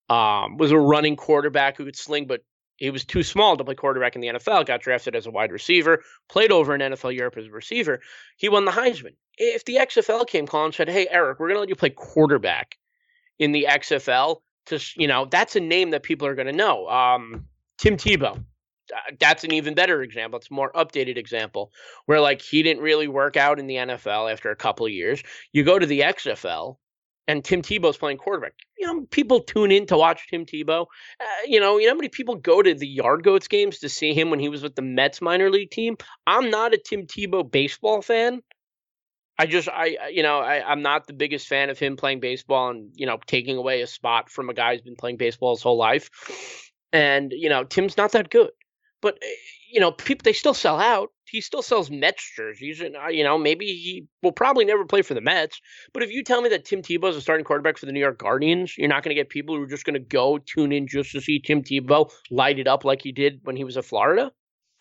Um, 0.09 0.57
was 0.57 0.70
a 0.70 0.78
running 0.78 1.16
quarterback 1.16 1.76
who 1.76 1.84
could 1.84 1.97
sling, 1.97 2.26
but 2.26 2.42
he 2.76 2.90
was 2.90 3.05
too 3.05 3.22
small 3.22 3.57
to 3.57 3.64
play 3.64 3.74
quarterback 3.74 4.14
in 4.14 4.20
the 4.20 4.28
NFL. 4.28 4.66
Got 4.66 4.82
drafted 4.82 5.16
as 5.16 5.26
a 5.26 5.30
wide 5.30 5.51
receiver, 5.51 6.03
played 6.28 6.53
over 6.53 6.74
in 6.74 6.80
NFL 6.80 7.14
Europe 7.16 7.36
as 7.36 7.47
a 7.47 7.51
receiver. 7.51 8.01
He 8.36 8.49
won 8.49 8.66
the 8.66 8.70
Heisman. 8.70 9.14
If 9.38 9.64
the 9.64 9.76
XFL 9.76 10.26
came 10.26 10.47
calling 10.47 10.66
and 10.66 10.74
said, 10.74 10.88
"Hey, 10.88 11.09
Eric, 11.11 11.40
we're 11.40 11.49
going 11.49 11.57
to 11.57 11.61
let 11.61 11.68
you 11.68 11.74
play 11.74 11.90
quarterback 11.90 12.76
in 13.38 13.53
the 13.53 13.66
XFL," 13.68 14.42
to 14.66 14.78
you 14.97 15.09
know, 15.09 15.26
that's 15.28 15.57
a 15.57 15.61
name 15.61 15.90
that 15.90 16.03
people 16.03 16.28
are 16.28 16.34
going 16.34 16.47
to 16.47 16.53
know. 16.53 16.86
Um, 16.88 17.47
Tim 17.78 17.97
Tebow, 17.97 18.42
that's 19.18 19.45
an 19.45 19.53
even 19.53 19.74
better 19.74 20.03
example. 20.03 20.39
It's 20.39 20.51
a 20.51 20.55
more 20.55 20.72
updated 20.72 21.16
example 21.16 21.72
where 22.07 22.20
like 22.20 22.43
he 22.43 22.62
didn't 22.62 22.82
really 22.82 23.09
work 23.09 23.37
out 23.37 23.59
in 23.59 23.66
the 23.66 23.76
NFL 23.76 24.32
after 24.32 24.51
a 24.51 24.57
couple 24.57 24.87
of 24.87 24.93
years. 24.93 25.22
You 25.53 25.64
go 25.64 25.78
to 25.78 25.87
the 25.87 26.01
XFL 26.01 26.76
and 27.28 27.45
Tim 27.45 27.62
Tebow's 27.62 27.97
playing 27.97 28.18
quarterback. 28.18 28.55
You 28.78 28.87
know, 28.87 29.07
people 29.11 29.41
tune 29.41 29.72
in 29.72 29.87
to 29.87 29.97
watch 29.97 30.28
Tim 30.28 30.47
Tebow. 30.47 30.87
Uh, 31.20 31.24
you 31.47 31.61
know, 31.61 31.78
you 31.78 31.87
know 31.87 31.93
how 31.93 31.97
many 31.97 32.09
people 32.09 32.37
go 32.37 32.62
to 32.62 32.74
the 32.74 32.87
Yard 32.87 33.24
Goats 33.24 33.49
games 33.49 33.78
to 33.80 33.89
see 33.89 34.14
him 34.14 34.30
when 34.30 34.41
he 34.41 34.49
was 34.49 34.62
with 34.62 34.74
the 34.74 34.82
Mets 34.82 35.20
minor 35.20 35.51
league 35.51 35.70
team? 35.70 35.97
I'm 36.26 36.51
not 36.51 36.74
a 36.74 36.78
Tim 36.78 37.07
Tebow 37.07 37.51
baseball 37.51 38.03
fan. 38.03 38.43
I 39.39 39.47
just, 39.47 39.68
I, 39.68 40.09
you 40.11 40.22
know, 40.22 40.39
I, 40.39 40.66
I'm 40.66 40.80
not 40.80 41.07
the 41.07 41.12
biggest 41.12 41.47
fan 41.47 41.68
of 41.68 41.78
him 41.78 41.97
playing 41.97 42.20
baseball 42.20 42.70
and 42.70 42.91
you 42.95 43.07
know 43.07 43.18
taking 43.26 43.57
away 43.59 43.82
a 43.82 43.87
spot 43.87 44.30
from 44.30 44.49
a 44.49 44.55
guy 44.55 44.72
who's 44.72 44.82
been 44.82 44.97
playing 44.97 45.18
baseball 45.18 45.55
his 45.55 45.62
whole 45.62 45.76
life. 45.76 46.11
And 46.93 47.32
you 47.32 47.49
know, 47.49 47.64
Tim's 47.64 47.97
not 47.97 48.12
that 48.12 48.30
good 48.30 48.51
but 49.07 49.18
eh, 49.22 49.26
you 49.72 49.78
know, 49.78 49.92
people 49.92 50.24
they 50.24 50.32
still 50.32 50.52
sell 50.52 50.80
out. 50.80 51.11
He 51.26 51.40
still 51.40 51.62
sells 51.62 51.90
Mets 51.92 52.32
jerseys, 52.36 52.80
and 52.80 52.96
uh, 52.96 53.07
you 53.07 53.22
know, 53.22 53.38
maybe 53.38 53.66
he 53.66 54.07
will 54.20 54.32
probably 54.32 54.64
never 54.64 54.84
play 54.84 55.02
for 55.02 55.14
the 55.14 55.20
Mets. 55.20 55.61
But 55.92 56.02
if 56.02 56.11
you 56.11 56.24
tell 56.24 56.42
me 56.42 56.48
that 56.48 56.64
Tim 56.64 56.82
Tebow 56.82 57.11
is 57.11 57.16
a 57.16 57.20
starting 57.20 57.44
quarterback 57.44 57.78
for 57.78 57.86
the 57.86 57.92
New 57.92 58.00
York 58.00 58.18
Guardians, 58.18 58.76
you're 58.76 58.88
not 58.88 59.04
going 59.04 59.14
to 59.14 59.20
get 59.20 59.28
people 59.28 59.54
who 59.54 59.62
are 59.62 59.68
just 59.68 59.84
going 59.84 59.94
to 59.94 60.00
go 60.00 60.38
tune 60.38 60.72
in 60.72 60.88
just 60.88 61.12
to 61.12 61.20
see 61.20 61.38
Tim 61.38 61.62
Tebow 61.62 62.11
light 62.30 62.59
it 62.59 62.66
up 62.66 62.84
like 62.84 63.02
he 63.02 63.12
did 63.12 63.40
when 63.44 63.57
he 63.57 63.62
was 63.62 63.76
at 63.76 63.84
Florida. 63.84 64.32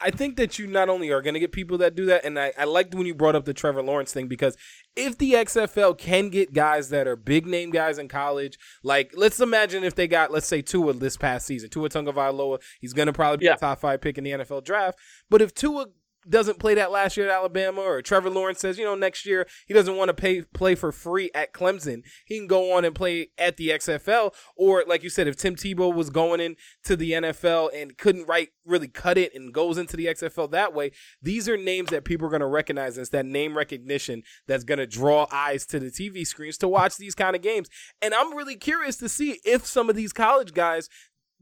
I 0.02 0.12
think 0.12 0.36
that 0.36 0.60
you 0.60 0.68
not 0.68 0.90
only 0.90 1.10
are 1.10 1.22
going 1.22 1.36
to 1.36 1.40
get 1.40 1.54
people 1.54 1.78
that 1.78 1.96
do 1.96 2.06
that, 2.08 2.26
and 2.26 2.38
I, 2.38 2.52
I 2.58 2.66
liked 2.66 2.94
when 2.94 3.08
you 3.08 3.16
brought 3.16 3.36
up 3.36 3.46
the 3.46 3.54
Trevor 3.54 3.82
Lawrence 3.82 4.12
thing 4.12 4.28
because 4.28 4.58
if 4.96 5.18
the 5.18 5.34
XFL 5.34 5.98
can 5.98 6.30
get 6.30 6.54
guys 6.54 6.90
that 6.90 7.08
are 7.08 7.16
big 7.16 7.48
name 7.48 7.72
guys 7.72 7.98
in 7.98 8.08
college, 8.08 8.60
like 8.84 9.12
let's 9.16 9.40
imagine 9.40 9.84
if 9.84 9.96
they 9.96 10.08
got, 10.08 10.32
let's 10.32 10.48
say, 10.48 10.62
Tua 10.62 10.94
this 10.94 11.16
past 11.16 11.46
season, 11.46 11.70
Tua 11.70 11.90
Tagovailoa, 11.90 12.62
he's 12.82 12.94
going 12.94 13.08
to 13.08 13.14
probably 13.14 13.38
be 13.38 13.46
yeah. 13.46 13.54
a 13.54 13.58
top 13.58 13.80
five 13.80 14.02
pick 14.02 14.18
in 14.18 14.26
the 14.26 14.32
NFL 14.32 14.66
draft. 14.66 15.00
But 15.30 15.42
if 15.42 15.54
Tua 15.54 15.88
doesn't 16.28 16.60
play 16.60 16.74
that 16.76 16.92
last 16.92 17.18
year 17.18 17.28
at 17.30 17.36
Alabama, 17.36 17.82
or 17.82 18.02
Trevor 18.02 18.30
Lawrence 18.30 18.60
says, 18.60 18.78
you 18.78 18.86
know, 18.86 18.96
next 18.96 19.26
year 19.26 19.48
he 19.68 19.74
doesn't 19.74 19.96
want 19.96 20.10
to 20.10 20.14
pay 20.14 20.42
play 20.42 20.76
for 20.76 20.92
free 20.92 21.30
at 21.34 21.54
Clemson, 21.54 22.04
he 22.26 22.38
can 22.38 22.48
go 22.48 22.74
on 22.74 22.86
and 22.86 22.96
play 22.96 23.30
at 23.38 23.58
the 23.58 23.70
XFL. 23.70 24.34
Or 24.56 24.84
like 24.88 25.04
you 25.04 25.10
said, 25.10 25.28
if 25.28 25.36
Tim 25.36 25.56
Tebow 25.56 25.94
was 25.94 26.10
going 26.10 26.40
into 26.40 26.96
the 26.96 27.12
NFL 27.12 27.70
and 27.74 27.98
couldn't 27.98 28.28
right 28.28 28.50
really 28.66 28.88
cut 28.88 29.18
it 29.18 29.34
and 29.36 29.54
goes 29.54 29.78
into 29.78 29.96
the 29.96 30.08
XFL 30.08 30.50
that 30.52 30.74
way, 30.74 30.92
these 31.22 31.48
are 31.48 31.58
names 31.58 31.90
that 31.90 32.06
people 32.06 32.28
are 32.28 32.32
going 32.32 32.40
to 32.40 32.48
recognize. 32.48 32.98
It's 32.98 33.10
that 33.10 33.26
name 33.26 33.58
recognition 33.58 34.24
that's 34.48 34.64
going 34.64 34.80
to 34.80 34.88
draw 34.88 35.28
eyes 35.32 35.66
to 35.68 35.80
the 35.80 35.92
TV 35.92 36.26
screens 36.26 36.58
to 36.60 36.68
watch 36.68 36.98
these 36.98 37.16
kind 37.16 37.36
of 37.36 37.42
games. 37.42 37.70
And 38.02 38.14
I'm 38.14 38.36
really 38.36 38.56
curious 38.56 38.98
to 38.98 39.10
see 39.10 39.40
if 39.46 39.66
some 39.66 39.90
of 39.90 39.96
these 39.96 40.14
college 40.14 40.54
guys 40.54 40.90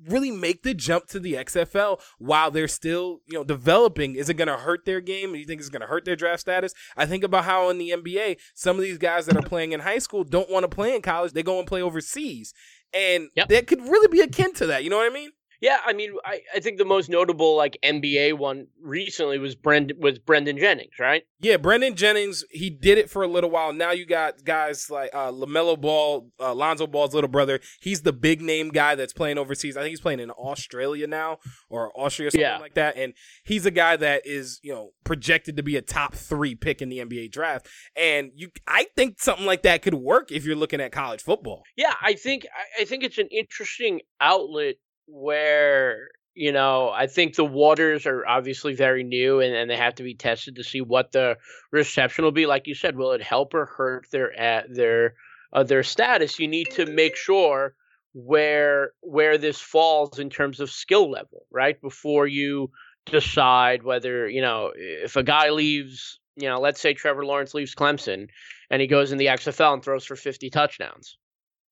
really 0.07 0.31
make 0.31 0.63
the 0.63 0.73
jump 0.73 1.07
to 1.07 1.19
the 1.19 1.33
XFL 1.33 1.99
while 2.17 2.51
they're 2.51 2.67
still, 2.67 3.21
you 3.27 3.37
know, 3.37 3.43
developing? 3.43 4.15
Is 4.15 4.29
it 4.29 4.35
going 4.35 4.47
to 4.47 4.57
hurt 4.57 4.85
their 4.85 5.01
game? 5.01 5.33
Do 5.33 5.39
you 5.39 5.45
think 5.45 5.59
it's 5.59 5.69
going 5.69 5.81
to 5.81 5.87
hurt 5.87 6.05
their 6.05 6.15
draft 6.15 6.41
status? 6.41 6.73
I 6.97 7.05
think 7.05 7.23
about 7.23 7.45
how 7.45 7.69
in 7.69 7.77
the 7.77 7.91
NBA, 7.91 8.37
some 8.53 8.75
of 8.77 8.81
these 8.81 8.97
guys 8.97 9.25
that 9.25 9.37
are 9.37 9.41
playing 9.41 9.71
in 9.71 9.81
high 9.81 9.99
school 9.99 10.23
don't 10.23 10.49
want 10.49 10.63
to 10.63 10.73
play 10.73 10.95
in 10.95 11.01
college. 11.01 11.33
They 11.33 11.43
go 11.43 11.59
and 11.59 11.67
play 11.67 11.81
overseas. 11.81 12.53
And 12.93 13.29
yep. 13.35 13.47
that 13.49 13.67
could 13.67 13.81
really 13.81 14.07
be 14.07 14.21
akin 14.21 14.53
to 14.55 14.67
that. 14.67 14.83
You 14.83 14.89
know 14.89 14.97
what 14.97 15.11
I 15.11 15.13
mean? 15.13 15.31
Yeah, 15.63 15.77
I 15.85 15.93
mean, 15.93 16.11
I, 16.25 16.41
I 16.53 16.59
think 16.59 16.77
the 16.77 16.83
most 16.83 17.09
notable 17.09 17.55
like 17.55 17.77
NBA 17.85 18.37
one 18.37 18.67
recently 18.81 19.39
was 19.39 19.55
Brend 19.55 19.93
was 19.97 20.19
Brandon 20.19 20.57
Jennings, 20.57 20.99
right? 20.99 21.23
Yeah, 21.39 21.55
Brandon 21.55 21.95
Jennings. 21.95 22.43
He 22.51 22.69
did 22.69 22.97
it 22.97 23.09
for 23.09 23.23
a 23.23 23.27
little 23.27 23.49
while. 23.49 23.71
Now 23.71 23.91
you 23.91 24.05
got 24.05 24.43
guys 24.43 24.89
like 24.89 25.11
uh, 25.13 25.31
Lamelo 25.31 25.79
Ball, 25.79 26.29
uh, 26.37 26.53
Lonzo 26.53 26.85
Ball's 26.85 27.13
little 27.13 27.29
brother. 27.29 27.61
He's 27.79 28.01
the 28.01 28.11
big 28.11 28.41
name 28.41 28.71
guy 28.71 28.95
that's 28.95 29.13
playing 29.13 29.37
overseas. 29.37 29.77
I 29.77 29.79
think 29.79 29.91
he's 29.91 30.01
playing 30.01 30.19
in 30.19 30.31
Australia 30.31 31.07
now 31.07 31.37
or 31.69 31.97
Austria, 31.97 32.31
something 32.31 32.41
yeah. 32.41 32.57
like 32.57 32.73
that. 32.73 32.97
And 32.97 33.13
he's 33.45 33.65
a 33.65 33.71
guy 33.71 33.95
that 33.95 34.23
is 34.25 34.59
you 34.63 34.73
know 34.73 34.89
projected 35.05 35.55
to 35.55 35.63
be 35.63 35.77
a 35.77 35.81
top 35.81 36.13
three 36.13 36.55
pick 36.55 36.81
in 36.81 36.89
the 36.89 36.97
NBA 36.97 37.31
draft. 37.31 37.69
And 37.95 38.31
you, 38.35 38.49
I 38.67 38.87
think 38.97 39.21
something 39.21 39.45
like 39.45 39.63
that 39.63 39.81
could 39.81 39.93
work 39.93 40.29
if 40.29 40.43
you're 40.43 40.57
looking 40.57 40.81
at 40.81 40.91
college 40.91 41.21
football. 41.21 41.63
Yeah, 41.77 41.93
I 42.01 42.15
think 42.15 42.45
I 42.77 42.83
think 42.83 43.05
it's 43.05 43.17
an 43.17 43.29
interesting 43.31 44.01
outlet 44.19 44.75
where 45.07 46.09
you 46.35 46.51
know 46.51 46.89
i 46.89 47.07
think 47.07 47.35
the 47.35 47.45
waters 47.45 48.05
are 48.05 48.25
obviously 48.25 48.73
very 48.73 49.03
new 49.03 49.39
and, 49.39 49.53
and 49.53 49.69
they 49.69 49.77
have 49.77 49.95
to 49.95 50.03
be 50.03 50.15
tested 50.15 50.55
to 50.55 50.63
see 50.63 50.81
what 50.81 51.11
the 51.11 51.37
reception 51.71 52.23
will 52.23 52.31
be. 52.31 52.45
Like 52.45 52.67
you 52.67 52.75
said 52.75 52.95
will 52.95 53.11
it 53.11 53.21
help 53.21 53.53
or 53.53 53.65
hurt 53.65 54.07
their 54.11 54.33
at 54.39 54.73
their 54.73 55.15
uh, 55.51 55.63
their 55.63 55.83
status? 55.83 56.39
You 56.39 56.47
need 56.47 56.71
to 56.71 56.85
make 56.85 57.15
sure 57.15 57.75
where 58.13 58.91
where 59.01 59.37
this 59.37 59.59
falls 59.59 60.19
in 60.19 60.29
terms 60.29 60.59
of 60.59 60.69
skill 60.69 61.11
level 61.11 61.45
right? 61.51 61.79
Before 61.81 62.27
you 62.27 62.71
decide 63.05 63.83
whether 63.83 64.29
you 64.29 64.41
know 64.41 64.71
if 64.75 65.15
a 65.17 65.23
guy 65.23 65.49
leaves 65.49 66.19
you 66.37 66.47
know 66.47 66.59
let's 66.59 66.79
say 66.79 66.93
trevor 66.93 67.25
lawrence 67.25 67.53
leaves 67.53 67.75
clemson 67.75 68.29
and 68.69 68.81
he 68.81 68.87
goes 68.87 69.11
in 69.11 69.17
the 69.17 69.25
xfl 69.25 69.73
and 69.73 69.83
throws 69.83 70.05
for 70.05 70.15
50 70.15 70.49
touchdowns. 70.49 71.17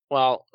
Well 0.10 0.46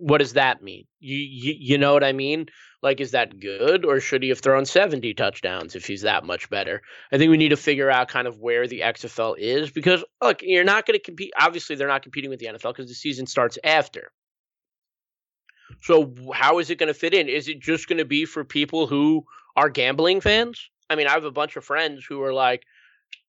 what 0.00 0.18
does 0.18 0.32
that 0.32 0.62
mean? 0.62 0.86
You, 0.98 1.16
you 1.16 1.54
you 1.58 1.78
know 1.78 1.92
what 1.92 2.04
I 2.04 2.12
mean? 2.12 2.46
Like, 2.82 3.00
is 3.00 3.10
that 3.10 3.38
good, 3.38 3.84
or 3.84 4.00
should 4.00 4.22
he 4.22 4.30
have 4.30 4.40
thrown 4.40 4.64
seventy 4.64 5.12
touchdowns 5.14 5.76
if 5.76 5.86
he's 5.86 6.02
that 6.02 6.24
much 6.24 6.48
better? 6.48 6.82
I 7.12 7.18
think 7.18 7.30
we 7.30 7.36
need 7.36 7.50
to 7.50 7.56
figure 7.56 7.90
out 7.90 8.08
kind 8.08 8.26
of 8.26 8.38
where 8.38 8.66
the 8.66 8.80
XFL 8.80 9.36
is 9.38 9.70
because 9.70 10.02
look, 10.22 10.40
you're 10.42 10.64
not 10.64 10.86
going 10.86 10.98
to 10.98 11.04
compete. 11.04 11.32
Obviously, 11.38 11.76
they're 11.76 11.88
not 11.88 12.02
competing 12.02 12.30
with 12.30 12.40
the 12.40 12.46
NFL 12.46 12.74
because 12.74 12.88
the 12.88 12.94
season 12.94 13.26
starts 13.26 13.58
after. 13.62 14.10
So 15.82 16.14
how 16.34 16.58
is 16.58 16.70
it 16.70 16.78
going 16.78 16.88
to 16.88 16.94
fit 16.94 17.14
in? 17.14 17.28
Is 17.28 17.48
it 17.48 17.60
just 17.60 17.88
going 17.88 17.98
to 17.98 18.04
be 18.04 18.24
for 18.24 18.44
people 18.44 18.86
who 18.86 19.24
are 19.56 19.68
gambling 19.68 20.20
fans? 20.20 20.70
I 20.88 20.96
mean, 20.96 21.06
I 21.06 21.12
have 21.12 21.24
a 21.24 21.30
bunch 21.30 21.56
of 21.56 21.64
friends 21.64 22.04
who 22.04 22.22
are 22.22 22.32
like, 22.32 22.64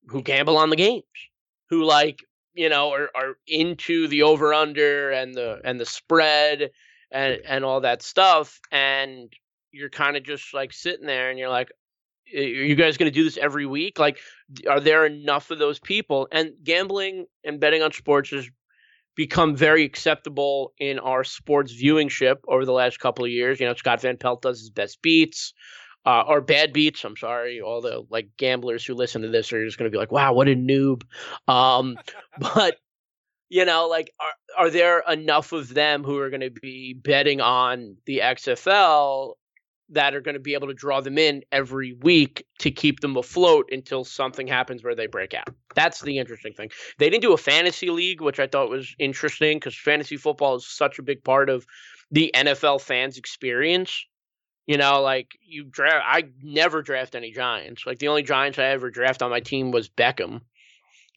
who 0.08 0.24
gamble 0.24 0.58
on 0.58 0.70
the 0.70 0.76
games, 0.76 1.04
who 1.70 1.84
like 1.84 2.24
you 2.54 2.70
know 2.70 2.92
are, 2.92 3.10
are 3.16 3.38
into 3.48 4.08
the 4.08 4.24
over 4.24 4.54
under 4.54 5.12
and 5.12 5.34
the 5.34 5.60
and 5.64 5.80
the 5.80 5.86
spread 5.86 6.72
and 7.12 7.40
and 7.48 7.64
all 7.66 7.82
that 7.82 8.02
stuff 8.02 8.60
and 8.72 9.32
you're 9.72 9.90
kind 9.90 10.18
of 10.18 10.24
just 10.24 10.54
like 10.54 10.74
sitting 10.74 11.06
there 11.06 11.30
and 11.30 11.40
you're 11.40 11.50
like 11.50 11.72
are 12.34 12.40
you 12.40 12.76
guys 12.76 12.98
going 12.98 13.12
to 13.12 13.14
do 13.14 13.24
this 13.24 13.38
every 13.38 13.66
week? 13.66 14.00
Like, 14.00 14.20
are 14.70 14.80
there 14.80 15.06
enough 15.06 15.52
of 15.52 15.60
those 15.60 15.80
people? 15.80 16.28
And 16.32 16.52
gambling 16.64 17.26
and 17.44 17.60
betting 17.60 17.82
on 17.82 17.92
sports 17.92 18.30
has 18.30 18.50
become 19.16 19.56
very 19.56 19.84
acceptable 19.84 20.74
in 20.80 21.00
our 21.00 21.24
sports 21.24 21.74
viewingship 21.74 22.38
over 22.48 22.66
the 22.66 22.72
last 22.72 23.00
couple 23.00 23.26
of 23.26 23.32
years. 23.32 23.60
You 23.60 23.68
know, 23.68 23.74
Scott 23.74 24.02
Van 24.02 24.18
Pelt 24.18 24.42
does 24.42 24.60
his 24.60 24.70
best 24.70 25.02
beats. 25.02 25.54
Uh, 26.04 26.24
or 26.28 26.42
bad 26.42 26.74
beats. 26.74 27.04
I'm 27.04 27.16
sorry. 27.16 27.62
All 27.62 27.82
the 27.82 28.04
like 28.10 28.30
gamblers 28.38 28.84
who 28.84 28.96
listen 28.96 29.22
to 29.22 29.28
this 29.28 29.54
are 29.54 29.64
just 29.64 29.78
going 29.78 29.90
to 29.90 29.94
be 29.94 30.00
like, 30.00 30.12
"Wow, 30.12 30.34
what 30.34 30.48
a 30.48 30.56
noob." 30.56 31.04
Um, 31.48 31.98
but 32.40 32.78
you 33.50 33.66
know, 33.66 33.88
like, 33.88 34.12
are 34.20 34.64
are 34.66 34.70
there 34.70 35.04
enough 35.08 35.52
of 35.52 35.74
them 35.74 36.04
who 36.04 36.18
are 36.18 36.30
going 36.30 36.42
to 36.42 36.50
be 36.50 36.94
betting 36.94 37.40
on 37.40 37.98
the 38.06 38.22
XFL 38.24 39.34
that 39.92 40.16
are 40.16 40.22
going 40.22 40.36
to 40.36 40.40
be 40.40 40.54
able 40.54 40.68
to 40.68 40.74
draw 40.74 41.02
them 41.02 41.18
in 41.18 41.44
every 41.52 41.94
week 41.94 42.46
to 42.60 42.72
keep 42.72 43.02
them 43.02 43.18
afloat 43.18 43.70
until 43.72 44.04
something 44.04 44.48
happens 44.48 44.84
where 44.84 44.96
they 44.96 45.06
break 45.06 45.34
out. 45.34 45.50
That's 45.76 46.02
the 46.02 46.18
interesting 46.18 46.54
thing. 46.54 46.72
They 46.98 47.10
didn't 47.10 47.24
do 47.24 47.34
a 47.34 47.38
fantasy 47.38 47.90
league, 47.90 48.22
which 48.22 48.40
I 48.40 48.48
thought 48.48 48.70
was 48.70 48.96
interesting 49.00 49.58
because 49.58 49.78
fantasy 49.78 50.18
football 50.18 50.56
is 50.56 50.68
such 50.68 50.98
a 50.98 51.04
big 51.04 51.24
part 51.24 51.50
of 51.50 51.66
the 52.10 52.32
NFL 52.34 52.82
fans' 52.82 53.18
experience. 53.18 54.06
You 54.68 54.78
know, 54.78 55.02
like 55.02 55.32
you 55.46 55.64
draft, 55.64 56.06
I 56.08 56.24
never 56.42 56.82
draft 56.82 57.16
any 57.16 57.32
Giants. 57.32 57.86
Like 57.86 58.00
the 58.00 58.08
only 58.08 58.24
Giants 58.24 58.60
I 58.60 58.66
ever 58.66 58.90
draft 58.90 59.22
on 59.22 59.32
my 59.32 59.40
team 59.40 59.72
was 59.72 59.90
Beckham. 59.90 60.42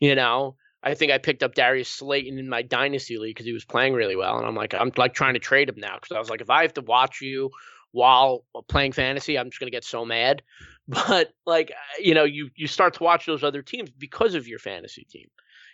You 0.00 0.14
know, 0.14 0.56
I 0.82 0.94
think 0.94 1.12
I 1.12 1.18
picked 1.18 1.42
up 1.42 1.54
Darius 1.54 1.88
Slayton 1.88 2.38
in 2.38 2.48
my 2.48 2.62
dynasty 2.62 3.18
league 3.18 3.34
because 3.34 3.46
he 3.46 3.52
was 3.52 3.64
playing 3.64 3.94
really 3.94 4.16
well, 4.16 4.38
and 4.38 4.46
I'm 4.46 4.54
like, 4.54 4.74
I'm 4.74 4.92
like 4.96 5.14
trying 5.14 5.34
to 5.34 5.40
trade 5.40 5.68
him 5.68 5.76
now 5.78 5.94
because 5.94 6.14
I 6.14 6.18
was 6.18 6.30
like, 6.30 6.40
if 6.40 6.50
I 6.50 6.62
have 6.62 6.74
to 6.74 6.82
watch 6.82 7.20
you 7.20 7.50
while 7.92 8.44
playing 8.68 8.92
fantasy, 8.92 9.38
I'm 9.38 9.50
just 9.50 9.60
gonna 9.60 9.70
get 9.70 9.84
so 9.84 10.04
mad. 10.04 10.42
But 10.86 11.32
like 11.46 11.72
you 11.98 12.12
know, 12.12 12.24
you 12.24 12.50
you 12.56 12.66
start 12.66 12.92
to 12.94 13.02
watch 13.02 13.24
those 13.24 13.42
other 13.42 13.62
teams 13.62 13.88
because 13.90 14.34
of 14.34 14.46
your 14.46 14.58
fantasy 14.58 15.06
team. 15.08 15.28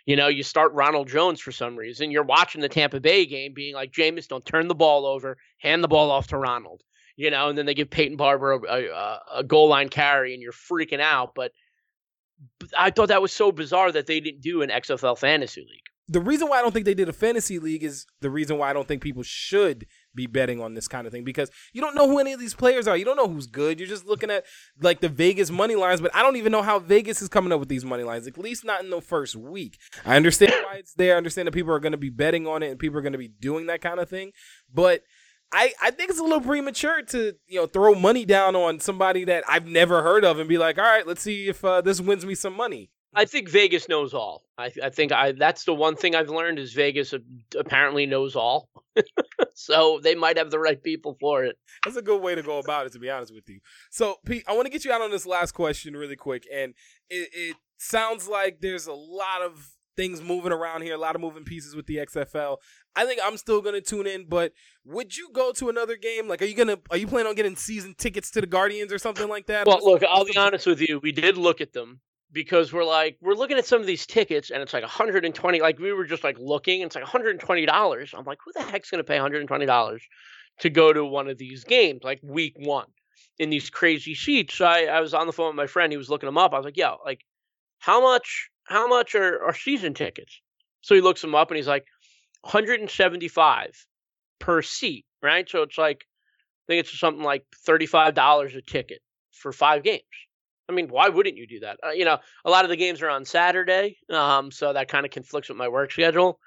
You 0.05 0.15
know, 0.15 0.29
you 0.29 0.41
start 0.41 0.71
Ronald 0.71 1.09
Jones 1.09 1.41
for 1.41 1.51
some 1.51 1.75
reason. 1.75 2.11
You're 2.11 2.23
watching 2.23 2.61
the 2.61 2.69
Tampa 2.69 3.01
Bay 3.01 3.25
game, 3.25 3.53
being 3.53 3.75
like, 3.75 3.91
Jameis, 3.91 4.29
don't 4.29 4.45
turn 4.45 4.69
the 4.69 4.73
ball 4.73 5.05
over, 5.05 5.37
hand 5.57 5.83
the 5.83 5.89
ball 5.89 6.11
off 6.11 6.27
to 6.27 6.37
Ronald. 6.37 6.81
You 7.15 7.31
know, 7.31 7.49
and 7.49 7.57
then 7.57 7.65
they 7.65 7.73
give 7.73 7.89
Peyton 7.89 8.17
Barber 8.17 8.53
a, 8.53 8.59
a, 8.61 8.93
uh, 8.93 9.19
a 9.37 9.43
goal 9.43 9.67
line 9.67 9.89
carry, 9.89 10.33
and 10.33 10.41
you're 10.41 10.51
freaking 10.51 11.01
out. 11.01 11.35
But 11.35 11.51
I 12.77 12.89
thought 12.91 13.09
that 13.09 13.21
was 13.21 13.31
so 13.31 13.51
bizarre 13.51 13.91
that 13.91 14.07
they 14.07 14.19
didn't 14.19 14.41
do 14.41 14.61
an 14.61 14.69
XFL 14.69 15.17
fantasy 15.17 15.61
league 15.61 15.91
the 16.11 16.19
reason 16.19 16.49
why 16.49 16.59
I 16.59 16.61
don't 16.61 16.73
think 16.73 16.85
they 16.85 16.93
did 16.93 17.07
a 17.07 17.13
fantasy 17.13 17.57
league 17.57 17.83
is 17.83 18.05
the 18.19 18.29
reason 18.29 18.57
why 18.57 18.69
I 18.69 18.73
don't 18.73 18.85
think 18.85 19.01
people 19.01 19.23
should 19.23 19.85
be 20.13 20.27
betting 20.27 20.61
on 20.61 20.73
this 20.73 20.89
kind 20.89 21.07
of 21.07 21.13
thing 21.13 21.23
because 21.23 21.49
you 21.71 21.79
don't 21.79 21.95
know 21.95 22.05
who 22.05 22.19
any 22.19 22.33
of 22.33 22.39
these 22.39 22.53
players 22.53 22.85
are. 22.85 22.97
You 22.97 23.05
don't 23.05 23.15
know 23.15 23.29
who's 23.29 23.47
good. 23.47 23.79
You're 23.79 23.87
just 23.87 24.05
looking 24.05 24.29
at 24.29 24.43
like 24.81 24.99
the 24.99 25.07
Vegas 25.07 25.49
money 25.49 25.75
lines, 25.75 26.01
but 26.01 26.13
I 26.13 26.21
don't 26.21 26.35
even 26.35 26.51
know 26.51 26.63
how 26.63 26.79
Vegas 26.79 27.21
is 27.21 27.29
coming 27.29 27.53
up 27.53 27.61
with 27.61 27.69
these 27.69 27.85
money 27.85 28.03
lines. 28.03 28.27
At 28.27 28.37
least 28.37 28.65
not 28.65 28.83
in 28.83 28.89
the 28.89 28.99
first 28.99 29.37
week. 29.37 29.77
I 30.05 30.17
understand 30.17 30.53
why 30.65 30.79
it's 30.79 30.93
there. 30.95 31.13
I 31.13 31.17
understand 31.17 31.47
that 31.47 31.53
people 31.53 31.73
are 31.73 31.79
going 31.79 31.93
to 31.93 31.97
be 31.97 32.09
betting 32.09 32.45
on 32.45 32.61
it 32.61 32.71
and 32.71 32.77
people 32.77 32.99
are 32.99 33.03
going 33.03 33.13
to 33.13 33.17
be 33.17 33.29
doing 33.29 33.67
that 33.67 33.81
kind 33.81 33.99
of 33.99 34.09
thing, 34.09 34.31
but. 34.73 35.03
I, 35.51 35.73
I 35.81 35.91
think 35.91 36.09
it's 36.09 36.19
a 36.19 36.23
little 36.23 36.41
premature 36.41 37.01
to 37.01 37.33
you 37.47 37.59
know 37.59 37.67
throw 37.67 37.93
money 37.93 38.25
down 38.25 38.55
on 38.55 38.79
somebody 38.79 39.25
that 39.25 39.43
I've 39.47 39.67
never 39.67 40.01
heard 40.01 40.23
of 40.23 40.39
and 40.39 40.47
be 40.47 40.57
like, 40.57 40.77
all 40.77 40.85
right, 40.85 41.05
let's 41.05 41.21
see 41.21 41.47
if 41.47 41.63
uh, 41.63 41.81
this 41.81 41.99
wins 41.99 42.25
me 42.25 42.35
some 42.35 42.55
money. 42.55 42.89
I 43.13 43.25
think 43.25 43.49
Vegas 43.49 43.89
knows 43.89 44.13
all. 44.13 44.43
I, 44.57 44.71
I 44.81 44.89
think 44.89 45.11
I 45.11 45.33
that's 45.33 45.65
the 45.65 45.73
one 45.73 45.95
thing 45.95 46.15
I've 46.15 46.29
learned 46.29 46.59
is 46.59 46.73
Vegas 46.73 47.13
apparently 47.57 48.05
knows 48.05 48.35
all. 48.35 48.69
so 49.53 49.99
they 50.01 50.15
might 50.15 50.37
have 50.37 50.51
the 50.51 50.59
right 50.59 50.81
people 50.81 51.17
for 51.19 51.43
it. 51.43 51.57
That's 51.83 51.97
a 51.97 52.01
good 52.01 52.21
way 52.21 52.35
to 52.35 52.41
go 52.41 52.59
about 52.59 52.85
it, 52.85 52.93
to 52.93 52.99
be 52.99 53.09
honest 53.09 53.33
with 53.33 53.49
you. 53.49 53.59
So 53.89 54.17
Pete, 54.25 54.43
I 54.47 54.53
want 54.53 54.65
to 54.65 54.71
get 54.71 54.85
you 54.85 54.93
out 54.93 55.01
on 55.01 55.11
this 55.11 55.25
last 55.25 55.51
question 55.51 55.95
really 55.95 56.15
quick, 56.15 56.45
and 56.53 56.73
it, 57.09 57.29
it 57.33 57.55
sounds 57.77 58.29
like 58.29 58.61
there's 58.61 58.87
a 58.87 58.93
lot 58.93 59.41
of 59.41 59.71
things 60.01 60.19
moving 60.19 60.51
around 60.51 60.81
here, 60.81 60.95
a 60.95 60.97
lot 60.97 61.13
of 61.13 61.21
moving 61.21 61.43
pieces 61.43 61.75
with 61.75 61.85
the 61.85 61.97
XFL. 61.97 62.57
I 62.95 63.05
think 63.05 63.21
I'm 63.23 63.37
still 63.37 63.61
gonna 63.61 63.81
tune 63.81 64.07
in, 64.07 64.25
but 64.27 64.51
would 64.83 65.15
you 65.15 65.29
go 65.31 65.51
to 65.53 65.69
another 65.69 65.95
game? 65.95 66.27
Like, 66.27 66.41
are 66.41 66.45
you 66.45 66.55
gonna 66.55 66.79
are 66.89 66.97
you 66.97 67.05
planning 67.05 67.29
on 67.29 67.35
getting 67.35 67.55
season 67.55 67.93
tickets 67.95 68.31
to 68.31 68.41
the 68.41 68.47
Guardians 68.47 68.91
or 68.91 68.97
something 68.97 69.29
like 69.29 69.45
that? 69.45 69.67
Well, 69.67 69.79
look, 69.83 70.01
I'll 70.03 70.25
be 70.25 70.35
honest 70.35 70.65
with 70.65 70.81
you. 70.81 70.99
We 71.03 71.11
did 71.11 71.37
look 71.37 71.61
at 71.61 71.73
them 71.73 72.01
because 72.31 72.73
we're 72.73 72.83
like 72.83 73.17
we're 73.21 73.35
looking 73.35 73.57
at 73.57 73.65
some 73.67 73.79
of 73.79 73.85
these 73.85 74.07
tickets 74.07 74.49
and 74.49 74.61
it's 74.63 74.73
like 74.73 74.83
120 74.83 75.61
like 75.61 75.77
we 75.79 75.91
were 75.93 76.05
just 76.05 76.23
like 76.23 76.37
looking 76.39 76.81
and 76.81 76.87
it's 76.87 76.95
like 76.95 77.03
120 77.03 77.65
dollars 77.65 78.13
i'm 78.17 78.23
like 78.23 78.37
who 78.45 78.53
the 78.53 78.61
heck's 78.61 78.89
going 78.89 78.99
to 78.99 79.03
pay 79.03 79.15
120 79.15 79.65
dollars 79.65 80.01
to 80.59 80.69
go 80.69 80.93
to 80.93 81.03
one 81.03 81.27
of 81.27 81.37
these 81.37 81.65
games 81.65 81.99
like 82.03 82.21
week 82.23 82.53
one 82.57 82.87
in 83.37 83.49
these 83.49 83.69
crazy 83.69 84.15
seats 84.15 84.53
so 84.55 84.65
I, 84.65 84.83
I 84.83 85.01
was 85.01 85.13
on 85.13 85.27
the 85.27 85.33
phone 85.33 85.47
with 85.47 85.57
my 85.57 85.67
friend 85.67 85.91
he 85.91 85.97
was 85.97 86.09
looking 86.09 86.27
them 86.27 86.37
up 86.37 86.53
i 86.53 86.57
was 86.57 86.63
like 86.63 86.77
yo 86.77 86.99
like 87.03 87.19
how 87.79 87.99
much 87.99 88.49
how 88.71 88.87
much 88.87 89.15
are, 89.15 89.43
are 89.43 89.53
season 89.53 89.93
tickets 89.93 90.41
so 90.81 90.95
he 90.95 91.01
looks 91.01 91.21
them 91.21 91.35
up 91.35 91.49
and 91.49 91.57
he's 91.57 91.67
like 91.67 91.85
175 92.41 93.85
per 94.39 94.61
seat 94.61 95.05
right 95.21 95.49
so 95.49 95.61
it's 95.61 95.77
like 95.77 96.05
i 96.67 96.73
think 96.73 96.79
it's 96.81 96.99
something 96.99 97.23
like 97.23 97.45
$35 97.67 98.55
a 98.55 98.61
ticket 98.61 98.99
for 99.31 99.51
five 99.51 99.83
games 99.83 100.03
I 100.71 100.73
mean, 100.73 100.87
why 100.87 101.09
wouldn't 101.09 101.35
you 101.35 101.47
do 101.47 101.59
that? 101.61 101.79
Uh, 101.85 101.89
you 101.89 102.05
know, 102.05 102.17
a 102.45 102.49
lot 102.49 102.63
of 102.63 102.69
the 102.69 102.77
games 102.77 103.01
are 103.01 103.09
on 103.09 103.25
Saturday, 103.25 103.97
um, 104.09 104.51
so 104.51 104.71
that 104.71 104.87
kind 104.87 105.05
of 105.05 105.11
conflicts 105.11 105.49
with 105.49 105.57
my 105.57 105.67
work 105.67 105.91
schedule. 105.91 106.39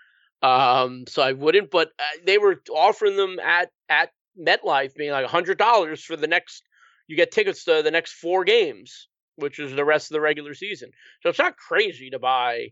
Um, 0.43 1.05
so 1.07 1.23
I 1.23 1.33
wouldn't, 1.33 1.71
but 1.71 1.89
uh, 1.99 2.19
they 2.25 2.39
were 2.39 2.63
offering 2.75 3.17
them 3.17 3.39
at 3.39 3.71
at 3.89 4.11
MetLife, 4.39 4.95
being 4.95 5.11
like 5.11 5.27
hundred 5.27 5.59
dollars 5.59 6.03
for 6.03 6.17
the 6.17 6.27
next. 6.27 6.63
You 7.07 7.17
get 7.17 7.33
tickets 7.33 7.65
to 7.65 7.83
the 7.83 7.91
next 7.91 8.13
four 8.13 8.45
games, 8.45 9.09
which 9.37 9.59
is 9.59 9.75
the 9.75 9.85
rest 9.85 10.11
of 10.11 10.15
the 10.15 10.21
regular 10.21 10.55
season. 10.55 10.91
So 11.23 11.29
it's 11.29 11.39
not 11.39 11.57
crazy 11.57 12.11
to 12.11 12.19
buy, 12.19 12.69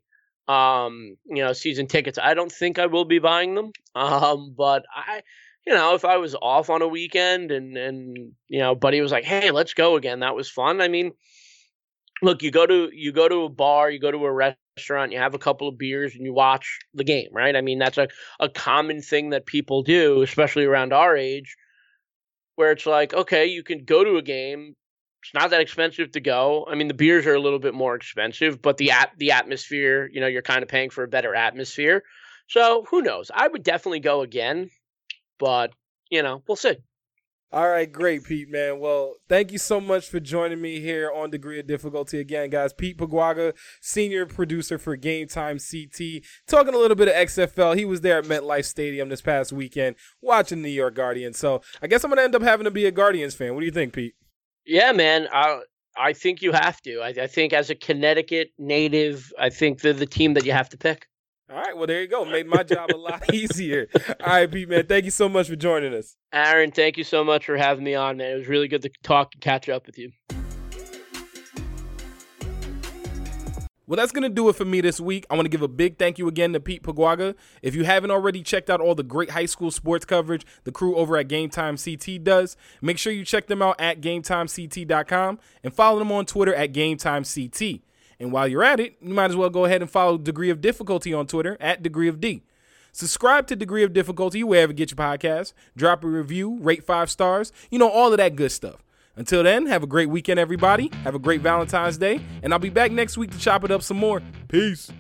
um, 0.49 1.17
you 1.27 1.43
know, 1.43 1.53
season 1.53 1.87
tickets. 1.87 2.19
I 2.23 2.35
don't 2.35 2.53
think 2.53 2.79
I 2.79 2.87
will 2.87 3.05
be 3.05 3.19
buying 3.19 3.55
them, 3.55 3.73
um, 3.95 4.55
but 4.57 4.85
I 4.95 5.23
you 5.67 5.75
know, 5.75 5.95
if 5.95 6.05
I 6.05 6.17
was 6.17 6.35
off 6.35 6.71
on 6.71 6.83
a 6.83 6.89
weekend 6.89 7.53
and 7.53 7.77
and 7.77 8.17
you 8.49 8.61
know, 8.61 8.75
buddy 8.75 9.01
was 9.01 9.13
like, 9.13 9.25
"Hey, 9.25 9.51
let's 9.51 9.75
go 9.75 9.97
again." 9.97 10.21
That 10.21 10.35
was 10.35 10.51
fun. 10.51 10.81
I 10.81 10.89
mean, 10.89 11.13
look, 12.21 12.43
you 12.43 12.51
go 12.51 12.67
to 12.67 12.91
you 12.93 13.13
go 13.13 13.29
to 13.29 13.45
a 13.45 13.49
bar, 13.49 13.91
you 13.91 14.01
go 14.01 14.11
to 14.11 14.25
a 14.25 14.33
restaurant, 14.33 15.13
you 15.13 15.19
have 15.19 15.35
a 15.35 15.39
couple 15.39 15.69
of 15.69 15.79
beers, 15.79 16.15
and 16.15 16.25
you 16.25 16.33
watch 16.33 16.81
the 16.95 17.05
game, 17.05 17.29
right? 17.33 17.55
I 17.55 17.61
mean, 17.61 17.79
that's 17.79 17.99
a 17.99 18.09
a 18.41 18.49
common 18.49 19.03
thing 19.03 19.31
that 19.31 19.47
people 19.47 19.83
do, 19.83 20.23
especially 20.23 20.65
around 20.65 20.93
our 20.93 21.17
age, 21.17 21.57
where 22.57 22.73
it's 22.73 22.87
like, 22.87 23.15
okay, 23.15 23.47
you 23.47 23.63
can 23.63 23.85
go 23.85 24.03
to 24.03 24.17
a 24.17 24.23
game. 24.23 24.75
It's 25.23 25.35
not 25.35 25.51
that 25.51 25.61
expensive 25.61 26.13
to 26.13 26.21
go. 26.21 26.67
I 26.71 26.75
mean, 26.75 26.89
the 26.89 26.95
beers 26.95 27.27
are 27.27 27.35
a 27.35 27.41
little 27.41 27.59
bit 27.59 27.75
more 27.75 27.95
expensive, 27.95 28.61
but 28.61 28.77
the 28.77 28.91
at 28.91 29.13
the 29.19 29.33
atmosphere, 29.33 30.11
you 30.13 30.21
know, 30.21 30.27
you're 30.27 30.43
kind 30.43 30.63
of 30.63 30.69
paying 30.69 30.91
for 30.91 31.05
a 31.05 31.09
better 31.09 31.35
atmosphere. 31.35 32.03
So 32.49 32.85
who 32.91 33.03
knows? 33.03 33.31
I 33.33 33.49
would 33.49 33.63
definitely 33.63 34.01
go 34.01 34.23
again 34.23 34.71
but 35.43 35.73
you 36.09 36.23
know, 36.23 36.41
we'll 36.47 36.57
see. 36.57 36.77
All 37.51 37.69
right, 37.69 37.91
great, 37.91 38.25
Pete, 38.25 38.49
man. 38.49 38.79
Well, 38.79 39.17
thank 39.29 39.53
you 39.53 39.59
so 39.59 39.79
much 39.79 40.09
for 40.09 40.21
joining 40.21 40.61
me 40.61 40.81
here 40.81 41.11
on 41.13 41.31
Degree 41.31 41.59
of 41.59 41.67
Difficulty 41.67 42.19
again, 42.19 42.49
guys. 42.49 42.73
Pete 42.73 42.97
Paguaga, 42.97 43.53
senior 43.81 44.25
producer 44.25 44.79
for 44.79 44.97
Game 44.97 45.27
Time 45.27 45.59
CT, 45.59 46.23
talking 46.47 46.75
a 46.75 46.79
little 46.79 46.95
bit 46.95 47.09
of 47.09 47.15
XFL. 47.15 47.77
He 47.77 47.85
was 47.85 48.01
there 48.01 48.19
at 48.19 48.25
MetLife 48.25 48.65
Stadium 48.65 49.11
this 49.11 49.21
past 49.21 49.53
weekend 49.53 49.97
watching 50.23 50.63
New 50.63 50.69
York 50.69 50.95
Guardians. 50.95 51.39
So 51.39 51.61
I 51.83 51.89
guess 51.89 52.05
I'm 52.05 52.11
going 52.11 52.19
to 52.19 52.25
end 52.25 52.37
up 52.37 52.43
having 52.43 52.65
to 52.65 52.71
be 52.71 52.87
a 52.87 52.93
Guardians 52.93 53.35
fan. 53.35 53.53
What 53.53 53.61
do 53.61 53.67
you 53.67 53.73
think, 53.73 53.93
Pete? 53.93 54.15
Yeah, 54.67 54.93
man. 54.93 55.29
I, 55.33 55.61
I 55.97 56.13
think 56.13 56.43
you 56.43 56.53
have 56.53 56.81
to. 56.83 57.01
I, 57.01 57.09
I 57.09 57.27
think 57.27 57.53
as 57.53 57.71
a 57.71 57.75
Connecticut 57.75 58.51
native, 58.59 59.33
I 59.39 59.51
think 59.51 59.81
they're 59.81 59.93
the 59.93 60.07
team 60.07 60.35
that 60.35 60.45
you 60.45 60.53
have 60.53 60.69
to 60.71 60.79
pick. 60.79 61.07
All 61.51 61.59
right, 61.59 61.77
well 61.77 61.87
there 61.87 62.01
you 62.01 62.09
go. 62.09 62.25
Made 62.25 62.47
my 62.49 62.63
job 62.63 62.91
a 62.95 62.97
lot 62.97 63.35
easier. 63.35 63.89
All 64.21 64.27
right, 64.27 64.51
Pete, 64.51 64.69
man. 64.69 64.87
Thank 64.87 65.05
you 65.05 65.11
so 65.11 65.29
much 65.29 65.49
for 65.49 65.57
joining 65.57 65.93
us. 65.93 66.17
Aaron, 66.33 66.71
thank 66.71 66.97
you 66.97 67.05
so 67.05 67.23
much 67.25 67.45
for 67.45 67.57
having 67.57 67.85
me 67.85 67.95
on, 67.95 68.17
man. 68.17 68.31
It 68.33 68.39
was 68.39 68.49
really 68.49 68.69
good 68.69 68.83
to 68.83 68.91
talk 69.03 69.35
and 69.35 69.43
catch 69.43 69.69
up 69.69 69.87
with 69.87 69.99
you. 69.99 70.13
Well, 73.93 73.99
that's 73.99 74.11
going 74.11 74.23
to 74.23 74.31
do 74.31 74.49
it 74.49 74.57
for 74.57 74.65
me 74.65 74.81
this 74.81 74.99
week. 74.99 75.27
I 75.29 75.35
want 75.35 75.45
to 75.45 75.51
give 75.51 75.61
a 75.61 75.69
big 75.69 75.99
thank 75.99 76.17
you 76.17 76.27
again 76.27 76.55
to 76.55 76.61
Pete 76.61 76.83
Paguaga. 76.83 77.35
If 77.61 77.75
you 77.75 77.85
haven't 77.85 78.11
already 78.11 78.43
checked 78.43 78.71
out 78.71 78.81
all 78.81 78.95
the 78.95 79.03
great 79.03 79.33
high 79.33 79.45
school 79.45 79.71
sports 79.71 80.07
coverage 80.07 80.47
the 80.65 80.73
crew 80.73 80.97
over 80.97 81.19
at 81.19 81.29
Game 81.29 81.51
Time 81.51 81.77
CT 81.77 82.25
does, 82.25 82.57
make 82.81 82.97
sure 82.97 83.13
you 83.13 83.23
check 83.23 83.49
them 83.49 83.61
out 83.61 83.79
at 83.79 84.01
GameTimeCT.com 84.01 85.39
and 85.63 85.75
follow 85.75 85.99
them 85.99 86.11
on 86.11 86.25
Twitter 86.25 86.55
at 86.55 86.73
GameTimeCT. 86.73 87.83
And 88.19 88.33
while 88.33 88.49
you're 88.49 88.65
at 88.65 88.81
it, 88.81 88.97
you 89.03 89.13
might 89.13 89.29
as 89.29 89.37
well 89.37 89.51
go 89.51 89.67
ahead 89.67 89.83
and 89.83 89.91
follow 89.91 90.17
Degree 90.17 90.49
of 90.49 90.63
Difficulty 90.63 91.13
on 91.13 91.27
Twitter 91.27 91.59
at 91.61 91.83
Degree 91.83 92.09
of 92.09 92.19
D. 92.19 92.45
Subscribe 92.93 93.47
to 93.49 93.57
Degree 93.57 93.83
of 93.83 93.93
Difficulty 93.93 94.43
wherever 94.43 94.73
you 94.73 94.77
get 94.77 94.91
your 94.91 94.97
podcasts. 94.97 95.53
Drop 95.77 96.03
a 96.03 96.07
review, 96.07 96.57
rate 96.63 96.83
five 96.83 97.11
stars, 97.11 97.53
you 97.71 97.79
know, 97.79 97.91
all 97.91 98.11
of 98.11 98.17
that 98.17 98.37
good 98.37 98.53
stuff. 98.53 98.83
Until 99.17 99.43
then, 99.43 99.67
have 99.67 99.83
a 99.83 99.87
great 99.87 100.09
weekend, 100.09 100.41
everybody. 100.41 100.91
Have 101.05 101.15
a 101.15 101.19
great 101.19 101.43
Valentine's 101.43 101.99
Day. 101.99 102.21
And 102.43 102.53
I'll 102.53 102.59
be 102.59 102.71
back 102.71 102.93
next 102.93 103.19
week 103.19 103.31
to 103.33 103.39
chop 103.39 103.63
it 103.63 103.71
up 103.71 103.83
some 103.83 103.99
more. 103.99 104.23
Peace. 104.49 104.91